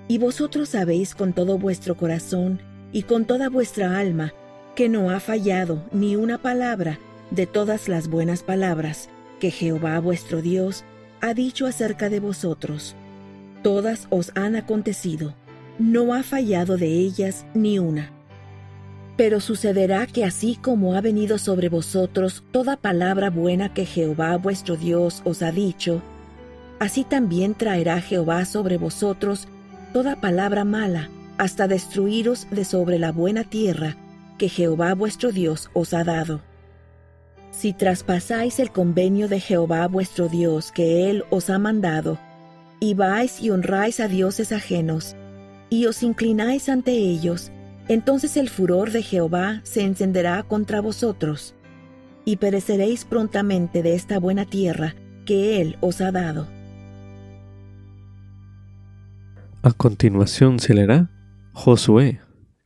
[0.07, 4.33] y vosotros sabéis con todo vuestro corazón y con toda vuestra alma
[4.75, 6.99] que no ha fallado ni una palabra
[7.31, 9.09] de todas las buenas palabras
[9.39, 10.85] que Jehová vuestro Dios
[11.21, 12.95] ha dicho acerca de vosotros.
[13.63, 15.35] Todas os han acontecido,
[15.79, 18.11] no ha fallado de ellas ni una.
[19.17, 24.77] Pero sucederá que así como ha venido sobre vosotros toda palabra buena que Jehová vuestro
[24.77, 26.01] Dios os ha dicho,
[26.79, 29.47] así también traerá Jehová sobre vosotros
[29.93, 31.11] toda palabra mala,
[31.41, 33.97] hasta destruiros de sobre la buena tierra
[34.37, 36.43] que Jehová vuestro Dios os ha dado.
[37.51, 42.19] Si traspasáis el convenio de Jehová vuestro Dios que Él os ha mandado,
[42.79, 45.17] y vais y honráis a dioses ajenos,
[45.71, 47.51] y os inclináis ante ellos,
[47.89, 51.55] entonces el furor de Jehová se encenderá contra vosotros,
[52.27, 54.95] y pereceréis prontamente de esta buena tierra
[55.25, 56.49] que Él os ha dado.
[59.63, 61.09] A continuación se leerá
[61.53, 62.21] Josué,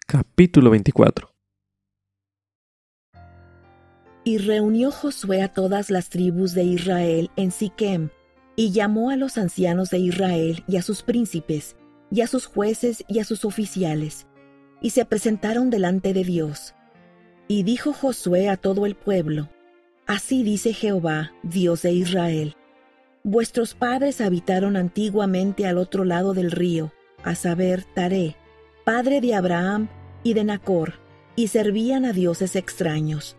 [0.06, 1.34] capítulo 24.
[4.24, 8.10] Y reunió Josué a todas las tribus de Israel en Siquem,
[8.56, 11.76] y llamó a los ancianos de Israel y a sus príncipes,
[12.10, 14.26] y a sus jueces y a sus oficiales,
[14.80, 16.74] y se presentaron delante de Dios.
[17.48, 19.48] Y dijo Josué a todo el pueblo,
[20.06, 22.56] Así dice Jehová, Dios de Israel,
[23.26, 26.92] Vuestros padres habitaron antiguamente al otro lado del río,
[27.22, 28.36] a saber, Taré,
[28.84, 29.88] padre de Abraham
[30.22, 30.94] y de Nacor,
[31.36, 33.36] y servían a dioses extraños.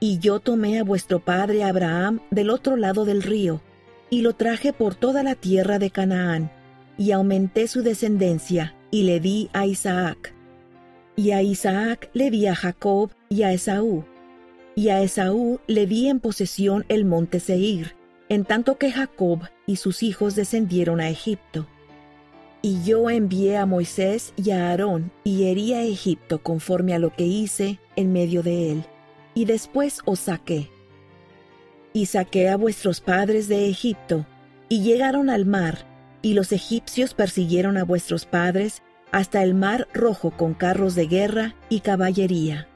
[0.00, 3.60] Y yo tomé a vuestro padre Abraham del otro lado del río,
[4.08, 6.50] y lo traje por toda la tierra de Canaán,
[6.96, 10.34] y aumenté su descendencia, y le di a Isaac.
[11.16, 14.04] Y a Isaac le di a Jacob y a Esaú.
[14.74, 17.94] Y a Esaú le di en posesión el monte Seir,
[18.30, 21.66] en tanto que Jacob y sus hijos descendieron a Egipto.
[22.62, 27.14] Y yo envié a Moisés y a Aarón y herí a Egipto conforme a lo
[27.14, 28.84] que hice en medio de él,
[29.34, 30.70] y después os saqué.
[31.92, 34.26] Y saqué a vuestros padres de Egipto,
[34.68, 35.86] y llegaron al mar,
[36.22, 41.54] y los egipcios persiguieron a vuestros padres hasta el mar rojo con carros de guerra
[41.68, 42.68] y caballería.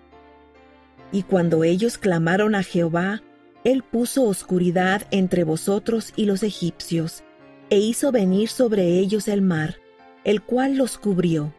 [1.13, 3.23] Y cuando ellos clamaron a Jehová,
[3.63, 7.23] él puso oscuridad entre vosotros y los egipcios,
[7.71, 9.77] e hizo venir sobre ellos el mar,
[10.25, 11.55] el cual los cubrió.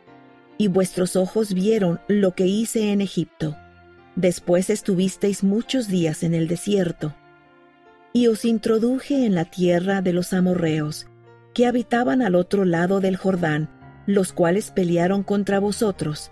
[0.57, 3.55] Y vuestros ojos vieron lo que hice en Egipto.
[4.15, 7.15] Después estuvisteis muchos días en el desierto.
[8.13, 11.07] Y os introduje en la tierra de los amorreos,
[11.53, 13.69] que habitaban al otro lado del Jordán,
[14.05, 16.31] los cuales pelearon contra vosotros,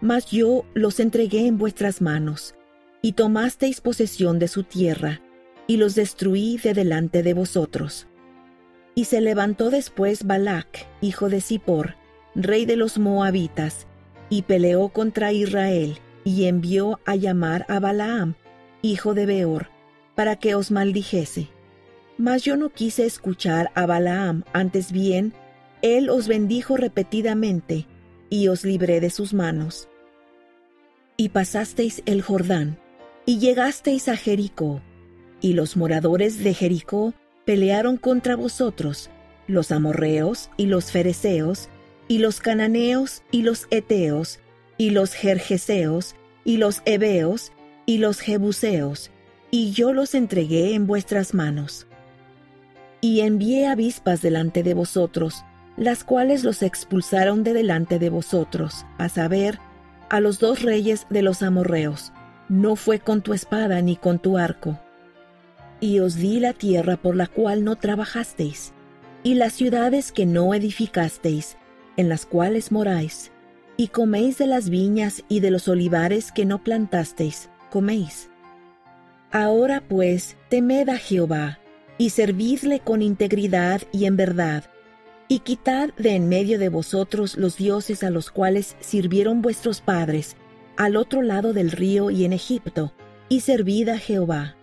[0.00, 2.54] mas yo los entregué en vuestras manos,
[3.02, 5.20] y tomasteis posesión de su tierra,
[5.66, 8.06] y los destruí de delante de vosotros.
[8.94, 11.96] Y se levantó después Balac, hijo de Zippor,
[12.34, 13.86] rey de los moabitas,
[14.28, 18.34] y peleó contra Israel, y envió a llamar a Balaam,
[18.82, 19.68] hijo de Beor,
[20.14, 21.48] para que os maldijese.
[22.16, 25.32] Mas yo no quise escuchar a Balaam, antes bien,
[25.82, 27.86] él os bendijo repetidamente,
[28.30, 29.88] y os libré de sus manos.
[31.16, 32.78] Y pasasteis el Jordán,
[33.26, 34.80] y llegasteis a Jericó,
[35.40, 37.14] y los moradores de Jericó
[37.44, 39.10] pelearon contra vosotros,
[39.46, 41.68] los amorreos y los fereceos,
[42.08, 44.40] y los cananeos y los eteos,
[44.76, 46.14] y los jerjeseos,
[46.44, 47.52] y los heveos,
[47.86, 49.10] y los jebuseos,
[49.50, 51.86] y yo los entregué en vuestras manos.
[53.00, 55.44] Y envié avispas delante de vosotros,
[55.76, 59.58] las cuales los expulsaron de delante de vosotros, a saber,
[60.08, 62.12] a los dos reyes de los amorreos.
[62.48, 64.78] No fue con tu espada ni con tu arco,
[65.84, 68.72] y os di la tierra por la cual no trabajasteis,
[69.22, 71.58] y las ciudades que no edificasteis,
[71.98, 73.32] en las cuales moráis,
[73.76, 78.30] y coméis de las viñas y de los olivares que no plantasteis, coméis.
[79.30, 81.58] Ahora pues, temed a Jehová,
[81.98, 84.64] y servidle con integridad y en verdad,
[85.28, 90.36] y quitad de en medio de vosotros los dioses a los cuales sirvieron vuestros padres,
[90.78, 92.94] al otro lado del río y en Egipto,
[93.28, 94.56] y servid a Jehová.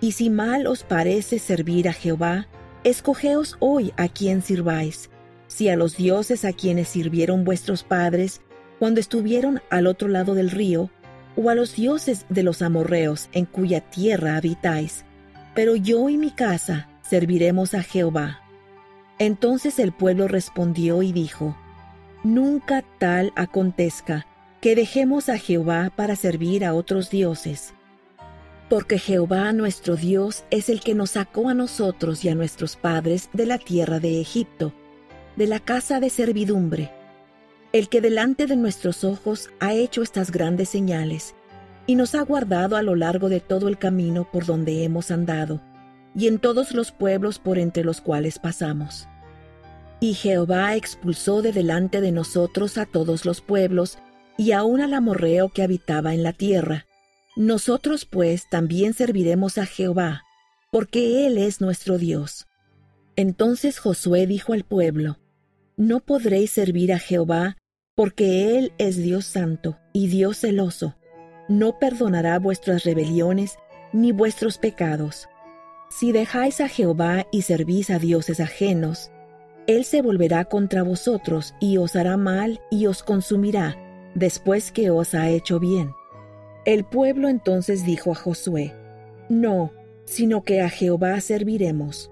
[0.00, 2.46] Y si mal os parece servir a Jehová,
[2.84, 5.10] escogeos hoy a quien sirváis,
[5.48, 8.40] si a los dioses a quienes sirvieron vuestros padres
[8.78, 10.90] cuando estuvieron al otro lado del río,
[11.36, 15.04] o a los dioses de los amorreos en cuya tierra habitáis.
[15.54, 18.40] Pero yo y mi casa serviremos a Jehová.
[19.18, 21.56] Entonces el pueblo respondió y dijo,
[22.22, 24.26] Nunca tal acontezca
[24.60, 27.72] que dejemos a Jehová para servir a otros dioses
[28.68, 33.30] porque Jehová nuestro Dios es el que nos sacó a nosotros y a nuestros padres
[33.32, 34.74] de la tierra de Egipto,
[35.36, 36.92] de la casa de servidumbre,
[37.72, 41.34] el que delante de nuestros ojos ha hecho estas grandes señales,
[41.86, 45.62] y nos ha guardado a lo largo de todo el camino por donde hemos andado,
[46.14, 49.08] y en todos los pueblos por entre los cuales pasamos.
[50.00, 53.98] Y Jehová expulsó de delante de nosotros a todos los pueblos,
[54.36, 56.87] y aun al amorreo que habitaba en la tierra,
[57.38, 60.24] nosotros pues también serviremos a Jehová,
[60.72, 62.48] porque Él es nuestro Dios.
[63.14, 65.18] Entonces Josué dijo al pueblo,
[65.76, 67.56] No podréis servir a Jehová,
[67.94, 70.96] porque Él es Dios santo y Dios celoso.
[71.48, 73.56] No perdonará vuestras rebeliones
[73.92, 75.28] ni vuestros pecados.
[75.90, 79.12] Si dejáis a Jehová y servís a dioses ajenos,
[79.68, 83.76] Él se volverá contra vosotros y os hará mal y os consumirá,
[84.16, 85.92] después que os ha hecho bien.
[86.68, 88.74] El pueblo entonces dijo a Josué,
[89.30, 89.72] No,
[90.04, 92.10] sino que a Jehová serviremos.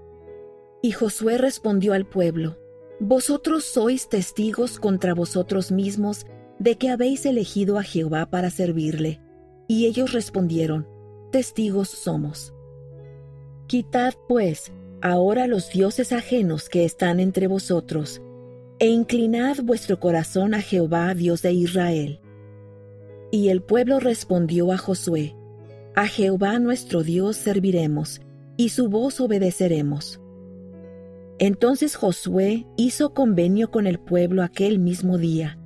[0.81, 2.57] Y Josué respondió al pueblo,
[2.99, 6.25] Vosotros sois testigos contra vosotros mismos
[6.59, 9.21] de que habéis elegido a Jehová para servirle.
[9.69, 10.89] Y ellos respondieron,
[11.31, 12.55] Testigos somos.
[13.67, 14.73] Quitad, pues,
[15.03, 18.23] ahora los dioses ajenos que están entre vosotros,
[18.79, 22.21] e inclinad vuestro corazón a Jehová, Dios de Israel
[23.31, 25.35] y el pueblo respondió a Josué,
[25.95, 28.21] A Jehová nuestro Dios serviremos,
[28.57, 30.21] y su voz obedeceremos.
[31.39, 35.59] Entonces Josué hizo convenio con el pueblo aquel mismo día,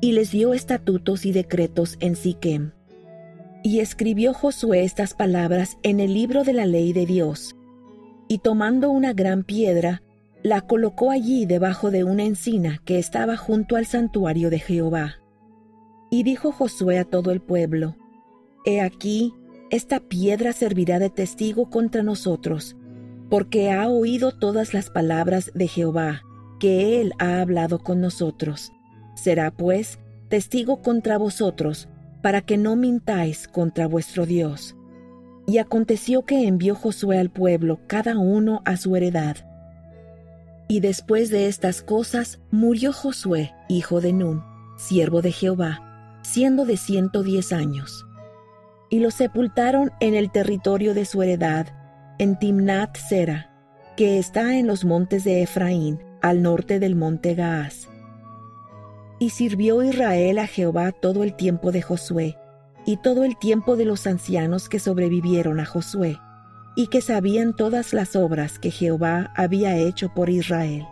[0.00, 2.72] y les dio estatutos y decretos en Siquem.
[3.62, 7.54] Y escribió Josué estas palabras en el libro de la ley de Dios,
[8.26, 10.02] y tomando una gran piedra,
[10.42, 15.21] la colocó allí debajo de una encina que estaba junto al santuario de Jehová.
[16.12, 17.96] Y dijo Josué a todo el pueblo,
[18.66, 19.32] He aquí,
[19.70, 22.76] esta piedra servirá de testigo contra nosotros,
[23.30, 26.20] porque ha oído todas las palabras de Jehová,
[26.60, 28.72] que él ha hablado con nosotros.
[29.14, 31.88] Será pues testigo contra vosotros,
[32.20, 34.76] para que no mintáis contra vuestro Dios.
[35.46, 39.38] Y aconteció que envió Josué al pueblo, cada uno a su heredad.
[40.68, 44.44] Y después de estas cosas murió Josué, hijo de Nun,
[44.76, 45.88] siervo de Jehová,
[46.22, 48.06] siendo de ciento diez años.
[48.88, 51.66] Y lo sepultaron en el territorio de su heredad,
[52.18, 53.50] en Timnat Sera,
[53.96, 57.88] que está en los montes de Efraín, al norte del monte Gaás.
[59.18, 62.38] Y sirvió Israel a Jehová todo el tiempo de Josué,
[62.84, 66.18] y todo el tiempo de los ancianos que sobrevivieron a Josué,
[66.74, 70.86] y que sabían todas las obras que Jehová había hecho por Israel.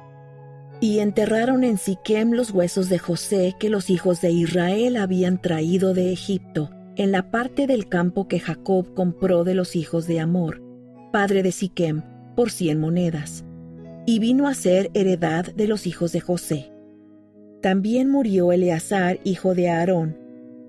[0.80, 5.92] Y enterraron en Siquem los huesos de José que los hijos de Israel habían traído
[5.92, 10.62] de Egipto, en la parte del campo que Jacob compró de los hijos de Amor,
[11.12, 12.02] padre de Siquem,
[12.34, 13.44] por cien monedas,
[14.06, 16.72] y vino a ser heredad de los hijos de José.
[17.60, 20.16] También murió Eleazar, hijo de Aarón,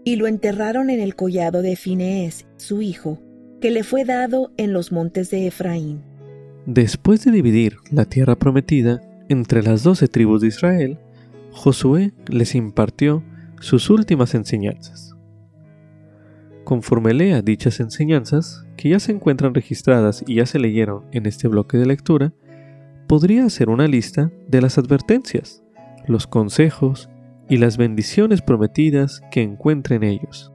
[0.03, 3.19] y lo enterraron en el collado de Finees, su hijo,
[3.61, 6.01] que le fue dado en los montes de Efraín.
[6.65, 9.01] Después de dividir la tierra prometida
[9.31, 10.99] entre las doce tribus de Israel,
[11.51, 13.23] Josué les impartió
[13.61, 15.15] sus últimas enseñanzas.
[16.65, 21.47] Conforme lea dichas enseñanzas, que ya se encuentran registradas y ya se leyeron en este
[21.47, 22.33] bloque de lectura,
[23.07, 25.63] podría hacer una lista de las advertencias,
[26.07, 27.09] los consejos
[27.47, 30.51] y las bendiciones prometidas que encuentre en ellos.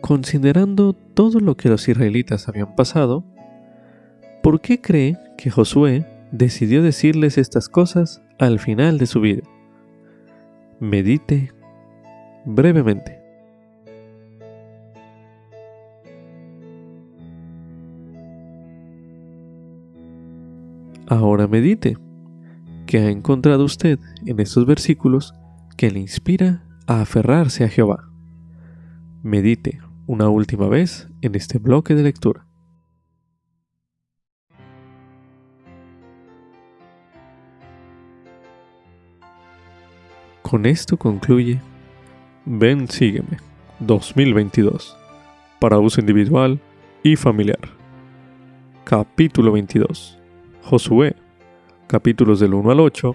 [0.00, 3.24] Considerando todo lo que los israelitas habían pasado,
[4.42, 9.42] ¿por qué cree que Josué decidió decirles estas cosas al final de su vida?
[10.80, 11.52] Medite
[12.44, 13.18] brevemente.
[21.06, 21.96] Ahora medite.
[22.86, 25.34] ¿Qué ha encontrado usted en estos versículos
[25.76, 28.10] que le inspira a aferrarse a Jehová?
[29.22, 32.47] Medite una última vez en este bloque de lectura.
[40.48, 41.60] Con esto concluye
[42.46, 43.36] Ven Sígueme
[43.80, 44.96] 2022
[45.60, 46.58] para uso individual
[47.02, 47.58] y familiar.
[48.84, 50.18] Capítulo 22.
[50.62, 51.16] Josué,
[51.86, 53.14] capítulos del 1 al 8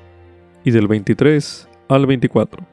[0.63, 2.63] y del 23 al 24.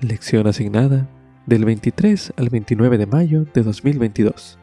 [0.00, 1.08] Lección asignada
[1.44, 4.60] del 23 al 29 de mayo de 2022,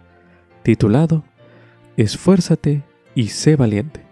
[0.64, 1.26] titulado
[1.98, 2.84] Esfuérzate
[3.15, 4.05] y sé valiente.